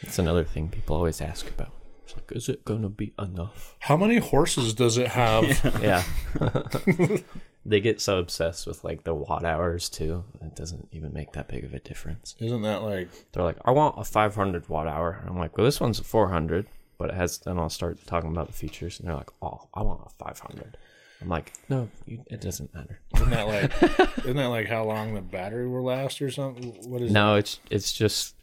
That's 0.00 0.20
another 0.20 0.44
thing 0.44 0.68
people 0.68 0.94
always 0.94 1.20
ask 1.20 1.48
about. 1.48 1.72
It's 2.08 2.16
like, 2.16 2.32
is 2.32 2.48
it 2.48 2.64
gonna 2.64 2.88
be 2.88 3.12
enough? 3.18 3.76
How 3.80 3.96
many 3.96 4.16
horses 4.16 4.72
does 4.72 4.96
it 4.96 5.08
have? 5.08 5.44
Yeah. 5.82 6.02
they 7.66 7.80
get 7.80 8.00
so 8.00 8.18
obsessed 8.18 8.66
with 8.66 8.82
like 8.82 9.04
the 9.04 9.12
watt 9.12 9.44
hours 9.44 9.90
too. 9.90 10.24
It 10.40 10.56
doesn't 10.56 10.88
even 10.92 11.12
make 11.12 11.32
that 11.32 11.48
big 11.48 11.64
of 11.64 11.74
a 11.74 11.80
difference. 11.80 12.34
Isn't 12.38 12.62
that 12.62 12.82
like 12.82 13.10
They're 13.32 13.44
like, 13.44 13.58
I 13.66 13.72
want 13.72 13.96
a 13.98 14.04
500 14.04 14.68
watt 14.70 14.86
hour. 14.88 15.22
I'm 15.26 15.38
like, 15.38 15.58
well, 15.58 15.66
this 15.66 15.80
one's 15.80 16.00
a 16.00 16.04
400, 16.04 16.66
but 16.96 17.10
it 17.10 17.14
has. 17.14 17.38
Then 17.38 17.58
I'll 17.58 17.68
start 17.68 17.98
talking 18.06 18.30
about 18.30 18.46
the 18.46 18.54
features, 18.54 18.98
and 18.98 19.08
they're 19.08 19.16
like, 19.16 19.30
oh, 19.42 19.68
I 19.74 19.82
want 19.82 20.00
a 20.06 20.10
500. 20.10 20.78
I'm 21.20 21.28
like, 21.28 21.52
no, 21.68 21.90
you, 22.06 22.24
it 22.28 22.40
doesn't 22.40 22.72
matter. 22.74 23.00
isn't 23.16 23.30
that 23.30 23.46
like 23.46 23.82
isn't 24.18 24.36
that 24.36 24.46
like 24.46 24.66
how 24.66 24.84
long 24.84 25.14
the 25.14 25.20
battery 25.20 25.68
will 25.68 25.84
last 25.84 26.22
or 26.22 26.30
something? 26.30 26.70
What 26.88 27.02
is 27.02 27.12
No, 27.12 27.34
it's 27.34 27.60
it's 27.70 27.92
just 27.92 28.34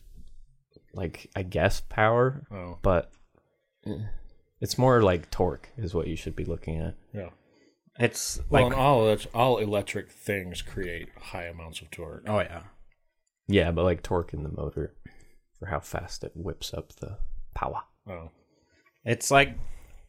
like 0.93 1.31
I 1.35 1.41
guess 1.43 1.81
power. 1.81 2.45
Oh, 2.51 2.77
but 2.83 3.11
it's 4.61 4.77
more 4.77 5.01
like 5.01 5.29
torque 5.31 5.69
is 5.77 5.93
what 5.93 6.07
you 6.07 6.15
should 6.15 6.35
be 6.35 6.45
looking 6.45 6.79
at. 6.81 6.95
yeah. 7.13 7.29
It's 7.97 8.41
Well, 8.49 8.63
like, 8.63 8.71
and 8.73 8.81
all 8.81 9.05
elect- 9.05 9.27
all 9.33 9.57
electric 9.57 10.11
things 10.11 10.61
create 10.61 11.07
high 11.17 11.45
amounts 11.45 11.79
of 11.81 11.89
torque. 11.91 12.23
oh 12.27 12.39
yeah, 12.39 12.63
Yeah, 13.47 13.71
but 13.71 13.83
like 13.83 14.03
torque 14.03 14.33
in 14.33 14.43
the 14.43 14.51
motor 14.51 14.93
for 15.57 15.67
how 15.67 15.79
fast 15.79 16.23
it 16.25 16.33
whips 16.35 16.73
up 16.73 16.93
the 16.97 17.19
power. 17.53 17.81
Oh, 18.07 18.31
it's 19.05 19.31
like 19.31 19.57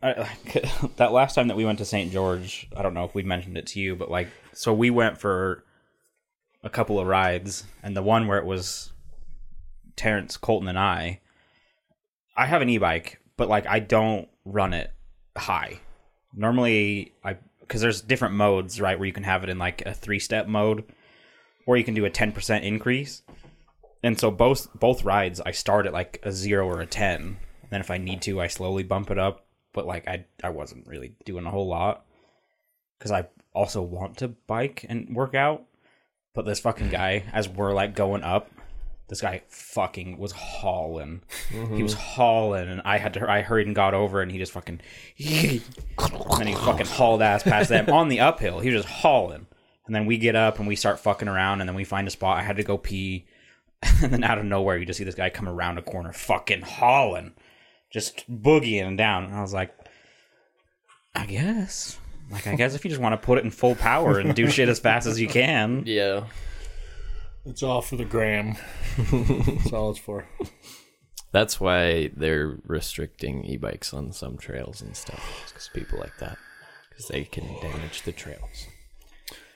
I, 0.03 0.29
that 0.97 1.13
last 1.13 1.35
time 1.35 1.47
that 1.49 1.57
we 1.57 1.65
went 1.65 1.79
to 1.79 1.85
St. 1.85 2.11
George. 2.13 2.69
I 2.77 2.83
don't 2.83 2.93
know 2.95 3.05
if 3.05 3.15
we 3.15 3.23
mentioned 3.23 3.57
it 3.57 3.67
to 3.69 3.81
you, 3.81 3.95
but 3.95 4.11
like, 4.11 4.29
so 4.53 4.75
we 4.75 4.91
went 4.91 5.19
for 5.19 5.63
a 6.65 6.69
couple 6.71 6.99
of 6.99 7.07
rides, 7.07 7.65
and 7.85 7.97
the 7.97 8.03
one 8.03 8.27
where 8.27 8.39
it 8.39 8.45
was 8.47 8.93
Terrence, 9.95 10.37
Colton, 10.37 10.69
and 10.69 10.79
I. 10.79 11.21
I 12.37 12.47
have 12.47 12.61
an 12.63 12.69
e-bike, 12.69 13.21
but 13.37 13.49
like 13.49 13.67
I 13.67 13.79
don't 13.79 14.29
run 14.45 14.73
it 14.73 14.93
high. 15.37 15.81
Normally, 16.35 17.15
I 17.25 17.37
because 17.61 17.81
there's 17.81 18.01
different 18.01 18.35
modes, 18.35 18.81
right? 18.81 18.99
Where 18.99 19.07
you 19.07 19.13
can 19.13 19.25
have 19.25 19.43
it 19.43 19.51
in 19.51 19.59
like 19.59 19.83
a 19.85 19.93
three-step 19.93 20.47
mode, 20.47 20.85
or 21.67 21.77
you 21.77 21.85
can 21.85 21.95
do 21.95 22.05
a 22.05 22.11
ten 22.11 22.33
percent 22.33 22.65
increase. 22.65 23.23
And 24.03 24.19
so 24.19 24.31
both 24.31 24.69
both 24.79 25.05
rides, 25.05 25.41
I 25.41 25.51
start 25.53 25.87
at 25.87 25.93
like 25.93 26.21
a 26.23 26.33
zero 26.33 26.67
or 26.67 26.81
a 26.81 26.87
ten. 26.87 27.21
And 27.63 27.71
then 27.71 27.81
if 27.81 27.91
I 27.91 27.99
need 27.99 28.23
to, 28.23 28.41
I 28.41 28.47
slowly 28.47 28.83
bump 28.83 29.11
it 29.11 29.19
up. 29.19 29.47
But 29.73 29.87
like 29.87 30.07
I 30.07 30.27
I 30.43 30.51
wasn't 30.51 30.87
really 30.87 31.17
doing 31.25 31.47
a 31.47 31.51
whole 31.51 31.67
lot 31.69 32.05
because 32.99 33.11
I 33.11 33.27
also 33.53 33.83
want 33.83 34.19
to 34.19 34.29
bike 34.29 34.85
and 34.89 35.15
work 35.15 35.35
out. 35.35 35.65
But 36.35 36.45
this 36.45 36.61
fucking 36.61 36.91
guy, 36.91 37.25
as 37.33 37.49
we're 37.49 37.73
like 37.73 37.95
going 37.95 38.23
up, 38.23 38.51
this 39.09 39.21
guy 39.21 39.43
fucking 39.49 40.19
was 40.19 40.33
hauling. 40.33 41.23
He 41.51 41.83
was 41.83 41.95
mm-hmm. 41.95 42.03
hauling, 42.03 42.69
and 42.69 42.83
I 42.85 42.99
had 42.99 43.15
to. 43.15 43.31
I 43.31 43.43
hurried 43.43 43.67
and 43.67 43.77
got 43.77 43.95
over, 43.95 44.21
and 44.21 44.33
he 44.33 44.39
just 44.39 44.53
fucking. 44.53 44.81
and 45.19 45.61
then 46.39 46.47
he 46.47 46.55
fucking 46.55 46.87
hauled 46.87 47.23
ass 47.23 47.43
past 47.43 47.69
them 47.69 47.89
on 47.91 48.09
the 48.09 48.21
uphill. 48.21 48.61
He 48.61 48.71
was 48.71 48.83
just 48.83 48.95
hauling, 48.95 49.47
and 49.87 49.95
then 49.95 50.07
we 50.07 50.19
get 50.19 50.35
up 50.35 50.59
and 50.59 50.67
we 50.67 50.77
start 50.77 50.99
fucking 50.99 51.29
around, 51.29 51.61
and 51.61 51.69
then 51.69 51.77
we 51.77 51.85
find 51.85 52.09
a 52.09 52.11
spot. 52.11 52.39
I 52.39 52.43
had 52.43 52.57
to 52.57 52.65
go 52.65 52.77
pee, 52.77 53.27
and 54.03 54.13
then 54.13 54.25
out 54.25 54.39
of 54.39 54.45
nowhere, 54.45 54.77
you 54.77 54.87
just 54.87 54.99
see 54.99 55.05
this 55.05 55.15
guy 55.15 55.31
come 55.31 55.49
around 55.49 55.79
a 55.79 55.83
corner, 55.83 56.13
fucking 56.13 56.63
hauling, 56.63 57.33
just 57.91 58.29
boogieing 58.31 58.97
down. 58.97 59.25
And 59.25 59.35
I 59.35 59.41
was 59.41 59.55
like, 59.55 59.73
I 61.15 61.27
guess. 61.27 61.99
Like, 62.31 62.49
I 62.49 62.57
guess 62.57 62.75
if 62.75 62.85
you 62.85 62.91
just 62.91 63.01
want 63.01 63.13
to 63.13 63.25
put 63.25 63.39
it 63.39 63.45
in 63.45 63.53
full 63.53 63.77
power 63.77 64.19
and 64.19 64.35
do 64.35 64.51
shit 64.51 64.69
as 64.69 64.81
fast 64.81 65.07
as 65.07 65.21
you 65.21 65.29
can. 65.29 65.85
Yeah. 65.87 66.25
It's 67.47 67.63
all 67.63 67.81
for 67.83 67.97
the 67.97 68.05
gram. 68.05 68.57
That's 68.99 69.73
all 69.73 69.91
it's 69.91 69.99
for. 69.99 70.27
That's 71.33 71.61
why 71.61 72.11
they're 72.17 72.59
restricting 72.65 73.45
e-bikes 73.45 73.93
on 73.93 74.13
some 74.13 74.39
trails 74.39 74.81
and 74.83 74.97
stuff. 74.97 75.45
Because 75.49 75.69
people 75.75 75.99
like 75.99 76.17
that, 76.19 76.39
because 76.89 77.09
they 77.09 77.25
can 77.25 77.45
damage 77.61 78.03
the 78.03 78.13
trails. 78.13 78.67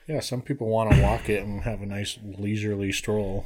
Yeah, 0.07 0.19
some 0.19 0.41
people 0.41 0.67
want 0.67 0.91
to 0.91 1.01
walk 1.01 1.29
it 1.29 1.43
and 1.43 1.61
have 1.63 1.81
a 1.81 1.85
nice 1.85 2.17
leisurely 2.23 2.91
stroll 2.91 3.45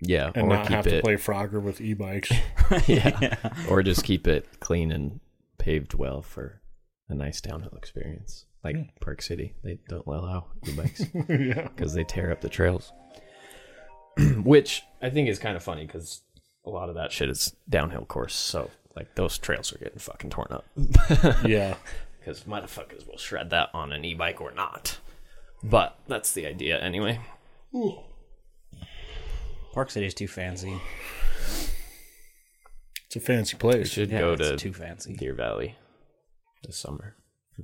Yeah, 0.00 0.30
and 0.34 0.48
not 0.48 0.68
have 0.68 0.84
to 0.84 0.96
it. 0.96 1.04
play 1.04 1.14
Frogger 1.14 1.60
with 1.62 1.80
e-bikes. 1.80 2.32
yeah. 2.88 3.36
or 3.68 3.82
just 3.82 4.04
keep 4.04 4.26
it 4.26 4.46
clean 4.60 4.90
and 4.90 5.20
paved 5.58 5.94
well 5.94 6.22
for 6.22 6.60
a 7.08 7.14
nice 7.14 7.40
downhill 7.40 7.74
experience. 7.76 8.46
Like 8.62 8.98
Park 9.00 9.20
City, 9.20 9.54
they 9.62 9.78
don't 9.88 10.06
allow 10.06 10.46
e-bikes 10.66 11.02
yeah. 11.28 11.68
because 11.68 11.92
they 11.92 12.04
tear 12.04 12.32
up 12.32 12.40
the 12.40 12.48
trails. 12.48 12.92
Which 14.44 14.82
I 15.02 15.10
think 15.10 15.28
is 15.28 15.38
kind 15.38 15.56
of 15.56 15.62
funny 15.62 15.86
because 15.86 16.22
a 16.64 16.70
lot 16.70 16.88
of 16.88 16.94
that 16.94 17.12
shit 17.12 17.28
is 17.30 17.54
downhill 17.68 18.04
course. 18.04 18.34
So 18.34 18.70
like 18.96 19.14
those 19.16 19.38
trails 19.38 19.72
are 19.72 19.78
getting 19.78 19.98
fucking 19.98 20.30
torn 20.30 20.48
up. 20.50 20.64
Yeah. 21.46 21.74
because 22.20 22.42
motherfuckers 22.44 23.06
will 23.08 23.18
shred 23.18 23.50
that 23.50 23.70
on 23.74 23.92
an 23.92 24.04
e-bike 24.04 24.40
or 24.40 24.52
not. 24.52 24.98
But 25.62 25.98
that's 26.06 26.32
the 26.32 26.46
idea 26.46 26.78
anyway. 26.80 27.20
Park 29.72 29.90
City's 29.90 30.14
too 30.14 30.28
fancy. 30.28 30.78
It's 33.06 33.16
a 33.16 33.20
fancy 33.20 33.56
We 33.56 33.60
place. 33.60 33.88
should 33.90 34.10
Yeah, 34.10 34.20
go 34.20 34.32
it's 34.34 34.48
to 34.50 34.56
too 34.56 34.72
fancy. 34.72 35.14
Deer 35.16 35.34
Valley 35.34 35.76
this 36.64 36.76
summer. 36.76 37.16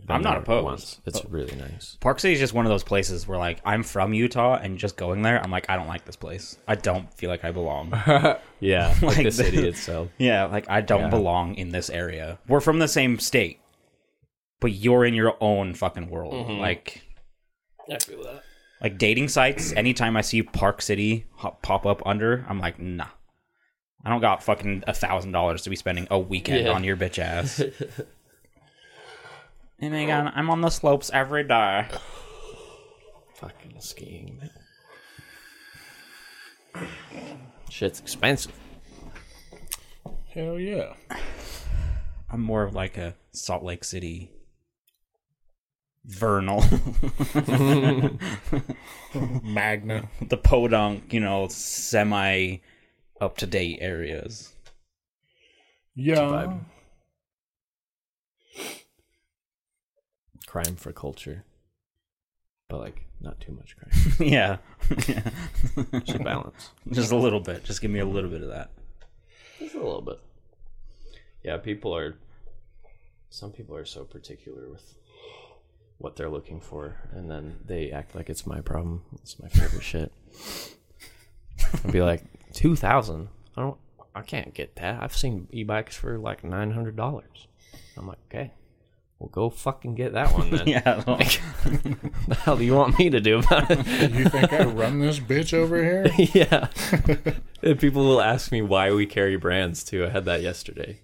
I'm 0.09 0.23
not 0.23 0.31
there 0.35 0.39
opposed. 0.43 0.65
Once. 0.65 1.01
It's 1.07 1.25
really 1.25 1.57
nice. 1.57 1.97
Park 2.01 2.21
City 2.21 2.35
is 2.35 2.41
just 2.41 2.55
one 2.55 2.65
of 2.65 2.71
those 2.71 2.85
places 2.85 3.27
where, 3.27 3.39
like, 3.39 3.61
I'm 3.65 3.83
from 3.83 4.15
Utah 4.15 4.55
and 4.55 4.79
just 4.79 4.97
going 4.97 5.23
there, 5.23 5.43
I'm 5.43 5.51
like, 5.51 5.69
I 5.69 5.77
don't 5.77 5.89
like 5.89 6.05
this 6.05 6.15
place. 6.17 6.57
I 6.69 6.77
don't 6.77 7.13
feel 7.15 7.29
like 7.31 7.45
I 7.45 7.51
belong. 7.51 7.93
Yeah, 8.61 8.89
like, 9.03 9.03
Like 9.03 9.17
the 9.17 9.23
the- 9.25 9.33
city 9.33 9.67
itself. 9.67 10.09
yeah, 10.19 10.45
like, 10.45 10.69
I 10.69 10.81
don't 10.83 11.01
Yeah. 11.05 11.09
belong 11.09 11.55
in 11.55 11.71
this 11.71 11.89
area. 11.91 12.39
We're 12.47 12.61
from 12.61 12.79
the 12.79 12.89
same 12.89 13.19
state, 13.19 13.59
but 14.61 14.73
you're 14.73 15.05
in 15.05 15.15
your 15.15 15.37
own 15.41 15.75
fucking 15.75 16.09
world. 16.11 16.35
Mm-hmm. 16.35 16.61
Like, 16.61 17.03
I 17.91 17.99
feel 17.99 18.23
that. 18.23 18.43
like 18.83 18.99
dating 18.99 19.29
sites, 19.29 19.73
anytime 19.73 20.17
I 20.17 20.21
see 20.21 20.43
Park 20.43 20.83
City 20.83 21.27
hop- 21.37 21.63
pop 21.63 21.87
up 21.87 22.03
under, 22.07 22.45
I'm 22.49 22.59
like, 22.61 22.79
nah. 22.79 23.07
I 24.05 24.11
don't 24.11 24.21
got 24.21 24.43
fucking 24.43 24.85
a 24.87 24.95
thousand 24.95 25.33
dollars 25.33 25.63
to 25.63 25.71
be 25.71 25.77
spending 25.77 26.07
a 26.11 26.19
weekend 26.19 26.67
Yeah. 26.67 26.73
on 26.73 26.85
your 26.85 26.97
bitch 26.97 27.19
ass. 27.19 27.63
Oh 29.83 29.85
hey 29.85 29.89
Megan, 29.89 30.31
I'm 30.35 30.51
on 30.51 30.61
the 30.61 30.71
slopes 30.71 31.11
every 31.13 31.45
day. 31.45 31.87
Fucking 33.37 33.77
skiing. 33.81 34.41
Shit's 37.71 38.01
expensive. 38.01 38.53
Hell 40.35 40.59
yeah. 40.59 40.93
I'm 42.31 42.43
more 42.43 42.63
of 42.63 42.75
like 42.75 42.97
a 42.99 43.15
Salt 43.33 43.63
Lake 43.65 43.85
City 43.85 44.31
vernal 46.07 46.61
Magna. 49.43 50.09
the 50.29 50.39
podunk 50.43 51.13
you 51.13 51.21
know 51.21 51.47
semi 51.49 52.57
up 53.21 53.37
to 53.37 53.47
date 53.47 53.79
areas 53.83 54.55
Yeah. 55.95 56.55
Crime 60.51 60.75
for 60.75 60.93
culture. 60.93 61.45
But 62.69 62.81
like 62.81 63.07
not 63.21 63.39
too 63.39 63.53
much 63.53 63.77
crime. 63.77 64.15
yeah 64.29 64.57
Should 66.07 66.25
balance. 66.25 66.71
just 66.91 67.13
a 67.13 67.17
little 67.17 67.39
bit 67.39 67.63
just 67.63 67.81
give 67.81 67.91
me 67.91 68.01
a 68.01 68.05
little 68.05 68.31
bit 68.31 68.43
of 68.43 68.49
that 68.49 68.71
Just 69.61 69.77
a 69.77 69.79
little 69.79 70.01
bit. 70.01 70.19
Yeah, 71.45 71.57
people 71.59 71.95
are. 71.95 72.17
Some 73.29 73.53
people 73.53 73.77
are 73.77 73.85
so 73.85 74.03
particular 74.03 74.69
with 74.69 74.95
what 75.99 76.17
they're 76.17 76.29
looking 76.29 76.61
for, 76.61 76.97
and 77.13 77.31
then 77.31 77.61
they 77.65 77.93
act 77.93 78.17
like 78.17 78.29
it's 78.29 78.45
my 78.45 78.61
problem. 78.61 79.03
It's 79.23 79.39
my 79.39 79.49
favorite 79.49 79.83
shit. 79.85 80.11
I'd 81.85 81.93
be 81.93 82.03
like, 82.03 82.25
two 82.53 82.75
thousand. 82.75 83.29
I 83.57 83.61
don't. 83.63 83.79
I 84.17 84.23
can't 84.23 84.53
get 84.53 84.75
that. 84.77 85.01
I've 85.01 85.17
seen 85.17 85.47
e-bikes 85.53 85.95
for 85.97 86.19
like 86.19 86.43
nine 86.43 86.73
hundred 86.73 86.97
dollars. 86.97 87.47
I'm 87.97 88.09
like, 88.09 88.19
okay, 88.29 88.51
Well, 89.21 89.29
go 89.29 89.51
fucking 89.51 89.97
get 89.97 90.15
that 90.15 90.33
one 90.33 90.49
then. 90.51 90.67
yeah. 90.67 91.05
well, 91.07 91.17
the 92.27 92.35
hell 92.43 92.57
do 92.57 92.65
you 92.65 92.75
want 92.75 92.99
me 92.99 93.11
to 93.11 93.21
do 93.21 93.39
about 93.39 93.71
it? 93.71 93.79
You 94.15 94.25
think 94.31 94.51
I 94.51 94.65
run 94.65 94.99
this 95.01 95.21
bitch 95.21 95.53
over 95.53 95.77
here? 95.77 96.07
yeah. 96.33 96.69
and 97.63 97.79
people 97.79 98.03
will 98.03 98.23
ask 98.23 98.51
me 98.51 98.63
why 98.63 98.91
we 98.93 99.05
carry 99.05 99.37
brands 99.37 99.85
too. 99.85 100.07
I 100.07 100.09
had 100.09 100.25
that 100.25 100.41
yesterday. 100.41 101.01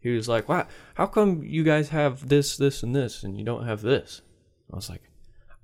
He 0.00 0.10
was 0.10 0.28
like, 0.28 0.48
"Why? 0.48 0.66
How 0.94 1.06
come 1.06 1.44
you 1.44 1.62
guys 1.62 1.90
have 1.90 2.28
this, 2.28 2.56
this, 2.56 2.82
and 2.82 2.96
this, 2.96 3.22
and 3.22 3.38
you 3.38 3.44
don't 3.44 3.66
have 3.66 3.82
this?" 3.82 4.22
I 4.72 4.76
was 4.76 4.88
like, 4.90 5.02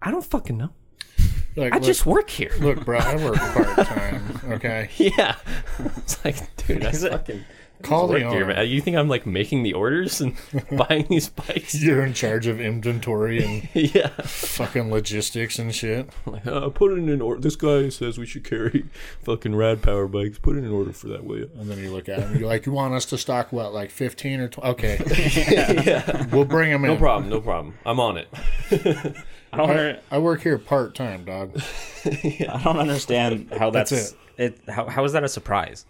"I 0.01 0.11
don't 0.12 0.25
fucking 0.25 0.57
know. 0.57 0.71
Like, 1.57 1.73
I 1.73 1.77
look, 1.79 1.85
just 1.87 2.05
work 2.07 2.29
here." 2.31 2.53
look, 2.61 2.85
bro. 2.85 2.99
I 2.99 3.16
work 3.16 3.37
part 3.37 3.87
time. 3.87 4.40
Okay, 4.45 4.90
yeah. 4.99 5.37
It's 5.97 6.23
like, 6.25 6.55
dude, 6.57 6.85
I 6.85 6.90
Is 6.90 7.03
it- 7.03 7.12
fucking 7.12 7.45
call 7.83 8.07
the 8.07 8.15
work 8.15 8.33
here, 8.33 8.62
You 8.62 8.81
think 8.81 8.97
I'm 8.97 9.09
like 9.09 9.27
making 9.27 9.62
the 9.62 9.73
orders 9.73 10.21
and 10.21 10.37
buying 10.89 11.07
these 11.09 11.29
bikes? 11.29 11.75
You're 11.83 12.05
in 12.05 12.12
charge 12.12 12.47
of 12.47 12.61
inventory 12.61 13.45
and 13.45 13.69
yeah. 13.75 14.09
fucking 14.09 14.91
logistics 14.91 15.59
and 15.59 15.75
shit. 15.75 16.09
Like, 16.25 16.47
uh, 16.47 16.69
put 16.71 16.93
it 16.93 16.99
in 16.99 17.09
an 17.09 17.21
order. 17.21 17.41
This 17.41 17.57
guy 17.57 17.89
says 17.89 18.19
we 18.19 18.27
should 18.27 18.45
carry 18.45 18.87
fucking 19.23 19.55
rad 19.55 19.83
power 19.83 20.07
bikes. 20.07 20.39
Put 20.39 20.57
it 20.57 20.61
in 20.61 20.65
an 20.67 20.73
order 20.73 20.93
for 20.93 21.09
that, 21.09 21.25
will 21.25 21.39
you? 21.39 21.51
And 21.59 21.71
then 21.71 21.79
you 21.79 21.93
look 21.93 22.09
at 22.09 22.21
him. 22.21 22.37
You're 22.39 22.49
like, 22.49 22.67
you 22.67 22.73
want 22.73 22.95
us 22.95 23.05
to 23.07 23.19
stock 23.19 23.53
what, 23.53 23.73
like 23.73 23.91
15 23.91 24.41
or 24.41 24.49
20? 24.49 24.71
Okay, 24.71 25.83
yeah. 25.87 26.27
we'll 26.27 26.45
bring 26.45 26.71
them 26.71 26.85
in. 26.85 26.93
No 26.93 26.97
problem. 26.97 27.31
No 27.31 27.41
problem. 27.41 27.75
I'm 27.85 28.01
on 28.01 28.17
it. 28.17 28.29
I 29.53 29.57
don't. 29.57 29.71
Under, 29.71 30.01
I 30.11 30.19
work 30.19 30.43
here 30.43 30.59
part 30.59 30.95
time, 30.95 31.25
dog. 31.25 31.61
I 32.05 32.61
don't 32.62 32.79
understand 32.79 33.53
how 33.57 33.71
that's, 33.71 33.91
That's 33.91 34.15
it. 34.37 34.61
How 34.69 34.87
how 34.87 35.05
is 35.05 35.12
that 35.12 35.25
a 35.25 35.29
surprise? 35.29 35.87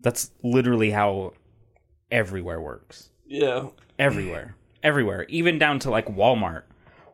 That's 0.00 0.30
literally 0.42 0.90
how 0.90 1.32
everywhere 2.10 2.60
works. 2.60 3.10
Yeah. 3.26 3.68
Everywhere, 3.98 4.54
everywhere, 4.82 5.26
even 5.28 5.58
down 5.58 5.80
to 5.80 5.90
like 5.90 6.06
Walmart. 6.06 6.62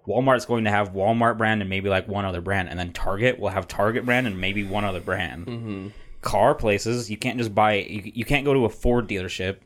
Walmart's 0.06 0.44
going 0.44 0.64
to 0.64 0.70
have 0.70 0.92
Walmart 0.92 1.38
brand 1.38 1.62
and 1.62 1.70
maybe 1.70 1.88
like 1.88 2.06
one 2.06 2.26
other 2.26 2.42
brand, 2.42 2.68
and 2.68 2.78
then 2.78 2.92
Target 2.92 3.38
will 3.38 3.48
have 3.48 3.66
Target 3.66 4.04
brand 4.04 4.26
and 4.26 4.38
maybe 4.38 4.62
one 4.64 4.84
other 4.84 5.00
brand. 5.00 5.46
Mm-hmm. 5.46 5.88
Car 6.20 6.54
places, 6.54 7.10
you 7.10 7.16
can't 7.16 7.38
just 7.38 7.54
buy. 7.54 7.76
You, 7.76 8.12
you 8.14 8.24
can't 8.24 8.44
go 8.44 8.52
to 8.52 8.66
a 8.66 8.68
Ford 8.68 9.08
dealership 9.08 9.58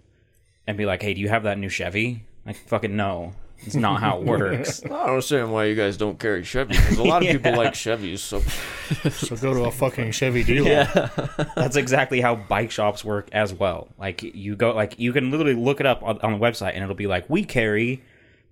and 0.67 0.77
be 0.79 0.87
like, 0.87 1.03
"Hey, 1.03 1.15
do 1.15 1.21
you 1.21 1.29
have 1.29 1.43
that 1.43 1.59
new 1.59 1.69
Chevy?" 1.69 2.25
Like, 2.47 2.57
fucking 2.57 2.97
no. 2.97 3.33
It's 3.67 3.75
not 3.75 4.01
how 4.01 4.19
it 4.19 4.25
works. 4.25 4.83
I 4.85 4.89
don't 4.89 5.09
understand 5.09 5.53
why 5.53 5.65
you 5.65 5.75
guys 5.75 5.97
don't 5.97 6.19
carry 6.19 6.45
Chevy 6.45 6.75
because 6.77 6.99
a 6.99 7.03
lot 7.05 7.23
of 7.25 7.29
people 7.33 7.57
like 7.57 7.75
Chevys. 7.75 8.21
So 8.21 8.41
So 9.11 9.37
go 9.37 9.53
to 9.55 9.65
a 9.65 9.71
fucking 9.71 10.13
Chevy 10.13 10.45
dealer. 10.45 10.85
That's 11.57 11.77
exactly 11.77 12.21
how 12.21 12.37
bike 12.37 12.71
shops 12.71 13.05
work 13.05 13.29
as 13.33 13.53
well. 13.53 13.89
Like 13.99 14.23
you 14.23 14.57
go, 14.57 14.73
like 14.75 14.99
you 14.99 15.13
can 15.13 15.31
literally 15.31 15.55
look 15.55 15.81
it 15.81 15.87
up 15.87 16.03
on, 16.03 16.19
on 16.21 16.33
the 16.33 16.39
website, 16.39 16.73
and 16.75 16.83
it'll 16.83 16.95
be 16.95 17.07
like, 17.07 17.29
"We 17.29 17.45
carry 17.45 18.03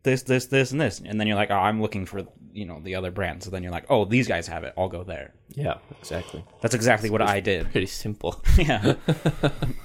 this, 0.02 0.22
this, 0.22 0.46
this, 0.46 0.72
and 0.72 0.80
this," 0.80 1.00
and 1.04 1.18
then 1.20 1.26
you're 1.26 1.36
like, 1.36 1.50
"Oh, 1.50 1.54
I'm 1.56 1.80
looking 1.80 2.04
for 2.04 2.26
you 2.52 2.66
know 2.66 2.80
the 2.82 2.94
other 2.96 3.10
brand." 3.10 3.42
So 3.42 3.50
then 3.50 3.62
you're 3.62 3.72
like, 3.72 3.86
"Oh, 3.88 4.04
these 4.04 4.26
guys 4.28 4.46
have 4.48 4.64
it. 4.64 4.74
I'll 4.76 4.88
go 4.88 5.02
there." 5.04 5.32
yeah, 5.54 5.78
exactly. 6.00 6.44
That's 6.60 6.74
exactly 6.74 7.08
what 7.08 7.22
I 7.22 7.40
did. 7.40 7.70
Pretty 7.70 7.86
simple. 7.86 8.42
Yeah, 8.58 8.94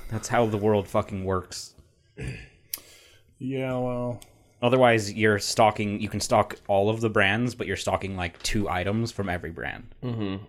that's 0.09 0.27
how 0.27 0.45
the 0.47 0.57
world 0.57 0.87
fucking 0.87 1.23
works. 1.23 1.75
Yeah, 3.37 3.77
well, 3.77 4.21
Otherwise, 4.61 5.11
you're 5.13 5.39
stocking. 5.39 5.99
You 5.99 6.09
can 6.09 6.19
stock 6.19 6.55
all 6.67 6.89
of 6.89 7.01
the 7.01 7.09
brands, 7.09 7.55
but 7.55 7.65
you're 7.67 7.75
stocking 7.77 8.15
like 8.15 8.41
two 8.43 8.69
items 8.69 9.11
from 9.11 9.27
every 9.29 9.51
brand. 9.51 9.95
Mm-hmm. 10.03 10.43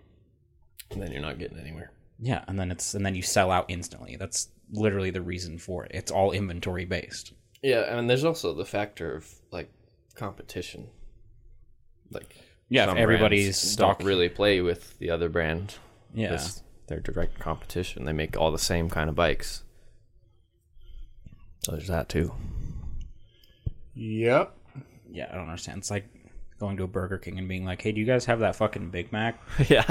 and 0.91 1.01
then 1.01 1.11
you're 1.11 1.21
not 1.21 1.39
getting 1.39 1.57
anywhere. 1.59 1.91
Yeah, 2.19 2.43
and 2.47 2.59
then 2.59 2.69
it's 2.71 2.93
and 2.93 3.05
then 3.05 3.15
you 3.15 3.21
sell 3.23 3.49
out 3.51 3.65
instantly. 3.69 4.15
That's 4.15 4.49
literally 4.71 5.09
the 5.09 5.21
reason 5.21 5.57
for 5.57 5.85
it. 5.85 5.91
It's 5.93 6.11
all 6.11 6.31
inventory 6.31 6.85
based. 6.85 7.33
Yeah, 7.61 7.81
and 7.97 8.09
there's 8.09 8.23
also 8.23 8.53
the 8.53 8.65
factor 8.65 9.15
of 9.15 9.27
like 9.51 9.71
competition. 10.15 10.87
Like 12.11 12.35
Yeah, 12.69 12.91
if 12.91 12.97
everybody's 12.97 13.57
stock- 13.57 13.99
don't 13.99 14.07
really 14.07 14.29
play 14.29 14.61
with 14.61 14.97
the 14.99 15.09
other 15.09 15.27
brand. 15.29 15.75
Yeah. 16.13 16.29
because 16.29 16.61
they're 16.87 16.99
direct 16.99 17.39
competition. 17.39 18.05
They 18.05 18.13
make 18.13 18.37
all 18.37 18.51
the 18.51 18.59
same 18.59 18.89
kind 18.89 19.09
of 19.09 19.15
bikes. 19.15 19.63
So 21.65 21.71
there's 21.71 21.87
that 21.87 22.09
too. 22.09 22.33
Yep. 23.95 24.55
Yeah, 25.11 25.27
I 25.31 25.35
don't 25.35 25.45
understand. 25.47 25.79
It's 25.79 25.91
like 25.91 26.05
going 26.59 26.77
to 26.77 26.83
a 26.83 26.87
Burger 26.87 27.17
King 27.17 27.37
and 27.39 27.47
being 27.47 27.65
like, 27.65 27.81
"Hey, 27.81 27.91
do 27.91 27.99
you 27.99 28.05
guys 28.05 28.25
have 28.25 28.39
that 28.39 28.55
fucking 28.55 28.89
Big 28.89 29.11
Mac?" 29.11 29.39
yeah, 29.69 29.83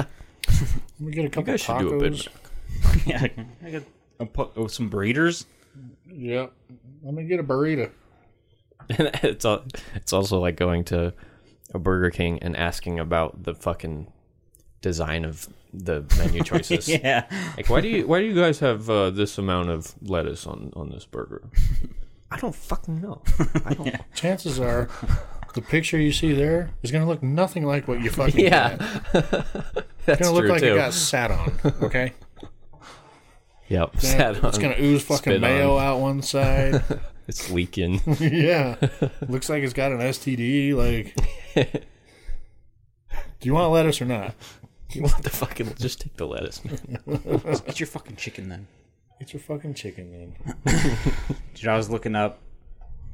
Let 0.49 1.01
me 1.01 1.13
get 1.13 1.25
a 1.27 1.29
couple 1.29 1.53
guys 1.53 1.61
should 1.61 1.79
do 1.79 1.95
a 1.95 2.01
Big 2.01 2.13
tacos. 2.15 3.07
yeah, 3.07 3.27
I 3.65 3.71
got 3.71 3.83
a 4.21 4.27
pu- 4.27 4.51
oh, 4.57 4.67
some 4.67 4.89
breeders. 4.89 5.47
Yep. 6.11 6.53
Let 7.03 7.15
me 7.15 7.25
get 7.25 7.41
a 7.41 7.45
burrito. 7.45 7.91
and 8.91 9.11
it's 9.23 9.45
al- 9.45 9.65
it's 9.95 10.13
also 10.13 10.39
like 10.39 10.57
going 10.57 10.85
to 10.85 11.15
a 11.75 11.79
Burger 11.79 12.11
King 12.11 12.39
and 12.43 12.57
asking 12.57 12.99
about 12.99 13.45
the 13.45 13.55
fucking 13.55 14.13
design 14.81 15.25
of 15.25 15.49
the 15.73 16.05
menu 16.19 16.43
choices. 16.43 16.89
Yeah, 16.89 17.25
Like, 17.57 17.71
why 17.71 17.81
do 17.81 17.89
you 17.89 18.07
why 18.07 18.21
do 18.21 18.27
you 18.27 18.35
guys 18.35 18.59
have 18.59 18.91
uh, 18.91 19.11
this 19.11 19.39
amount 19.39 19.71
of 19.71 19.95
lettuce 20.03 20.47
on 20.47 20.73
on 20.75 20.91
this 20.91 21.05
burger? 21.07 21.43
I 22.33 22.39
don't 22.39 22.55
fucking 22.55 23.01
know. 23.01 23.23
I 23.65 23.75
don't. 23.75 23.95
Chances 24.15 24.59
are, 24.59 24.89
the 25.55 25.61
picture 25.63 25.99
you 25.99 26.13
see 26.13 26.33
there 26.33 26.71
is 26.83 26.91
going 26.91 27.05
to 27.05 27.09
look 27.09 27.23
nothing 27.23 27.65
like 27.67 27.87
what 27.89 28.01
you 28.01 28.11
fucking 28.19 28.41
Yeah. 28.45 28.77
got. 28.77 29.13
That's 30.07 30.21
It's 30.21 30.29
going 30.29 30.35
to 30.35 30.41
look 30.41 30.49
like 30.49 30.61
too. 30.63 30.73
it 30.73 30.77
got 30.77 30.95
sat 30.95 31.31
on. 31.31 31.53
Okay. 31.83 32.13
yep. 33.69 33.91
Yeah, 33.95 33.99
Sat 34.01 34.37
it's 34.45 34.59
going 34.59 34.75
to 34.75 34.83
ooze 34.83 35.03
fucking 35.05 35.19
spit 35.33 35.41
mayo 35.41 35.77
on. 35.77 35.85
out 35.85 36.01
one 36.01 36.23
side. 36.23 36.83
It's 37.29 37.51
leaking. 37.51 38.01
yeah. 38.19 38.77
Looks 39.29 39.49
like 39.49 39.63
it's 39.63 39.73
got 39.75 39.93
an 39.93 39.99
STD. 39.99 40.75
Like, 40.75 41.15
do 41.55 43.47
you 43.47 43.55
want 43.55 43.73
lettuce 43.73 44.01
or 44.03 44.07
not? 44.07 44.35
you 44.91 45.03
want 45.03 45.23
the 45.23 45.31
fucking 45.31 45.75
just 45.79 46.01
take 46.01 46.17
the 46.17 46.27
lettuce, 46.27 46.63
man. 46.65 46.99
get 47.65 47.79
your 47.81 47.87
fucking 47.87 48.17
chicken 48.17 48.49
then. 48.49 48.67
It's 49.23 49.33
your 49.33 49.41
fucking 49.41 49.75
chicken 49.75 50.11
man. 50.11 50.35
Dude, 51.55 51.69
I 51.69 51.77
was 51.77 51.89
looking 51.89 52.17
up 52.17 52.41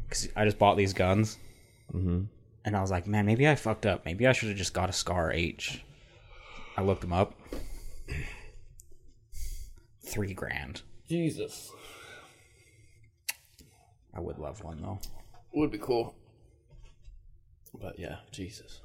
because 0.05 0.27
I 0.35 0.47
just 0.47 0.59
bought 0.59 0.79
these 0.79 0.95
guns, 0.95 1.37
mm-hmm. 1.95 2.23
and 2.65 2.77
I 2.77 2.81
was 2.81 2.91
like, 2.91 3.07
man, 3.07 3.27
maybe 3.27 3.47
I 3.47 3.55
fucked 3.55 3.85
up. 3.85 4.07
Maybe 4.07 4.27
I 4.27 4.33
should 4.33 4.49
have 4.49 4.57
just 4.57 4.73
got 4.73 4.89
a 4.89 4.93
Scar 4.93 5.31
H. 5.31 5.85
I 6.79 6.81
looked 6.81 7.03
them 7.03 7.13
up. 7.13 7.35
Three 10.03 10.33
grand. 10.33 10.81
Jesus. 11.11 11.71
I 14.15 14.21
would 14.21 14.39
love 14.39 14.65
one 14.65 14.81
though. 14.81 15.01
Would 15.53 15.71
be 15.71 15.79
cool. 15.79 16.15
But 17.79 17.99
yeah, 17.99 18.17
Jesus. 18.33 18.81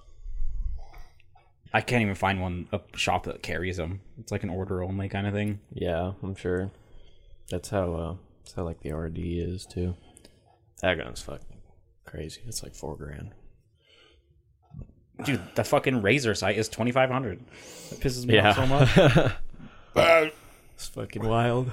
I 1.73 1.79
can't 1.79 2.01
even 2.01 2.15
find 2.15 2.41
one 2.41 2.67
a 2.73 2.81
shop 2.97 3.23
that 3.23 3.41
carries 3.41 3.77
them. 3.77 4.01
It's 4.19 4.33
like 4.33 4.43
an 4.43 4.49
order 4.49 4.83
only 4.83 5.07
kind 5.07 5.25
of 5.25 5.31
thing. 5.31 5.61
Yeah, 5.71 6.11
I'm 6.21 6.35
sure. 6.35 6.69
That's 7.49 7.69
how 7.69 7.93
uh 7.93 8.15
that's 8.43 8.53
how 8.55 8.63
like 8.63 8.81
the 8.81 8.91
RD 8.93 9.17
is 9.19 9.65
too. 9.65 9.95
That 10.81 10.97
gun's 10.97 11.21
fucking 11.21 11.57
crazy. 12.05 12.41
It's 12.47 12.63
like 12.63 12.75
four 12.75 12.95
grand. 12.97 13.31
Dude, 15.25 15.41
the 15.55 15.63
fucking 15.63 16.01
Razor 16.01 16.33
sight 16.35 16.57
is 16.57 16.67
twenty 16.69 16.91
five 16.91 17.09
hundred. 17.09 17.39
That 17.89 17.99
pisses 17.99 18.25
me 18.25 18.35
Yeah. 18.35 18.49
off 18.49 18.55
so 18.55 18.65
much. 19.15 19.33
It's 20.75 20.87
fucking 20.87 21.23
wild. 21.23 21.71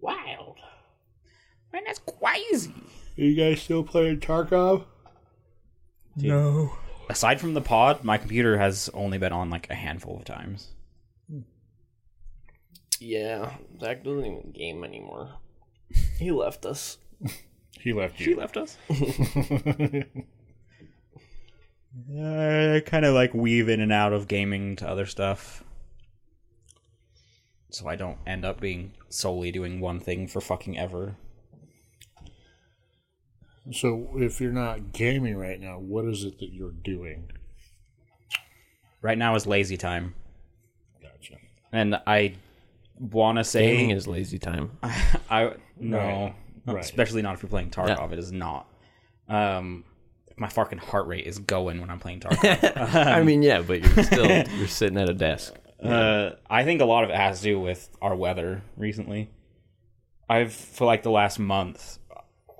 Wild. 0.00 0.58
Man, 1.72 1.82
that's 1.86 2.00
crazy. 2.00 2.72
Are 3.16 3.22
you 3.22 3.34
guys 3.36 3.62
still 3.62 3.84
playing 3.84 4.20
Tarkov? 4.20 4.84
No. 6.16 6.72
Aside 7.08 7.40
from 7.40 7.54
the 7.54 7.60
pod, 7.60 8.02
my 8.04 8.18
computer 8.18 8.58
has 8.58 8.90
only 8.92 9.18
been 9.18 9.32
on 9.32 9.50
like 9.50 9.70
a 9.70 9.74
handful 9.74 10.16
of 10.18 10.24
times. 10.24 10.72
Yeah, 13.04 13.52
Zach 13.80 14.02
doesn't 14.02 14.24
even 14.24 14.50
game 14.52 14.82
anymore. 14.84 15.28
He 16.18 16.30
left 16.30 16.64
us. 16.64 16.98
He 17.80 17.92
left 17.92 18.18
She 18.18 18.30
you. 18.30 18.36
left 18.36 18.56
us. 18.56 18.78
I 22.18 22.82
kind 22.86 23.04
of 23.04 23.14
like 23.14 23.34
weave 23.34 23.68
in 23.68 23.80
and 23.80 23.92
out 23.92 24.12
of 24.14 24.26
gaming 24.26 24.74
to 24.76 24.88
other 24.88 25.04
stuff. 25.06 25.62
So 27.70 27.86
I 27.86 27.96
don't 27.96 28.16
end 28.26 28.44
up 28.44 28.58
being 28.60 28.92
solely 29.10 29.50
doing 29.50 29.80
one 29.80 30.00
thing 30.00 30.26
for 30.28 30.40
fucking 30.40 30.78
ever. 30.78 31.16
So 33.72 34.12
if 34.16 34.40
you're 34.40 34.52
not 34.52 34.92
gaming 34.92 35.36
right 35.36 35.60
now, 35.60 35.78
what 35.78 36.06
is 36.06 36.24
it 36.24 36.38
that 36.38 36.52
you're 36.52 36.72
doing? 36.72 37.30
Right 39.02 39.18
now 39.18 39.34
is 39.34 39.46
lazy 39.46 39.76
time. 39.76 40.14
Gotcha. 41.02 41.36
And 41.72 41.96
I 42.06 42.34
want 42.98 43.38
to 43.38 43.44
say 43.44 43.76
Gaming 43.76 43.90
is 43.90 44.06
lazy 44.06 44.38
time. 44.38 44.70
I 44.82 45.02
I 45.30 45.52
no, 45.78 45.98
Right. 45.98 46.34
Right. 46.66 46.84
especially 46.84 47.22
not 47.22 47.34
if 47.34 47.42
you're 47.42 47.50
playing 47.50 47.70
Tarkov. 47.70 47.88
Yeah. 47.88 48.12
It 48.12 48.18
is 48.18 48.32
not. 48.32 48.68
Um, 49.28 49.84
my 50.36 50.48
fucking 50.48 50.78
heart 50.78 51.06
rate 51.06 51.26
is 51.26 51.38
going 51.38 51.80
when 51.80 51.90
I'm 51.90 51.98
playing 52.00 52.20
Tarkov. 52.20 52.94
I 52.96 53.22
mean, 53.22 53.42
yeah, 53.42 53.60
but 53.62 53.82
you're 53.82 54.04
still 54.04 54.30
you're 54.58 54.68
sitting 54.68 54.98
at 54.98 55.08
a 55.10 55.14
desk. 55.14 55.54
uh, 55.82 56.30
I 56.48 56.64
think 56.64 56.80
a 56.80 56.84
lot 56.86 57.04
of 57.04 57.10
it 57.10 57.16
has 57.16 57.38
to 57.40 57.44
do 57.44 57.60
with 57.60 57.88
our 58.00 58.14
weather 58.16 58.62
recently. 58.76 59.30
I've 60.28 60.52
for 60.52 60.86
like 60.86 61.02
the 61.02 61.10
last 61.10 61.38
month, 61.38 61.98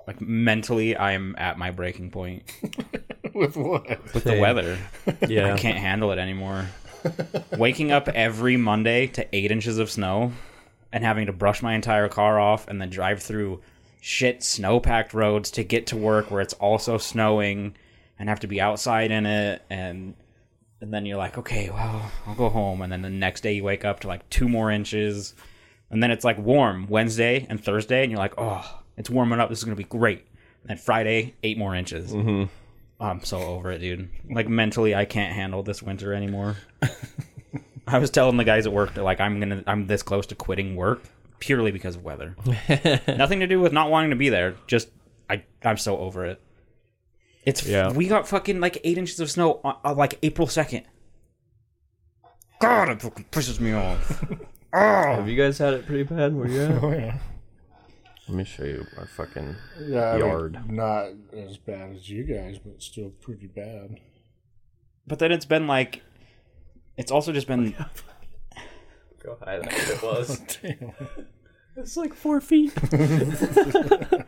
Like 0.07 0.21
mentally, 0.21 0.97
I 0.97 1.13
am 1.13 1.35
at 1.39 1.57
my 1.59 1.71
breaking 1.71 2.11
point 2.11 2.43
With 3.35 3.57
what? 3.57 3.89
with 4.13 4.25
the 4.25 4.39
weather. 4.39 4.77
Yeah. 5.27 5.55
I 5.55 5.57
can't 5.59 5.79
handle 5.79 6.13
it 6.13 6.19
anymore. 6.19 6.67
Waking 7.57 7.93
up 7.93 8.09
every 8.09 8.57
Monday 8.57 9.07
to 9.09 9.27
eight 9.35 9.51
inches 9.51 9.79
of 9.79 9.91
snow 9.91 10.33
and 10.93 11.05
having 11.05 11.27
to 11.27 11.33
brush 11.33 11.63
my 11.63 11.75
entire 11.75 12.09
car 12.09 12.39
off 12.39 12.69
and 12.69 12.81
then 12.81 12.91
drive 12.91 13.23
through 13.23 13.61
shit 14.01 14.43
snow 14.43 14.81
packed 14.81 15.15
roads 15.15 15.51
to 15.53 15.65
get 15.65 15.87
to 15.89 15.97
work 15.97 16.31
where 16.31 16.41
it's 16.41 16.55
also 16.55 16.99
snowing 16.99 17.75
and 18.19 18.29
have 18.29 18.41
to 18.41 18.47
be 18.47 18.61
outside 18.61 19.11
in 19.11 19.27
it 19.27 19.63
and 19.71 20.15
and 20.85 20.93
then 20.93 21.07
you're 21.07 21.17
like, 21.17 21.39
okay, 21.39 21.71
well, 21.71 22.13
I'll 22.27 22.35
go 22.35 22.51
home. 22.51 22.83
And 22.83 22.93
then 22.93 23.01
the 23.01 23.09
next 23.09 23.41
day 23.41 23.55
you 23.55 23.65
wake 23.65 23.87
up 23.87 24.01
to 24.01 24.09
like 24.09 24.29
two 24.29 24.51
more 24.51 24.71
inches. 24.71 25.35
And 25.89 26.03
then 26.03 26.11
it's 26.11 26.25
like 26.27 26.37
warm 26.37 26.89
Wednesday 26.89 27.47
and 27.49 27.63
Thursday. 27.63 28.03
And 28.03 28.11
you're 28.13 28.19
like, 28.19 28.35
oh, 28.37 28.83
it's 28.99 29.09
warming 29.09 29.41
up. 29.41 29.49
This 29.49 29.59
is 29.59 29.65
going 29.65 29.75
to 29.77 29.83
be 29.83 29.89
great. 29.89 30.27
And 30.69 30.79
Friday, 30.79 31.37
eight 31.43 31.57
more 31.57 31.75
inches. 31.75 32.13
Mm-hmm. 32.13 32.45
I'm 33.01 33.23
so 33.25 33.39
over 33.39 33.71
it, 33.73 33.79
dude. 33.79 34.09
Like 34.31 34.49
mentally, 34.49 34.95
I 34.95 35.05
can't 35.05 35.35
handle 35.35 35.63
this 35.63 35.83
winter 35.83 36.15
anymore. 36.15 36.57
I 37.87 37.99
was 37.99 38.11
telling 38.11 38.37
the 38.37 38.45
guys 38.45 38.67
at 38.67 38.73
work 38.73 38.95
that 38.95 39.03
like 39.03 39.21
I'm 39.21 39.41
gonna 39.41 39.63
I'm 39.67 39.87
this 39.87 40.03
close 40.03 40.27
to 40.27 40.35
quitting 40.35 40.75
work 40.77 41.03
purely 41.39 41.71
because 41.71 41.97
of 41.97 42.05
weather. 42.05 42.37
Nothing 43.09 43.41
to 43.41 43.47
do 43.47 43.61
with 43.61 43.73
not 43.73 43.91
wanting 43.91 44.11
to 44.11 44.17
be 44.17 44.29
there. 44.31 44.55
Just 44.67 44.89
I 45.29 45.43
I'm 45.63 45.77
so 45.77 45.99
over 45.99 46.25
it. 46.25 46.41
It's 47.45 47.67
Yeah. 47.67 47.93
we 47.93 48.07
got 48.09 48.27
fucking 48.27 48.61
like 48.61 48.81
eight 48.85 48.97
inches 48.97 49.21
of 49.21 49.31
snow 49.31 49.61
on, 49.65 49.77
on 49.85 49.97
like 49.97 50.19
April 50.23 50.47
second. 50.49 50.85
God, 52.61 52.89
it 52.89 53.03
fucking 53.03 53.27
pisses 53.31 53.61
me 53.61 53.73
off. 53.73 54.25
Ah. 54.77 55.15
Have 55.15 55.29
you 55.29 55.37
guys 55.37 55.57
had 55.59 55.73
it 55.75 55.87
pretty 55.87 56.03
bad 56.03 56.35
where 56.35 56.49
you're 56.49 56.65
at? 56.65 56.83
Oh 56.83 56.91
yeah. 56.91 57.17
Let 58.29 58.37
me 58.37 58.45
show 58.45 58.65
you 58.65 58.87
my 58.97 59.05
fucking. 59.05 59.55
Yeah. 59.87 60.11
I 60.11 60.17
mean, 60.17 60.27
Yard. 60.27 60.71
not 60.71 61.09
as 61.37 61.59
bad 61.59 61.95
as 61.95 62.09
you 62.09 62.25
guys, 62.25 62.59
but 62.59 62.83
still 62.83 63.11
pretty 63.21 63.47
bad. 63.47 64.01
But 65.07 65.19
then 65.19 65.31
it's 65.31 65.45
been 65.45 65.67
like, 65.67 66.03
it's 66.97 67.11
also 67.11 67.33
just 67.33 67.47
been 67.47 67.75
Go 69.23 69.37
high 69.43 69.59
that 69.59 69.73
it 69.73 70.03
was. 70.03 70.39
Damn. 70.63 70.93
it's 71.77 71.97
like 71.97 72.15
four 72.15 72.41
feet. 72.41 72.73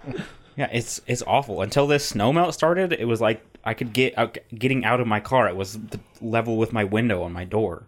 Yeah, 0.56 0.70
it's 0.72 1.02
it's 1.06 1.22
awful. 1.26 1.60
Until 1.60 1.86
this 1.86 2.08
snow 2.08 2.32
melt 2.32 2.54
started, 2.54 2.94
it 2.94 3.04
was 3.04 3.20
like 3.20 3.44
I 3.62 3.74
could 3.74 3.92
get 3.92 4.16
out, 4.16 4.38
getting 4.54 4.86
out 4.86 5.00
of 5.00 5.06
my 5.06 5.20
car. 5.20 5.48
It 5.48 5.54
was 5.56 5.74
the 5.74 6.00
level 6.22 6.56
with 6.56 6.72
my 6.72 6.82
window 6.82 7.22
on 7.22 7.32
my 7.32 7.44
door. 7.44 7.86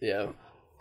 Yeah. 0.00 0.26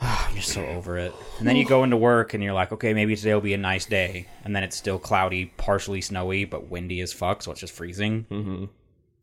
I'm 0.05 0.35
just 0.35 0.49
so 0.49 0.65
over 0.65 0.97
it. 0.97 1.15
And 1.39 1.47
then 1.47 1.55
you 1.55 1.65
go 1.65 1.83
into 1.83 1.95
work 1.95 2.33
and 2.33 2.43
you're 2.43 2.53
like, 2.53 2.73
okay, 2.73 2.93
maybe 2.93 3.15
today 3.15 3.33
will 3.33 3.41
be 3.41 3.53
a 3.53 3.57
nice 3.57 3.85
day. 3.85 4.27
And 4.43 4.53
then 4.53 4.63
it's 4.63 4.75
still 4.75 4.99
cloudy, 4.99 5.45
partially 5.57 6.01
snowy, 6.01 6.43
but 6.43 6.69
windy 6.69 6.99
as 6.99 7.13
fuck, 7.13 7.41
so 7.41 7.51
it's 7.51 7.61
just 7.61 7.73
freezing. 7.73 8.25
Mm-hmm. 8.29 8.65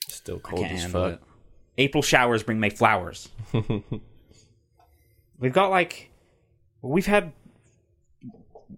Still 0.09 0.39
cold 0.39 0.65
as 0.65 0.87
fuck. 0.87 1.13
it. 1.13 1.21
April 1.77 2.03
showers 2.03 2.43
bring 2.43 2.61
May 2.61 2.71
flowers. 2.71 3.29
we've 5.39 5.53
got 5.53 5.69
like, 5.69 6.11
we've 6.81 7.07
had 7.07 7.33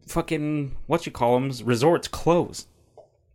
fucking 0.08 0.74
what 0.86 1.06
you 1.06 1.12
call 1.12 1.38
them 1.38 1.52
resorts 1.64 2.08
closed 2.08 2.66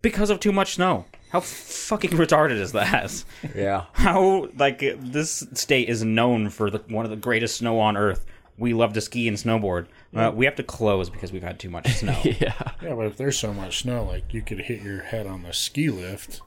because 0.01 0.29
of 0.29 0.39
too 0.39 0.51
much 0.51 0.75
snow. 0.75 1.05
How 1.29 1.39
fucking 1.39 2.11
retarded 2.17 2.59
is 2.59 2.71
that? 2.73 3.23
Yeah. 3.55 3.85
How 3.93 4.49
like 4.57 4.79
this 4.79 5.45
state 5.53 5.89
is 5.89 6.03
known 6.03 6.49
for 6.49 6.69
the, 6.69 6.79
one 6.87 7.05
of 7.05 7.11
the 7.11 7.17
greatest 7.17 7.57
snow 7.57 7.79
on 7.79 7.97
earth. 7.97 8.25
We 8.57 8.73
love 8.73 8.93
to 8.93 9.01
ski 9.01 9.27
and 9.27 9.37
snowboard. 9.37 9.87
Uh, 10.15 10.31
we 10.33 10.45
have 10.45 10.55
to 10.55 10.63
close 10.63 11.09
because 11.09 11.31
we've 11.31 11.43
had 11.43 11.59
too 11.59 11.69
much 11.69 11.87
snow. 11.93 12.19
Yeah. 12.23 12.53
Yeah, 12.81 12.95
but 12.95 13.05
if 13.05 13.17
there's 13.17 13.37
so 13.37 13.53
much 13.53 13.79
snow, 13.83 14.03
like 14.03 14.33
you 14.33 14.41
could 14.41 14.59
hit 14.61 14.81
your 14.81 15.01
head 15.01 15.27
on 15.27 15.43
the 15.43 15.53
ski 15.53 15.89
lift. 15.89 16.41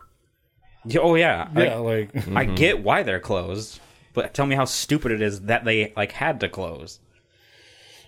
Yeah, 0.84 1.00
oh 1.02 1.14
yeah, 1.14 1.48
I- 1.54 1.64
Yeah, 1.64 1.74
like 1.76 2.28
I 2.34 2.44
get 2.46 2.82
why 2.82 3.02
they're 3.04 3.20
closed, 3.20 3.78
but 4.14 4.34
tell 4.34 4.46
me 4.46 4.56
how 4.56 4.64
stupid 4.64 5.12
it 5.12 5.22
is 5.22 5.42
that 5.42 5.64
they 5.64 5.92
like 5.96 6.12
had 6.12 6.40
to 6.40 6.48
close. 6.48 6.98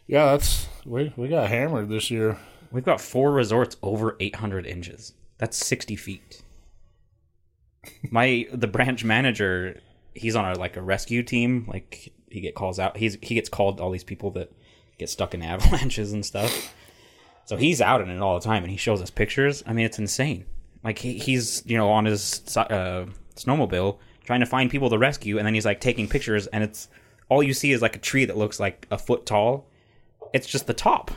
yeah, 0.07 0.33
that's 0.33 0.67
we 0.85 1.13
we 1.17 1.29
got 1.29 1.49
hammered 1.49 1.89
this 1.89 2.11
year. 2.11 2.39
We've 2.73 2.85
got 2.85 3.01
four 3.01 3.31
resorts 3.33 3.77
over 3.83 4.17
800 4.19 4.67
inches. 4.67 5.13
That's 5.39 5.57
60 5.59 5.95
feet. 5.97 6.43
My 8.11 8.47
the 8.53 8.67
branch 8.67 9.05
manager, 9.05 9.81
he's 10.15 10.37
on 10.37 10.45
a 10.45 10.59
like 10.59 10.77
a 10.77 10.83
rescue 10.83 11.23
team. 11.23 11.67
Like 11.69 12.13
he 12.31 12.41
get 12.41 12.55
calls 12.55 12.79
out. 12.79 12.97
He's 12.97 13.19
he 13.23 13.35
gets 13.35 13.49
called 13.49 13.81
all 13.81 13.91
these 13.91 14.05
people 14.05 14.31
that 14.33 14.53
get 14.99 15.09
stuck 15.09 15.35
in 15.35 15.43
avalanches 15.43 16.13
and 16.13 16.25
stuff. 16.25 16.75
So 17.45 17.57
he's 17.57 17.81
out 17.81 18.01
in 18.01 18.09
it 18.09 18.21
all 18.21 18.39
the 18.39 18.45
time, 18.45 18.63
and 18.63 18.71
he 18.71 18.77
shows 18.77 19.03
us 19.03 19.11
pictures. 19.11 19.63
I 19.67 19.73
mean, 19.73 19.85
it's 19.85 19.99
insane. 19.99 20.45
Like 20.85 20.99
he, 20.99 21.19
he's 21.19 21.63
you 21.67 21.77
know 21.77 21.91
on 21.91 22.05
his 22.05 22.43
uh, 22.57 23.07
snowmobile 23.37 23.99
trying 24.25 24.41
to 24.41 24.47
find 24.47 24.71
people 24.71 24.91
to 24.91 24.99
rescue, 24.99 25.39
and 25.39 25.47
then 25.47 25.55
he's 25.55 25.67
like 25.67 25.81
taking 25.81 26.09
pictures, 26.09 26.47
and 26.49 26.63
it's 26.63 26.89
all 27.29 27.43
you 27.43 27.55
see 27.55 27.73
is 27.73 27.83
like 27.83 27.97
a 27.97 28.01
tree 28.01 28.25
that 28.25 28.37
looks 28.37 28.61
like 28.61 28.87
a 28.91 28.99
foot 28.99 29.27
tall. 29.27 29.69
It's 30.33 30.47
just 30.47 30.67
the 30.67 30.75
top. 30.75 31.11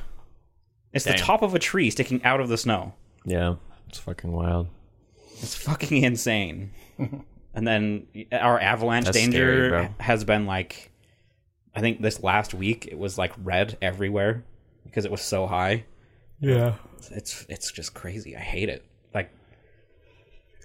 It's 0.94 1.06
the 1.06 1.14
top 1.14 1.42
of 1.42 1.54
a 1.54 1.60
tree 1.60 1.90
sticking 1.90 2.24
out 2.24 2.40
of 2.40 2.48
the 2.48 2.58
snow. 2.58 2.94
Yeah. 3.26 3.56
It's 3.90 4.00
fucking 4.00 4.32
wild. 4.32 4.68
It's 5.42 5.56
fucking 5.56 6.04
insane. 6.04 6.72
and 7.56 7.68
then 7.68 8.08
our 8.32 8.60
avalanche 8.60 9.06
That's 9.06 9.18
danger 9.18 9.70
scary, 9.70 9.90
has 10.00 10.24
been 10.24 10.46
like, 10.46 10.92
I 11.74 11.80
think 11.80 12.02
this 12.02 12.22
last 12.22 12.54
week 12.54 12.88
it 12.88 12.98
was 12.98 13.18
like 13.18 13.34
red 13.42 13.78
everywhere 13.82 14.44
because 14.84 15.06
it 15.06 15.12
was 15.12 15.22
so 15.22 15.48
high. 15.48 15.86
Yeah. 16.40 16.76
It's 17.12 17.46
it's 17.50 17.72
just 17.72 17.94
crazy. 17.94 18.36
I 18.36 18.42
hate 18.42 18.70
it. 18.70 18.86
Like 19.14 19.32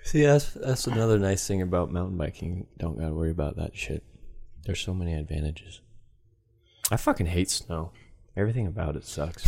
See, 0.04 0.22
that's 0.24 0.52
that's 0.54 0.86
another 0.86 1.18
nice 1.18 1.46
thing 1.46 1.62
about 1.62 1.92
mountain 1.92 2.18
biking. 2.18 2.66
Don't 2.76 2.98
gotta 2.98 3.14
worry 3.14 3.30
about 3.30 3.56
that 3.56 3.76
shit. 3.76 4.02
There's 4.64 4.80
so 4.80 4.92
many 4.92 5.14
advantages. 5.14 5.80
I 6.90 6.96
fucking 6.96 7.26
hate 7.26 7.50
snow. 7.50 7.92
Everything 8.36 8.66
about 8.66 8.96
it 8.96 9.04
sucks. 9.04 9.46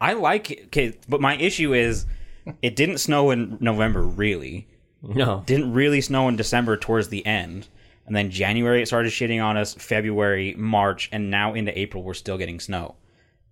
I 0.00 0.14
like 0.14 0.50
it, 0.50 0.64
okay, 0.66 0.98
but 1.08 1.20
my 1.20 1.36
issue 1.36 1.74
is 1.74 2.06
it 2.60 2.74
didn't 2.74 2.98
snow 2.98 3.30
in 3.30 3.56
November 3.60 4.02
really. 4.02 4.66
No. 5.02 5.42
Didn't 5.46 5.72
really 5.72 6.00
snow 6.00 6.28
in 6.28 6.36
December 6.36 6.76
towards 6.76 7.08
the 7.08 7.24
end. 7.26 7.68
And 8.06 8.16
then 8.16 8.30
January 8.30 8.82
it 8.82 8.86
started 8.86 9.12
shitting 9.12 9.42
on 9.42 9.56
us, 9.56 9.74
February, 9.74 10.54
March, 10.56 11.08
and 11.12 11.30
now 11.30 11.54
into 11.54 11.76
April 11.78 12.02
we're 12.02 12.14
still 12.14 12.38
getting 12.38 12.60
snow. 12.60 12.96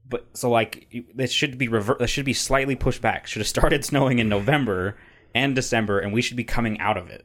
But 0.08 0.26
so 0.34 0.50
like 0.50 0.88
this 1.14 1.30
should 1.30 1.56
be 1.56 1.68
rever- 1.68 1.96
this 1.98 2.10
should 2.10 2.24
be 2.24 2.32
slightly 2.32 2.74
pushed 2.76 3.00
back. 3.00 3.26
Should 3.26 3.40
have 3.40 3.48
started 3.56 3.84
snowing 3.84 4.18
in 4.18 4.28
November 4.28 4.96
and 5.34 5.54
December 5.54 5.98
and 6.00 6.12
we 6.12 6.22
should 6.22 6.36
be 6.36 6.44
coming 6.44 6.78
out 6.80 6.96
of 6.96 7.08
it. 7.08 7.24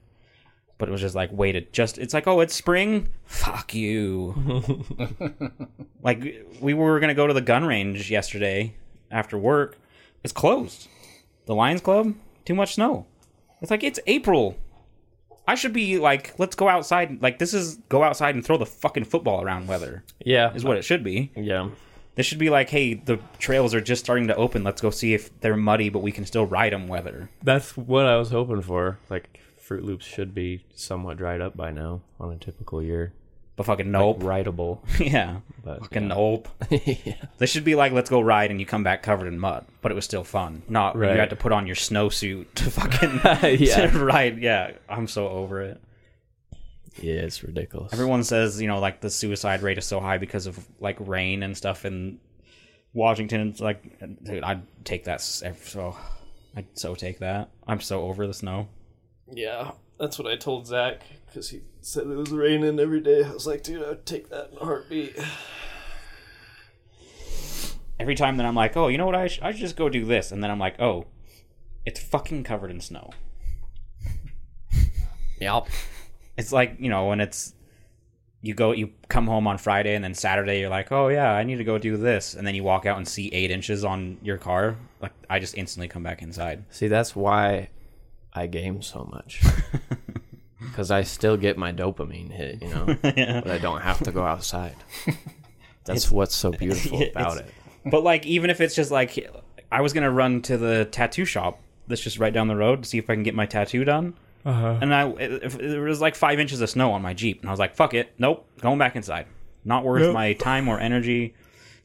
But 0.78 0.90
it 0.90 0.92
was 0.92 1.02
just 1.02 1.16
like 1.16 1.32
waited 1.32 1.72
just 1.72 1.98
it's 1.98 2.14
like, 2.14 2.28
"Oh, 2.28 2.42
it's 2.42 2.54
spring? 2.54 3.08
Fuck 3.24 3.74
you." 3.74 4.84
like 6.02 6.46
we 6.60 6.74
were 6.74 7.00
going 7.00 7.08
to 7.08 7.14
go 7.14 7.28
to 7.28 7.34
the 7.34 7.42
gun 7.42 7.66
range 7.66 8.12
yesterday 8.12 8.76
after 9.10 9.38
work. 9.38 9.78
It's 10.24 10.34
closed. 10.34 10.90
The 11.46 11.56
Lions 11.56 11.80
Club, 11.80 12.14
too 12.44 12.56
much 12.56 12.76
snow. 12.76 13.06
It's 13.62 13.72
like 13.72 13.84
it's 13.84 14.00
April. 14.08 14.58
I 15.48 15.56
should 15.56 15.74
be 15.74 16.00
like, 16.00 16.34
let's 16.40 16.56
go 16.56 16.68
outside. 16.68 17.22
Like 17.22 17.40
this 17.40 17.54
is 17.54 17.76
go 17.90 18.04
outside 18.04 18.36
and 18.36 18.44
throw 18.46 18.58
the 18.58 18.66
fucking 18.66 19.06
football 19.06 19.42
around 19.44 19.68
weather 19.68 20.04
Yeah. 20.24 20.54
is 20.54 20.64
what 20.64 20.78
it 20.78 20.84
should 20.84 21.04
be. 21.04 21.32
Yeah. 21.36 21.70
This 22.16 22.26
should 22.26 22.40
be 22.40 22.50
like, 22.50 22.70
hey, 22.70 22.94
the 22.94 23.20
trails 23.40 23.74
are 23.76 23.82
just 23.82 24.04
starting 24.04 24.28
to 24.30 24.36
open. 24.36 24.64
Let's 24.64 24.82
go 24.82 24.90
see 24.90 25.14
if 25.14 25.38
they're 25.42 25.58
muddy, 25.58 25.90
but 25.90 26.00
we 26.00 26.12
can 26.14 26.26
still 26.26 26.46
ride 26.46 26.72
them 26.74 26.88
weather. 26.88 27.30
That's 27.44 27.76
what 27.76 28.06
I 28.06 28.16
was 28.18 28.30
hoping 28.32 28.62
for. 28.62 28.98
Like 29.10 29.40
Fruit 29.60 29.84
Loops 29.84 30.06
should 30.06 30.34
be 30.34 30.64
somewhat 30.76 31.18
dried 31.18 31.42
up 31.42 31.58
by 31.58 31.72
now 31.72 32.02
on 32.20 32.32
a 32.32 32.38
typical 32.38 32.82
year. 32.82 33.14
But 33.56 33.66
fucking 33.68 33.90
nope. 33.90 34.22
Rideable. 34.22 34.84
yeah. 35.00 35.38
But 35.64 35.80
Fucking 35.80 36.10
nope. 36.10 36.50
yeah. 36.70 37.16
This 37.38 37.50
should 37.50 37.64
be 37.64 37.76
like, 37.76 37.94
let's 37.94 38.10
go 38.10 38.20
ride, 38.20 38.52
and 38.52 38.60
you 38.60 38.66
come 38.66 38.84
back 38.84 39.02
covered 39.02 39.28
in 39.28 39.40
mud. 39.40 39.66
But 39.82 39.92
it 39.94 39.96
was 39.96 40.04
still 40.04 40.26
fun. 40.26 40.62
Not 40.68 40.98
Right. 40.98 41.14
you 41.14 41.20
had 41.20 41.30
to 41.30 41.36
put 41.38 41.52
on 41.54 41.66
your 41.66 41.76
snowsuit 41.78 42.48
to 42.56 42.70
fucking 42.70 43.22
Yeah. 43.62 43.88
to 43.92 44.00
ride. 44.06 44.40
Yeah, 44.40 44.72
I'm 44.90 45.08
so 45.08 45.30
over 45.30 45.62
it. 45.62 45.82
Yeah, 47.02 47.16
it's 47.22 47.44
ridiculous. 47.44 47.92
Everyone 47.94 48.24
says, 48.24 48.62
you 48.62 48.68
know, 48.68 48.80
like 48.80 49.02
the 49.02 49.10
suicide 49.10 49.62
rate 49.62 49.78
is 49.78 49.86
so 49.86 50.00
high 50.00 50.18
because 50.18 50.48
of 50.48 50.66
like 50.80 50.98
rain 51.00 51.44
and 51.44 51.56
stuff 51.56 51.86
in 51.86 52.20
Washington. 52.94 53.50
It's 53.50 53.60
like, 53.62 54.00
dude, 54.24 54.44
I'd 54.44 54.62
take 54.86 55.06
that 55.06 55.22
so. 55.22 55.96
I'd 56.58 56.68
so 56.78 56.96
take 56.96 57.20
that. 57.20 57.50
I'm 57.68 57.82
so 57.82 58.04
over 58.04 58.26
the 58.28 58.34
snow. 58.34 58.68
Yeah, 59.32 59.72
that's 60.00 60.20
what 60.20 60.28
I 60.28 60.36
told 60.36 60.68
Zach 60.68 61.02
because 61.28 61.50
he 61.50 61.62
said 61.82 62.08
it 62.08 62.16
was 62.16 62.32
raining 62.32 62.80
every 62.80 63.02
day. 63.02 63.24
I 63.24 63.32
was 63.32 63.48
like, 63.48 63.64
dude, 63.64 63.84
I'd 63.84 64.06
take 64.06 64.30
that 64.30 64.52
in 64.52 64.58
a 64.58 64.66
heartbeat. 64.66 65.18
Every 68.00 68.16
time 68.16 68.38
that 68.38 68.46
I'm 68.46 68.56
like, 68.56 68.76
oh, 68.76 68.90
you 68.90 68.98
know 68.98 69.06
what? 69.06 69.16
I, 69.16 69.28
sh- 69.28 69.40
I 69.42 69.52
should 69.52 69.62
just 69.62 69.78
go 69.78 69.88
do 69.88 70.04
this, 70.06 70.32
and 70.32 70.44
then 70.44 70.52
I'm 70.52 70.60
like, 70.60 70.80
oh, 70.82 71.08
it's 71.86 72.00
fucking 72.00 72.44
covered 72.44 72.72
in 72.72 72.82
snow. 72.82 73.12
Yep. 75.40 75.68
It's 76.38 76.52
like 76.52 76.76
you 76.80 76.90
know 76.90 77.08
when 77.08 77.22
it's 77.22 77.54
you 78.42 78.54
go 78.54 78.72
you 78.72 78.92
come 79.08 79.28
home 79.28 79.48
on 79.48 79.58
Friday 79.58 79.96
and 79.96 80.04
then 80.04 80.14
Saturday 80.14 80.60
you're 80.60 80.70
like, 80.70 80.92
oh 80.92 81.08
yeah, 81.08 81.32
I 81.32 81.44
need 81.44 81.58
to 81.58 81.64
go 81.64 81.78
do 81.78 81.98
this, 81.98 82.34
and 82.34 82.46
then 82.46 82.56
you 82.56 82.64
walk 82.64 82.86
out 82.86 82.98
and 82.98 83.08
see 83.08 83.30
eight 83.34 83.52
inches 83.52 83.84
on 83.84 84.18
your 84.22 84.38
car. 84.38 84.76
Like 85.02 85.14
I 85.30 85.40
just 85.40 85.58
instantly 85.58 85.88
come 85.88 86.04
back 86.04 86.22
inside. 86.22 86.66
See, 86.70 86.88
that's 86.88 87.16
why 87.16 87.70
I 88.36 88.48
game 88.48 88.82
so 88.82 89.08
much. 89.12 89.42
Because 90.76 90.92
I 90.92 91.04
still 91.04 91.38
get 91.38 91.58
my 91.58 91.72
dopamine 91.72 92.32
hit, 92.32 92.62
you 92.62 92.70
know, 92.70 92.86
but 93.02 93.50
I 93.50 93.58
don't 93.60 93.82
have 93.82 94.00
to 94.04 94.12
go 94.12 94.26
outside. 94.26 94.76
That's 95.86 96.12
what's 96.12 96.36
so 96.36 96.52
beautiful 96.52 97.02
about 97.04 97.38
it. 97.38 97.50
But 97.86 98.04
like, 98.04 98.26
even 98.26 98.50
if 98.50 98.60
it's 98.60 98.76
just 98.76 98.92
like, 98.92 99.30
I 99.72 99.82
was 99.82 99.94
gonna 99.94 100.12
run 100.12 100.42
to 100.44 100.58
the 100.58 100.86
tattoo 100.86 101.24
shop 101.24 101.62
that's 101.88 102.02
just 102.02 102.18
right 102.18 102.34
down 102.34 102.48
the 102.48 102.56
road 102.56 102.84
to 102.84 102.90
see 102.90 102.98
if 102.98 103.10
I 103.10 103.14
can 103.14 103.24
get 103.24 103.36
my 103.36 103.46
tattoo 103.46 103.86
done. 103.86 104.16
Uh-huh. 104.44 104.80
And 104.82 104.94
I, 104.94 105.08
if, 105.12 105.58
there 105.58 105.82
was 105.82 106.02
like 106.02 106.16
five 106.16 106.40
inches 106.40 106.60
of 106.60 106.70
snow 106.70 106.92
on 106.92 107.02
my 107.02 107.14
Jeep, 107.14 107.42
and 107.42 107.50
I 107.50 107.54
was 107.54 107.60
like, 107.60 107.76
"Fuck 107.76 107.94
it, 107.94 108.14
nope, 108.18 108.48
going 108.60 108.80
back 108.80 108.96
inside. 108.96 109.28
Not 109.64 109.84
worth 109.86 110.14
my 110.14 110.34
time 110.34 110.68
or 110.68 110.80
energy 110.80 111.36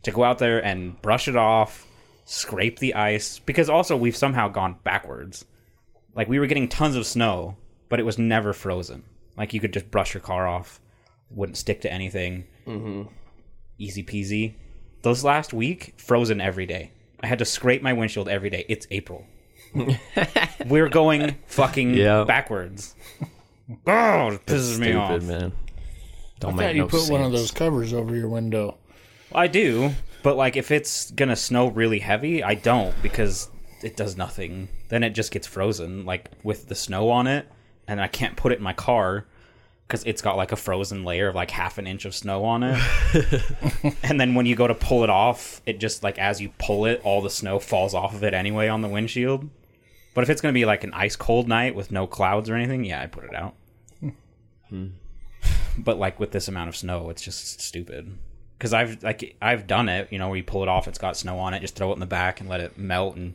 to 0.02 0.10
go 0.10 0.24
out 0.24 0.38
there 0.38 0.64
and 0.64 1.00
brush 1.02 1.28
it 1.28 1.36
off, 1.36 1.86
scrape 2.24 2.78
the 2.78 2.94
ice." 2.94 3.38
Because 3.38 3.68
also 3.68 3.96
we've 3.96 4.16
somehow 4.16 4.48
gone 4.48 4.76
backwards. 4.82 5.44
Like 6.14 6.28
we 6.28 6.38
were 6.38 6.46
getting 6.46 6.68
tons 6.68 6.96
of 6.96 7.06
snow, 7.06 7.56
but 7.88 8.00
it 8.00 8.04
was 8.04 8.18
never 8.18 8.52
frozen. 8.52 9.04
Like 9.36 9.54
you 9.54 9.60
could 9.60 9.72
just 9.72 9.90
brush 9.90 10.14
your 10.14 10.20
car 10.20 10.46
off, 10.46 10.80
wouldn't 11.30 11.56
stick 11.56 11.80
to 11.82 11.92
anything. 11.92 12.44
Mm-hmm. 12.66 13.02
Easy 13.78 14.02
peasy. 14.02 14.54
Those 15.02 15.24
last 15.24 15.52
week, 15.52 15.94
frozen 15.96 16.40
every 16.40 16.66
day. 16.66 16.92
I 17.22 17.26
had 17.26 17.38
to 17.38 17.44
scrape 17.44 17.82
my 17.82 17.92
windshield 17.92 18.28
every 18.28 18.50
day. 18.50 18.64
It's 18.68 18.86
April. 18.90 19.24
We're 20.66 20.88
going 20.88 21.36
fucking 21.46 21.94
Yeah. 21.94 22.24
backwards. 22.24 22.94
Oh, 23.86 24.28
it 24.32 24.46
pisses 24.46 24.78
me 24.78 24.88
Stupid, 24.88 24.96
off. 24.98 25.22
man. 25.22 25.52
Don't 26.40 26.54
I 26.54 26.56
make 26.56 26.66
thought 26.66 26.74
you 26.74 26.82
no 26.82 26.88
put 26.88 27.10
one 27.10 27.22
of 27.22 27.32
those 27.32 27.50
covers 27.50 27.92
over 27.92 28.14
your 28.16 28.28
window. 28.28 28.78
I 29.32 29.46
do, 29.46 29.92
but 30.22 30.36
like 30.36 30.56
if 30.56 30.70
it's 30.70 31.10
gonna 31.12 31.36
snow 31.36 31.68
really 31.68 32.00
heavy, 32.00 32.42
I 32.42 32.54
don't 32.54 32.94
because 33.02 33.48
it 33.82 33.96
does 33.96 34.16
nothing. 34.16 34.68
Then 34.90 35.04
it 35.04 35.10
just 35.10 35.32
gets 35.32 35.46
frozen, 35.46 36.04
like 36.04 36.30
with 36.42 36.68
the 36.68 36.74
snow 36.74 37.10
on 37.10 37.26
it, 37.26 37.48
and 37.88 38.00
I 38.00 38.08
can't 38.08 38.36
put 38.36 38.52
it 38.52 38.58
in 38.58 38.64
my 38.64 38.72
car 38.72 39.24
because 39.86 40.04
it's 40.04 40.20
got 40.20 40.36
like 40.36 40.52
a 40.52 40.56
frozen 40.56 41.04
layer 41.04 41.28
of 41.28 41.34
like 41.34 41.50
half 41.50 41.78
an 41.78 41.86
inch 41.86 42.04
of 42.04 42.14
snow 42.14 42.44
on 42.44 42.64
it. 42.64 42.78
and 44.02 44.20
then 44.20 44.34
when 44.34 44.46
you 44.46 44.56
go 44.56 44.66
to 44.66 44.74
pull 44.74 45.04
it 45.04 45.10
off, 45.10 45.62
it 45.64 45.78
just 45.78 46.02
like 46.02 46.18
as 46.18 46.40
you 46.40 46.50
pull 46.58 46.86
it, 46.86 47.00
all 47.04 47.22
the 47.22 47.30
snow 47.30 47.60
falls 47.60 47.94
off 47.94 48.14
of 48.14 48.24
it 48.24 48.34
anyway 48.34 48.66
on 48.66 48.82
the 48.82 48.88
windshield. 48.88 49.48
But 50.12 50.24
if 50.24 50.30
it's 50.30 50.40
gonna 50.40 50.52
be 50.52 50.64
like 50.64 50.82
an 50.82 50.92
ice 50.92 51.14
cold 51.14 51.48
night 51.48 51.76
with 51.76 51.92
no 51.92 52.08
clouds 52.08 52.50
or 52.50 52.56
anything, 52.56 52.84
yeah, 52.84 53.00
I 53.00 53.06
put 53.06 53.24
it 53.24 53.34
out. 53.34 53.54
Hmm. 54.68 54.86
but 55.78 55.98
like 55.98 56.18
with 56.18 56.32
this 56.32 56.48
amount 56.48 56.68
of 56.68 56.76
snow, 56.76 57.10
it's 57.10 57.22
just 57.22 57.60
stupid. 57.60 58.18
Because 58.58 58.72
I've 58.72 59.04
like 59.04 59.36
I've 59.40 59.68
done 59.68 59.88
it, 59.88 60.08
you 60.10 60.18
know, 60.18 60.28
where 60.28 60.36
you 60.36 60.44
pull 60.44 60.62
it 60.62 60.68
off, 60.68 60.88
it's 60.88 60.98
got 60.98 61.16
snow 61.16 61.38
on 61.38 61.54
it, 61.54 61.60
just 61.60 61.76
throw 61.76 61.90
it 61.90 61.94
in 61.94 62.00
the 62.00 62.06
back 62.06 62.40
and 62.40 62.48
let 62.48 62.60
it 62.60 62.76
melt 62.76 63.14
and 63.14 63.34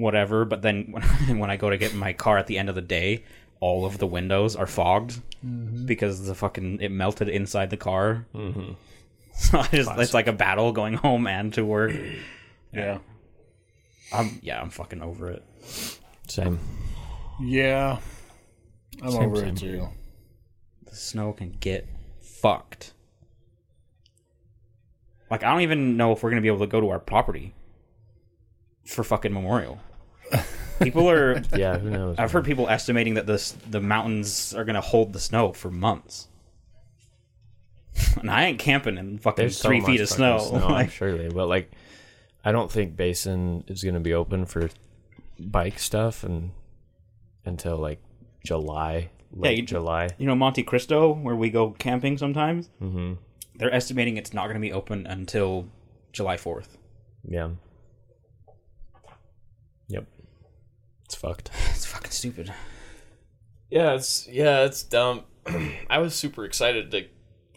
whatever. 0.00 0.44
But 0.44 0.62
then 0.62 0.88
when, 0.90 1.02
when 1.38 1.50
I 1.50 1.56
go 1.56 1.70
to 1.70 1.76
get 1.78 1.92
in 1.92 1.98
my 1.98 2.12
car 2.12 2.38
at 2.38 2.46
the 2.46 2.58
end 2.58 2.68
of 2.68 2.74
the 2.74 2.80
day, 2.82 3.24
all 3.60 3.84
of 3.84 3.98
the 3.98 4.06
windows 4.06 4.56
are 4.56 4.66
fogged 4.66 5.20
because 5.86 6.26
the 6.26 6.34
fucking 6.34 6.80
it 6.80 6.90
melted 6.90 7.28
inside 7.28 7.70
the 7.70 7.76
car. 7.76 8.26
Mm-hmm. 8.34 8.72
So 9.32 9.58
I 9.58 9.68
just, 9.68 9.90
it's 9.96 10.12
like 10.12 10.26
a 10.26 10.34
battle 10.34 10.70
going 10.72 10.94
home 10.94 11.26
and 11.26 11.54
to 11.54 11.64
work. 11.64 11.92
Yeah. 12.72 12.98
I'm 14.12 14.38
yeah, 14.42 14.60
I'm 14.60 14.70
fucking 14.70 15.02
over 15.02 15.28
it. 15.30 15.42
Same. 16.28 16.60
Yeah. 17.40 17.98
I'm 19.02 19.10
Same, 19.10 19.22
over 19.22 19.36
same. 19.36 19.48
it 19.48 19.56
too. 19.56 19.88
The 20.86 20.94
snow 20.94 21.32
can 21.32 21.50
get 21.58 21.88
fucked. 22.20 22.92
Like 25.30 25.42
I 25.42 25.50
don't 25.50 25.62
even 25.62 25.96
know 25.96 26.12
if 26.12 26.22
we're 26.22 26.30
gonna 26.30 26.42
be 26.42 26.48
able 26.48 26.60
to 26.60 26.66
go 26.68 26.80
to 26.80 26.90
our 26.90 27.00
property 27.00 27.54
for 28.86 29.02
fucking 29.04 29.32
Memorial. 29.32 29.80
People 30.82 31.10
are. 31.10 31.42
Yeah, 31.54 31.78
who 31.78 31.90
knows? 31.90 32.16
I've 32.18 32.32
heard 32.32 32.44
people 32.44 32.68
estimating 32.68 33.14
that 33.14 33.26
this 33.26 33.52
the 33.68 33.80
mountains 33.80 34.54
are 34.54 34.64
gonna 34.64 34.80
hold 34.80 35.12
the 35.12 35.20
snow 35.20 35.52
for 35.52 35.70
months. 35.70 36.28
And 38.18 38.30
I 38.30 38.44
ain't 38.44 38.58
camping 38.58 38.96
in 38.96 39.18
fucking 39.18 39.42
There's 39.42 39.60
three 39.60 39.80
much 39.80 39.90
feet 39.90 40.00
of 40.00 40.08
snow. 40.08 40.38
I'm 40.54 40.70
Like, 40.72 40.90
sure 40.90 41.16
they, 41.16 41.28
but 41.28 41.48
like, 41.48 41.70
I 42.44 42.50
don't 42.52 42.70
think 42.70 42.96
Basin 42.96 43.64
is 43.66 43.82
going 43.82 43.94
to 43.94 44.00
be 44.00 44.14
open 44.14 44.46
for 44.46 44.70
bike 45.38 45.78
stuff 45.78 46.24
and 46.24 46.50
until 47.44 47.76
like 47.76 48.00
July, 48.44 49.10
late 49.32 49.58
you- 49.58 49.66
July. 49.66 50.08
you 50.18 50.26
know 50.26 50.34
Monte 50.34 50.62
Cristo, 50.62 51.12
where 51.12 51.36
we 51.36 51.50
go 51.50 51.70
camping 51.72 52.16
sometimes. 52.16 52.70
Mm-hmm. 52.80 53.14
They're 53.56 53.74
estimating 53.74 54.16
it's 54.16 54.32
not 54.32 54.46
gonna 54.46 54.60
be 54.60 54.72
open 54.72 55.06
until 55.06 55.66
July 56.12 56.36
fourth. 56.38 56.78
Yeah. 57.28 57.50
Yep. 59.88 60.06
It's 61.10 61.16
fucked. 61.16 61.50
It's 61.74 61.86
fucking 61.86 62.12
stupid. 62.12 62.52
Yeah, 63.68 63.94
it's 63.94 64.28
yeah, 64.30 64.60
it's 64.64 64.84
dumb. 64.84 65.24
I 65.90 65.98
was 65.98 66.14
super 66.14 66.44
excited 66.44 66.92
to 66.92 67.06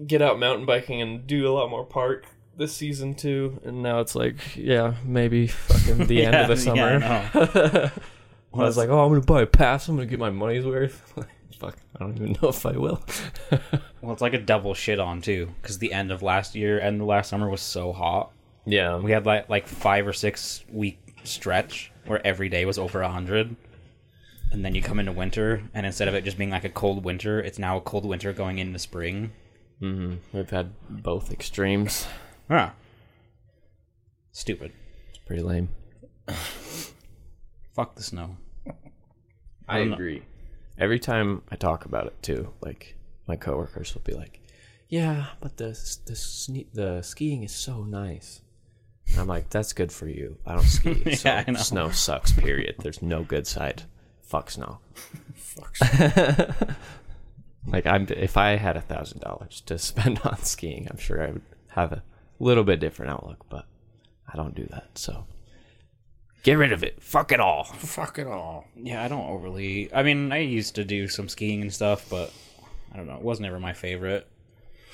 get 0.03 0.23
out 0.23 0.39
mountain 0.39 0.65
biking 0.65 1.03
and 1.03 1.27
do 1.27 1.47
a 1.47 1.53
lot 1.53 1.69
more 1.69 1.85
park 1.85 2.25
this 2.57 2.73
season 2.75 3.13
too, 3.13 3.61
and 3.63 3.83
now 3.83 3.99
it's 3.99 4.15
like 4.15 4.55
Yeah, 4.55 4.95
maybe 5.05 5.45
fucking 5.45 6.07
the 6.07 6.25
end 6.25 6.35
of 6.35 6.47
the 6.47 6.57
summer. 6.57 6.81
I 6.81 6.97
know. 6.97 7.91
I 8.55 8.57
was 8.65 8.75
like, 8.75 8.89
oh, 8.89 9.03
I'm 9.05 9.09
gonna 9.11 9.21
buy 9.21 9.43
a 9.43 9.45
pass. 9.45 9.87
I'm 9.87 9.97
gonna 9.97 10.07
get 10.07 10.17
my 10.17 10.31
money's 10.31 10.65
worth. 10.65 11.13
Fuck, 11.59 11.77
I 11.95 11.99
don't 11.99 12.15
even 12.15 12.35
know 12.41 12.49
if 12.49 12.65
I 12.65 12.71
will. 12.71 13.03
Well, 14.01 14.13
it's 14.13 14.21
like 14.23 14.33
a 14.33 14.39
double 14.41 14.73
shit 14.73 14.99
on 14.99 15.21
too, 15.21 15.53
because 15.61 15.77
the 15.77 15.93
end 15.93 16.11
of 16.11 16.23
last 16.23 16.55
year 16.55 16.79
and 16.79 16.99
the 16.99 17.05
last 17.05 17.29
summer 17.29 17.47
was 17.51 17.61
so 17.61 17.93
hot. 17.93 18.31
yeah, 18.65 18.97
We 18.97 19.11
had 19.11 19.27
like 19.27 19.47
like 19.47 19.67
five 19.67 20.07
or 20.07 20.13
six 20.13 20.65
week 20.71 20.97
stretch 21.23 21.91
where 22.05 22.25
every 22.25 22.49
day 22.49 22.65
was 22.65 22.77
over 22.77 23.01
a 23.01 23.09
hundred, 23.09 23.55
and 24.51 24.63
then 24.63 24.75
you 24.75 24.81
come 24.81 24.99
into 24.99 25.11
winter, 25.11 25.63
and 25.73 25.85
instead 25.85 26.07
of 26.07 26.13
it 26.15 26.23
just 26.23 26.37
being 26.37 26.49
like 26.51 26.63
a 26.63 26.69
cold 26.69 27.03
winter, 27.03 27.39
it's 27.39 27.59
now 27.59 27.77
a 27.77 27.81
cold 27.81 28.05
winter 28.05 28.33
going 28.33 28.57
into 28.59 28.79
spring. 28.79 29.31
hmm 29.79 30.15
we've 30.31 30.49
had 30.49 30.71
both 30.89 31.31
extremes. 31.31 32.07
Ah, 32.49 32.73
stupid. 34.31 34.71
It's 35.09 35.17
pretty 35.19 35.41
lame. 35.41 35.69
Fuck 37.73 37.95
the 37.95 38.03
snow. 38.03 38.37
I 39.67 39.83
know. 39.83 39.93
agree. 39.93 40.23
Every 40.77 40.99
time 40.99 41.41
I 41.49 41.55
talk 41.55 41.85
about 41.85 42.07
it 42.07 42.21
too, 42.21 42.51
like 42.61 42.95
my 43.27 43.35
coworkers 43.35 43.93
will 43.93 44.01
be 44.01 44.13
like, 44.13 44.41
"Yeah, 44.89 45.27
but 45.39 45.57
the 45.57 45.69
the 46.05 46.65
the 46.73 47.01
skiing 47.01 47.43
is 47.43 47.51
so 47.53 47.83
nice." 47.83 48.41
And 49.09 49.19
I'm 49.19 49.27
like, 49.27 49.49
"That's 49.49 49.73
good 49.73 49.91
for 49.91 50.07
you. 50.07 50.37
I 50.45 50.53
don't 50.53 50.63
ski. 50.63 51.15
so 51.15 51.29
Yeah, 51.29 51.43
I 51.47 51.51
know. 51.51 51.59
Snow 51.59 51.89
sucks. 51.89 52.31
Period. 52.31 52.75
There's 52.79 53.01
no 53.01 53.23
good 53.23 53.45
side. 53.47 53.83
Fuck 54.21 54.51
snow. 54.51 54.79
Fuck. 55.35 55.75
Like 57.67 57.85
I'm 57.85 58.07
if 58.09 58.35
I 58.37 58.57
had 58.57 58.75
a 58.77 58.81
thousand 58.81 59.21
dollars 59.21 59.61
to 59.67 59.77
spend 59.79 60.19
on 60.23 60.37
skiing, 60.43 60.87
I'm 60.89 60.97
sure 60.97 61.23
I 61.25 61.31
would 61.31 61.41
have 61.69 61.91
a 61.91 62.03
little 62.39 62.63
bit 62.63 62.79
different 62.79 63.11
outlook, 63.11 63.45
but 63.49 63.65
I 64.31 64.35
don't 64.35 64.55
do 64.55 64.65
that. 64.71 64.97
So 64.97 65.25
get 66.43 66.55
rid 66.55 66.73
of 66.73 66.83
it. 66.83 67.01
Fuck 67.01 67.31
it 67.31 67.39
all. 67.39 67.63
Fuck 67.63 68.19
it 68.19 68.27
all. 68.27 68.65
Yeah, 68.75 69.03
I 69.03 69.07
don't 69.07 69.29
overly. 69.29 69.93
I 69.93 70.03
mean, 70.03 70.31
I 70.31 70.39
used 70.39 70.75
to 70.75 70.83
do 70.83 71.07
some 71.07 71.29
skiing 71.29 71.61
and 71.61 71.73
stuff, 71.73 72.05
but 72.09 72.33
I 72.93 72.97
don't 72.97 73.07
know. 73.07 73.15
It 73.15 73.21
wasn't 73.21 73.47
ever 73.47 73.59
my 73.59 73.73
favorite. 73.73 74.27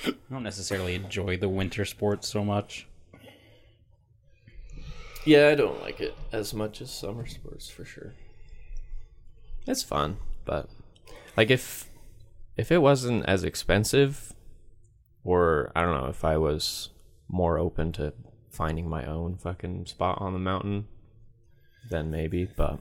I 0.06 0.14
don't 0.32 0.44
necessarily 0.44 0.96
enjoy 0.96 1.38
the 1.38 1.50
winter 1.50 1.86
sports 1.86 2.30
so 2.30 2.46
much. 2.46 2.88
Yeah, 5.30 5.50
I 5.50 5.56
don't 5.56 5.80
like 5.82 6.00
it 6.02 6.16
as 6.32 6.56
much 6.56 6.82
as 6.82 6.90
summer 6.90 7.28
sports 7.28 7.70
for 7.70 7.86
sure. 7.86 8.14
It's 9.68 9.84
fun, 9.84 10.18
but 10.44 10.68
like 11.38 11.52
if 11.52 11.88
if 12.58 12.72
it 12.72 12.80
wasn't 12.80 13.26
as 13.28 13.44
expensive 13.44 14.34
or 15.24 15.72
I 15.76 15.82
don't 15.84 16.02
know, 16.02 16.10
if 16.10 16.26
I 16.26 16.38
was 16.38 16.90
more 17.28 17.60
open 17.60 17.92
to 17.94 18.14
finding 18.50 18.90
my 18.90 19.06
own 19.06 19.38
fucking 19.38 19.86
spot 19.86 20.18
on 20.20 20.34
the 20.34 20.40
mountain, 20.40 20.88
then 21.92 22.10
maybe, 22.10 22.46
but 22.46 22.80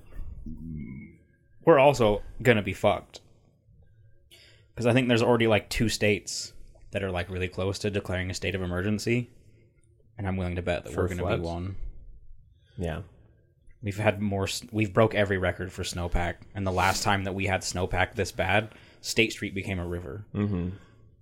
We're 1.66 1.78
also 1.78 2.22
gonna 2.42 2.62
be 2.62 2.72
fucked 2.72 3.20
because 4.74 4.86
I 4.86 4.94
think 4.94 5.08
there's 5.08 5.22
already 5.22 5.48
like 5.48 5.68
two 5.68 5.90
states 5.90 6.54
that 6.92 7.02
are 7.02 7.10
like 7.10 7.28
really 7.28 7.48
close 7.48 7.78
to 7.80 7.90
declaring 7.90 8.30
a 8.30 8.34
state 8.34 8.54
of 8.54 8.62
emergency, 8.62 9.28
and 10.16 10.26
I'm 10.26 10.38
willing 10.38 10.56
to 10.56 10.62
bet 10.62 10.84
that 10.84 10.94
For 10.94 11.02
we're 11.02 11.08
gonna 11.14 11.36
be 11.36 11.42
one. 11.42 11.76
Yeah. 12.78 13.00
We've 13.82 13.96
had 13.98 14.20
more. 14.20 14.48
We've 14.72 14.92
broke 14.92 15.14
every 15.14 15.38
record 15.38 15.70
for 15.72 15.82
snowpack, 15.84 16.34
and 16.54 16.66
the 16.66 16.72
last 16.72 17.02
time 17.04 17.24
that 17.24 17.34
we 17.34 17.46
had 17.46 17.60
snowpack 17.60 18.14
this 18.14 18.32
bad, 18.32 18.70
State 19.02 19.32
Street 19.32 19.54
became 19.54 19.78
a 19.78 19.86
river. 19.86 20.24
Mhm. 20.34 20.72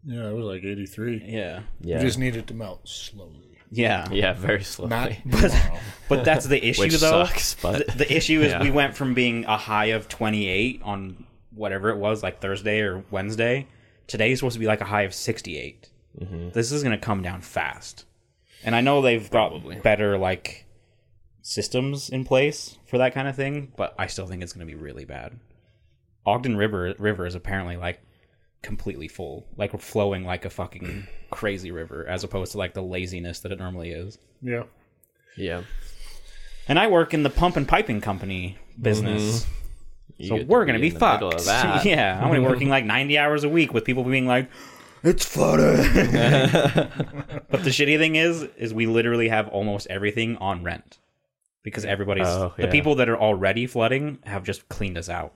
Yeah, 0.05 0.29
it 0.29 0.33
was 0.33 0.45
like 0.45 0.63
83. 0.65 1.23
Yeah, 1.27 1.61
Yeah. 1.81 1.97
You 1.99 2.03
just 2.07 2.19
needed 2.19 2.47
to 2.47 2.55
melt 2.55 2.89
slowly. 2.89 3.59
yeah, 3.71 4.09
yeah, 4.13 4.33
very 4.33 4.63
slowly. 4.63 4.91
Not 4.91 5.13
tomorrow. 5.31 5.79
But 6.09 6.25
that's 6.25 6.47
the 6.47 6.65
issue, 6.65 6.83
Which 6.83 6.95
though. 7.01 7.25
sucks, 7.25 7.57
but 7.57 7.87
The, 7.89 7.99
the 8.05 8.17
issue 8.17 8.41
is 8.41 8.53
Yeah. 8.53 8.63
we 8.63 8.71
went 8.71 8.97
from 8.97 9.15
being 9.15 9.45
a 9.47 9.57
high 9.57 9.87
of 9.87 10.09
28 10.09 10.81
on 10.85 11.27
whatever 11.53 11.91
it 11.91 11.97
was, 11.97 12.23
like 12.23 12.41
Thursday 12.41 12.81
or 12.81 13.03
Wednesday. 13.11 13.67
Today's 14.07 14.39
supposed 14.39 14.55
to 14.55 14.61
be 14.61 14.67
like 14.67 14.81
a 14.81 14.85
high 14.85 15.03
of 15.03 15.13
68. 15.13 15.91
Mm-hmm. 16.21 16.51
This 16.51 16.71
is 16.71 16.83
going 16.85 16.97
to 16.97 17.05
come 17.05 17.23
down 17.23 17.41
fast. 17.41 18.05
And 18.63 18.75
I 18.77 18.81
know 18.83 19.03
they've 19.03 19.29
got 19.29 19.83
better, 19.83 20.17
like, 20.17 20.66
systems 21.47 22.11
in 22.11 22.25
place 22.25 22.77
for 22.87 22.99
that 22.99 23.15
kind 23.15 23.29
of 23.29 23.37
thing, 23.37 23.73
but 23.77 23.95
I 23.97 24.09
still 24.09 24.27
think 24.27 24.43
it's 24.43 24.53
going 24.53 24.67
to 24.67 24.71
be 24.73 24.79
really 24.79 25.05
bad. 25.05 25.39
Ogden 26.27 26.57
River 26.57 26.93
River 26.99 27.25
is 27.25 27.37
apparently 27.37 27.77
like 27.77 28.01
completely 28.63 29.07
full, 29.07 29.47
like 29.57 29.79
flowing 29.81 30.25
like 30.25 30.45
a 30.45 30.51
fucking 30.51 31.07
crazy 31.31 31.71
river, 31.71 32.05
as 32.09 32.25
opposed 32.25 32.51
to 32.53 32.59
like 32.59 32.75
the 32.75 32.83
laziness 32.83 33.41
that 33.41 33.53
it 33.53 33.61
normally 33.61 33.91
is. 33.91 34.19
Yeah. 34.43 34.65
Yeah. 35.37 35.63
And 36.67 36.81
I 36.81 36.89
work 36.89 37.15
in 37.15 37.23
the 37.23 37.31
pump 37.31 37.57
and 37.57 37.69
piping 37.69 38.01
company 38.01 38.59
business. 38.83 39.45
Mm-hmm. 39.45 39.53
You 40.19 40.29
So 40.29 40.45
we're 40.49 40.65
gonna 40.65 40.81
be, 40.81 40.89
in 40.89 40.95
the 40.95 40.99
fucked. 40.99 41.23
middle 41.23 41.39
of 41.39 41.45
that. 41.45 41.85
yeah, 41.85 42.17
I'm 42.17 42.29
gonna 42.29 42.41
be 42.41 42.47
working 42.47 42.69
like 42.69 42.85
90 42.85 43.19
hours 43.19 43.45
a 43.45 43.49
week 43.49 43.73
with 43.73 43.85
people 43.85 44.03
being 44.03 44.27
like, 44.27 44.51
"It's 45.05 45.25
flooded." 45.25 45.77
but 47.51 47.63
the 47.63 47.71
shitty 47.71 47.99
thing 47.99 48.17
is, 48.17 48.43
is 48.57 48.75
we 48.75 48.87
literally 48.87 49.29
have 49.29 49.47
almost 49.49 49.87
everything 49.89 50.37
on 50.39 50.65
rent 50.65 50.99
because 51.67 51.85
everybody's 51.85 52.29
Oh, 52.29 52.55
the 52.57 52.69
people 52.69 52.95
that 52.95 53.09
are 53.09 53.19
already 53.19 53.67
flooding 53.67 54.21
have 54.25 54.45
just 54.45 54.69
cleaned 54.69 54.97
us 54.97 55.09
out. 55.09 55.35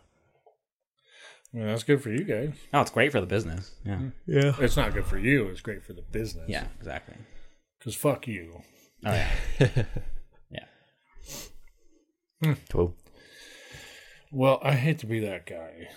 Well, 1.53 1.67
that's 1.67 1.83
good 1.83 2.01
for 2.01 2.11
you 2.11 2.23
guys. 2.23 2.55
Oh, 2.73 2.81
it's 2.83 2.93
great 2.93 3.11
for 3.11 3.21
the 3.21 3.27
business. 3.27 3.73
Yeah, 3.85 3.99
Yeah. 4.27 4.55
It's 4.61 4.77
not 4.77 4.95
good 4.95 5.05
for 5.05 5.19
you. 5.19 5.49
It's 5.49 5.61
great 5.61 5.85
for 5.85 5.93
the 5.93 6.03
business. 6.03 6.49
yeah, 6.49 6.67
exactly. 6.79 7.17
Because 7.79 7.97
fuck 7.97 8.29
you. 8.29 8.63
Oh 9.05 9.13
yeah, 9.13 9.31
yeah. 12.43 12.55
Cool. 12.71 12.95
Well, 14.31 14.61
I 14.63 14.75
hate 14.75 15.01
to 15.01 15.07
be 15.07 15.19
that 15.21 15.47
guy, 15.47 15.89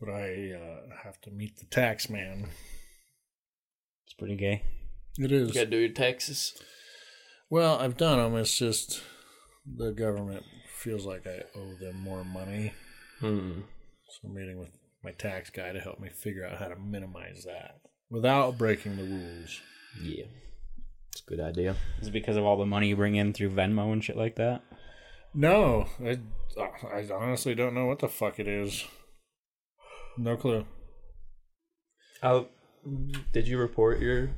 but 0.00 0.08
I 0.10 0.52
uh, 0.52 0.94
have 1.02 1.20
to 1.22 1.30
meet 1.32 1.56
the 1.58 1.64
tax 1.66 2.08
man. 2.08 2.46
It's 4.04 4.14
pretty 4.16 4.36
gay. 4.36 4.62
It 5.18 5.32
is. 5.32 5.48
You 5.48 5.54
gotta 5.54 5.66
do 5.66 5.78
your 5.78 5.88
taxes. 5.88 6.54
Well, 7.50 7.78
I've 7.78 7.96
done 7.96 8.18
them. 8.18 8.36
It's 8.36 8.56
just 8.56 9.02
the 9.74 9.92
government 9.92 10.44
feels 10.68 11.06
like 11.06 11.26
I 11.26 11.42
owe 11.58 11.74
them 11.80 12.00
more 12.00 12.24
money. 12.24 12.72
Hmm. 13.20 13.60
So 14.08 14.28
I'm 14.28 14.34
meeting 14.34 14.58
with 14.58 14.70
my 15.02 15.12
tax 15.12 15.50
guy 15.50 15.72
to 15.72 15.80
help 15.80 16.00
me 16.00 16.08
figure 16.08 16.46
out 16.46 16.58
how 16.58 16.68
to 16.68 16.76
minimize 16.76 17.44
that 17.44 17.80
without 18.10 18.58
breaking 18.58 18.96
the 18.96 19.04
rules. 19.04 19.60
Yeah. 20.00 20.24
It's 21.12 21.22
a 21.26 21.30
good 21.30 21.40
idea. 21.40 21.76
Is 22.00 22.08
it 22.08 22.12
because 22.12 22.36
of 22.36 22.44
all 22.44 22.56
the 22.56 22.66
money 22.66 22.88
you 22.88 22.96
bring 22.96 23.16
in 23.16 23.32
through 23.32 23.50
Venmo 23.50 23.92
and 23.92 24.04
shit 24.04 24.16
like 24.16 24.36
that? 24.36 24.62
No, 25.34 25.86
I, 26.04 26.18
I 26.58 27.06
honestly 27.12 27.54
don't 27.54 27.74
know 27.74 27.86
what 27.86 27.98
the 27.98 28.08
fuck 28.08 28.38
it 28.38 28.48
is. 28.48 28.84
No 30.16 30.36
clue. 30.36 30.64
How 32.22 32.46
did 33.32 33.46
you 33.46 33.58
report 33.58 34.00
your 34.00 34.30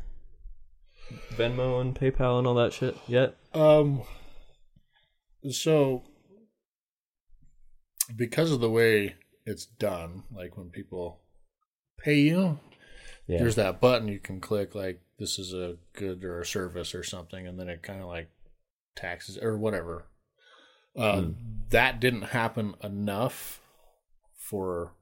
Venmo 1.34 1.80
and 1.80 1.94
PayPal 1.94 2.38
and 2.38 2.46
all 2.46 2.54
that 2.54 2.72
shit 2.72 2.96
yet? 3.06 3.36
Um. 3.54 4.02
So, 5.50 6.04
because 8.16 8.50
of 8.50 8.60
the 8.60 8.70
way 8.70 9.16
it's 9.46 9.66
done, 9.66 10.24
like 10.34 10.56
when 10.56 10.70
people 10.70 11.20
pay 11.98 12.20
you, 12.20 12.58
Yeah. 13.26 13.38
there's 13.38 13.56
that 13.56 13.80
button 13.80 14.08
you 14.08 14.18
can 14.18 14.40
click, 14.40 14.74
like 14.74 15.00
this 15.18 15.38
is 15.38 15.52
a 15.52 15.76
good 15.92 16.24
or 16.24 16.40
a 16.40 16.46
service 16.46 16.94
or 16.94 17.02
something, 17.02 17.46
and 17.46 17.58
then 17.58 17.68
it 17.68 17.82
kind 17.82 18.00
of 18.00 18.08
like 18.08 18.30
taxes 18.96 19.38
or 19.38 19.56
whatever. 19.58 20.06
Uh, 20.96 21.28
That 21.70 22.00
didn't 22.00 22.22
happen 22.22 22.74
enough 22.82 23.60
for. 24.36 24.94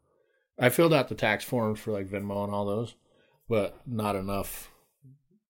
I 0.58 0.68
filled 0.70 0.92
out 0.92 1.08
the 1.08 1.14
tax 1.14 1.44
forms 1.44 1.78
for 1.78 1.92
like 1.92 2.08
Venmo 2.08 2.44
and 2.44 2.52
all 2.52 2.64
those, 2.66 2.94
but 3.48 3.86
not 3.86 4.16
enough 4.16 4.70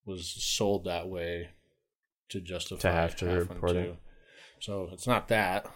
was 0.05 0.29
sold 0.29 0.85
that 0.85 1.09
way 1.09 1.51
to 2.29 2.41
justify 2.41 2.81
To 2.83 2.93
have 2.93 3.17
to 3.17 3.27
report 3.27 3.73
to. 3.73 3.79
it. 3.93 3.97
So 4.61 4.89
it's 4.93 5.07
not 5.07 5.29
that. 5.29 5.67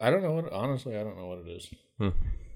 I 0.00 0.10
don't 0.10 0.22
know 0.22 0.32
what. 0.32 0.52
Honestly, 0.52 0.96
I 0.96 1.02
don't 1.02 1.16
know 1.18 1.26
what 1.26 1.38
it 1.38 1.48
is. 1.48 1.68
Hmm. 1.98 2.08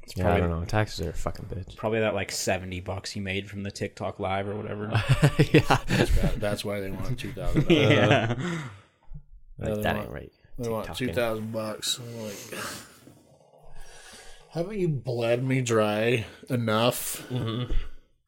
It's 0.05 0.17
yeah, 0.17 0.33
I 0.33 0.39
don't 0.41 0.51
know. 0.51 0.65
Taxes 0.65 1.07
are 1.07 1.11
a 1.11 1.13
fucking 1.13 1.47
bitch. 1.47 1.77
Probably 1.77 2.01
that 2.01 2.15
like 2.15 2.33
70 2.33 2.81
bucks 2.81 3.15
you 3.15 3.23
made 3.23 3.49
from 3.49 3.63
the 3.63 3.71
TikTok 3.71 4.19
live 4.19 4.49
or 4.49 4.57
whatever. 4.57 4.87
yeah. 5.53 5.61
That- 5.87 6.35
That's 6.39 6.65
why 6.65 6.81
they 6.81 6.91
want 6.91 7.19
two 7.21 7.33
thousand. 7.33 7.67
yeah. 7.71 8.35
Uh-huh. 8.39 8.59
Like, 9.59 9.83
that 9.83 9.95
want- 9.97 10.07
ain't 10.07 10.11
right. 10.13 10.33
They 10.59 10.69
want 10.69 10.95
two 10.97 11.13
thousand 11.13 11.53
bucks. 11.53 11.99
I'm 11.99 12.23
like, 12.25 12.63
haven't 14.51 14.79
you 14.79 14.89
bled 14.89 15.43
me 15.45 15.61
dry 15.63 16.27
enough? 16.51 17.25
Mm-hmm. 17.31 17.73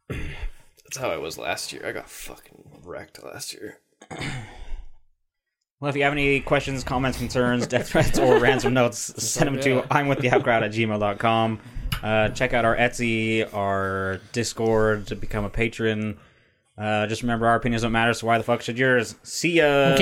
That's 0.09 0.97
how 0.97 1.11
I 1.11 1.19
was 1.19 1.39
last 1.39 1.73
year. 1.73 1.87
I 1.87 1.93
got 1.93 2.09
fucking 2.09 2.81
wrecked 2.85 3.23
last 3.23 3.53
year. 3.53 3.81
Well, 5.85 5.91
if 5.91 5.97
you 5.97 6.05
have 6.05 6.15
any 6.15 6.41
questions, 6.41 6.83
comments, 6.83 7.19
concerns, 7.19 7.67
death 7.67 7.91
threats, 7.91 8.19
or 8.19 8.39
ransom 8.39 8.73
notes, 8.81 9.23
send 9.23 9.49
them 9.49 9.61
to 9.61 9.85
I'm 9.91 10.09
with 10.09 10.19
the 10.19 10.29
outcrowd 10.29 10.63
at 10.63 10.71
gmail.com. 10.71 11.61
Uh, 12.03 12.31
check 12.31 12.55
out 12.55 12.65
our 12.65 12.75
Etsy, 12.75 13.47
our 13.53 14.19
Discord 14.33 15.09
to 15.09 15.15
become 15.15 15.45
a 15.45 15.51
patron. 15.51 16.17
Uh, 16.79 17.07
just 17.07 17.21
remember, 17.21 17.47
our 17.47 17.57
opinions 17.57 17.83
don't 17.83 17.93
matter, 17.93 18.15
so 18.15 18.27
why 18.27 18.39
the 18.39 18.45
fuck 18.45 18.63
should 18.63 18.79
yours? 18.79 19.15
See 19.25 19.59
ya. 19.59 19.95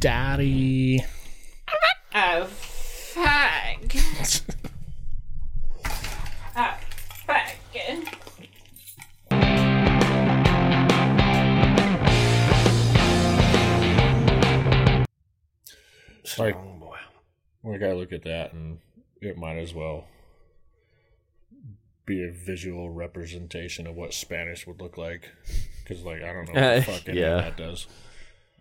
Daddy. 0.00 0.83
Like, 16.38 16.56
like 17.62 17.82
I 17.82 17.92
look 17.92 18.12
at 18.12 18.24
that 18.24 18.52
and 18.52 18.78
it 19.20 19.36
might 19.36 19.56
as 19.58 19.72
well 19.74 20.04
be 22.06 22.22
a 22.22 22.30
visual 22.30 22.90
representation 22.90 23.86
of 23.86 23.94
what 23.96 24.12
Spanish 24.12 24.66
would 24.66 24.80
look 24.80 24.98
like. 24.98 25.30
Because, 25.82 26.02
like, 26.04 26.22
I 26.22 26.32
don't 26.32 26.52
know 26.52 26.60
what 26.60 26.76
the 26.76 26.82
fuck 26.92 27.08
any 27.08 27.20
yeah. 27.20 27.36
that 27.36 27.56
does. 27.56 27.86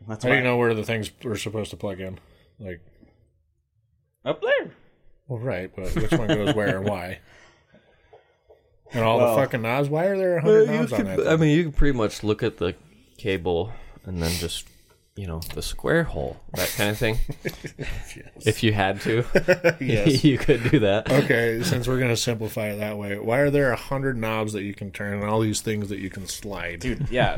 That's 0.08 0.24
How 0.24 0.30
do 0.30 0.34
why. 0.36 0.38
you 0.40 0.44
know 0.44 0.58
where 0.58 0.74
the 0.74 0.84
things 0.84 1.12
are 1.26 1.36
supposed 1.38 1.72
to 1.72 1.78
plug 1.78 2.00
in? 2.00 2.20
Like, 2.60 2.82
Up 4.26 4.42
there. 4.42 4.72
well, 5.28 5.40
right, 5.40 5.72
but 5.76 5.94
which 5.96 6.12
one 6.12 6.28
goes 6.28 6.54
where 6.56 6.78
and 6.80 6.88
why? 6.90 7.20
And 8.94 9.04
all 9.04 9.18
Well- 9.18 9.36
the 9.36 9.42
fucking 9.42 9.62
knobs. 9.62 9.90
Why 9.90 10.06
are 10.06 10.18
there 10.18 10.38
a 10.38 10.42
hundred 10.42 10.68
knobs 10.70 10.94
on 10.94 11.06
that? 11.06 11.28
I 11.28 11.36
mean, 11.36 11.50
you 11.58 11.64
can 11.64 11.72
pretty 11.74 11.98
much 11.98 12.24
look 12.24 12.44
at 12.44 12.58
the 12.58 12.76
cable 13.18 13.72
and 14.06 14.22
then 14.22 14.32
just, 14.32 14.68
you 15.16 15.28
know, 15.28 15.40
the 15.54 15.62
square 15.62 16.04
hole, 16.04 16.38
that 16.54 16.70
kind 16.76 16.90
of 16.90 16.98
thing. 16.98 17.20
If 18.46 18.62
you 18.62 18.74
had 18.74 19.00
to, 19.02 19.24
Yes. 19.80 20.24
you 20.26 20.38
could 20.38 20.70
do 20.70 20.80
that. 20.80 21.10
Okay, 21.10 21.64
since 21.64 21.88
we're 21.88 22.00
gonna 22.00 22.18
simplify 22.18 22.68
it 22.68 22.78
that 22.78 22.98
way, 22.98 23.18
why 23.18 23.40
are 23.40 23.50
there 23.50 23.72
a 23.72 23.76
hundred 23.78 24.18
knobs 24.18 24.54
that 24.54 24.64
you 24.64 24.74
can 24.74 24.92
turn 24.92 25.14
and 25.22 25.30
all 25.30 25.40
these 25.40 25.62
things 25.62 25.90
that 25.90 26.00
you 26.00 26.10
can 26.10 26.28
slide? 26.28 26.80
Dude, 26.80 27.08
yeah. 27.10 27.38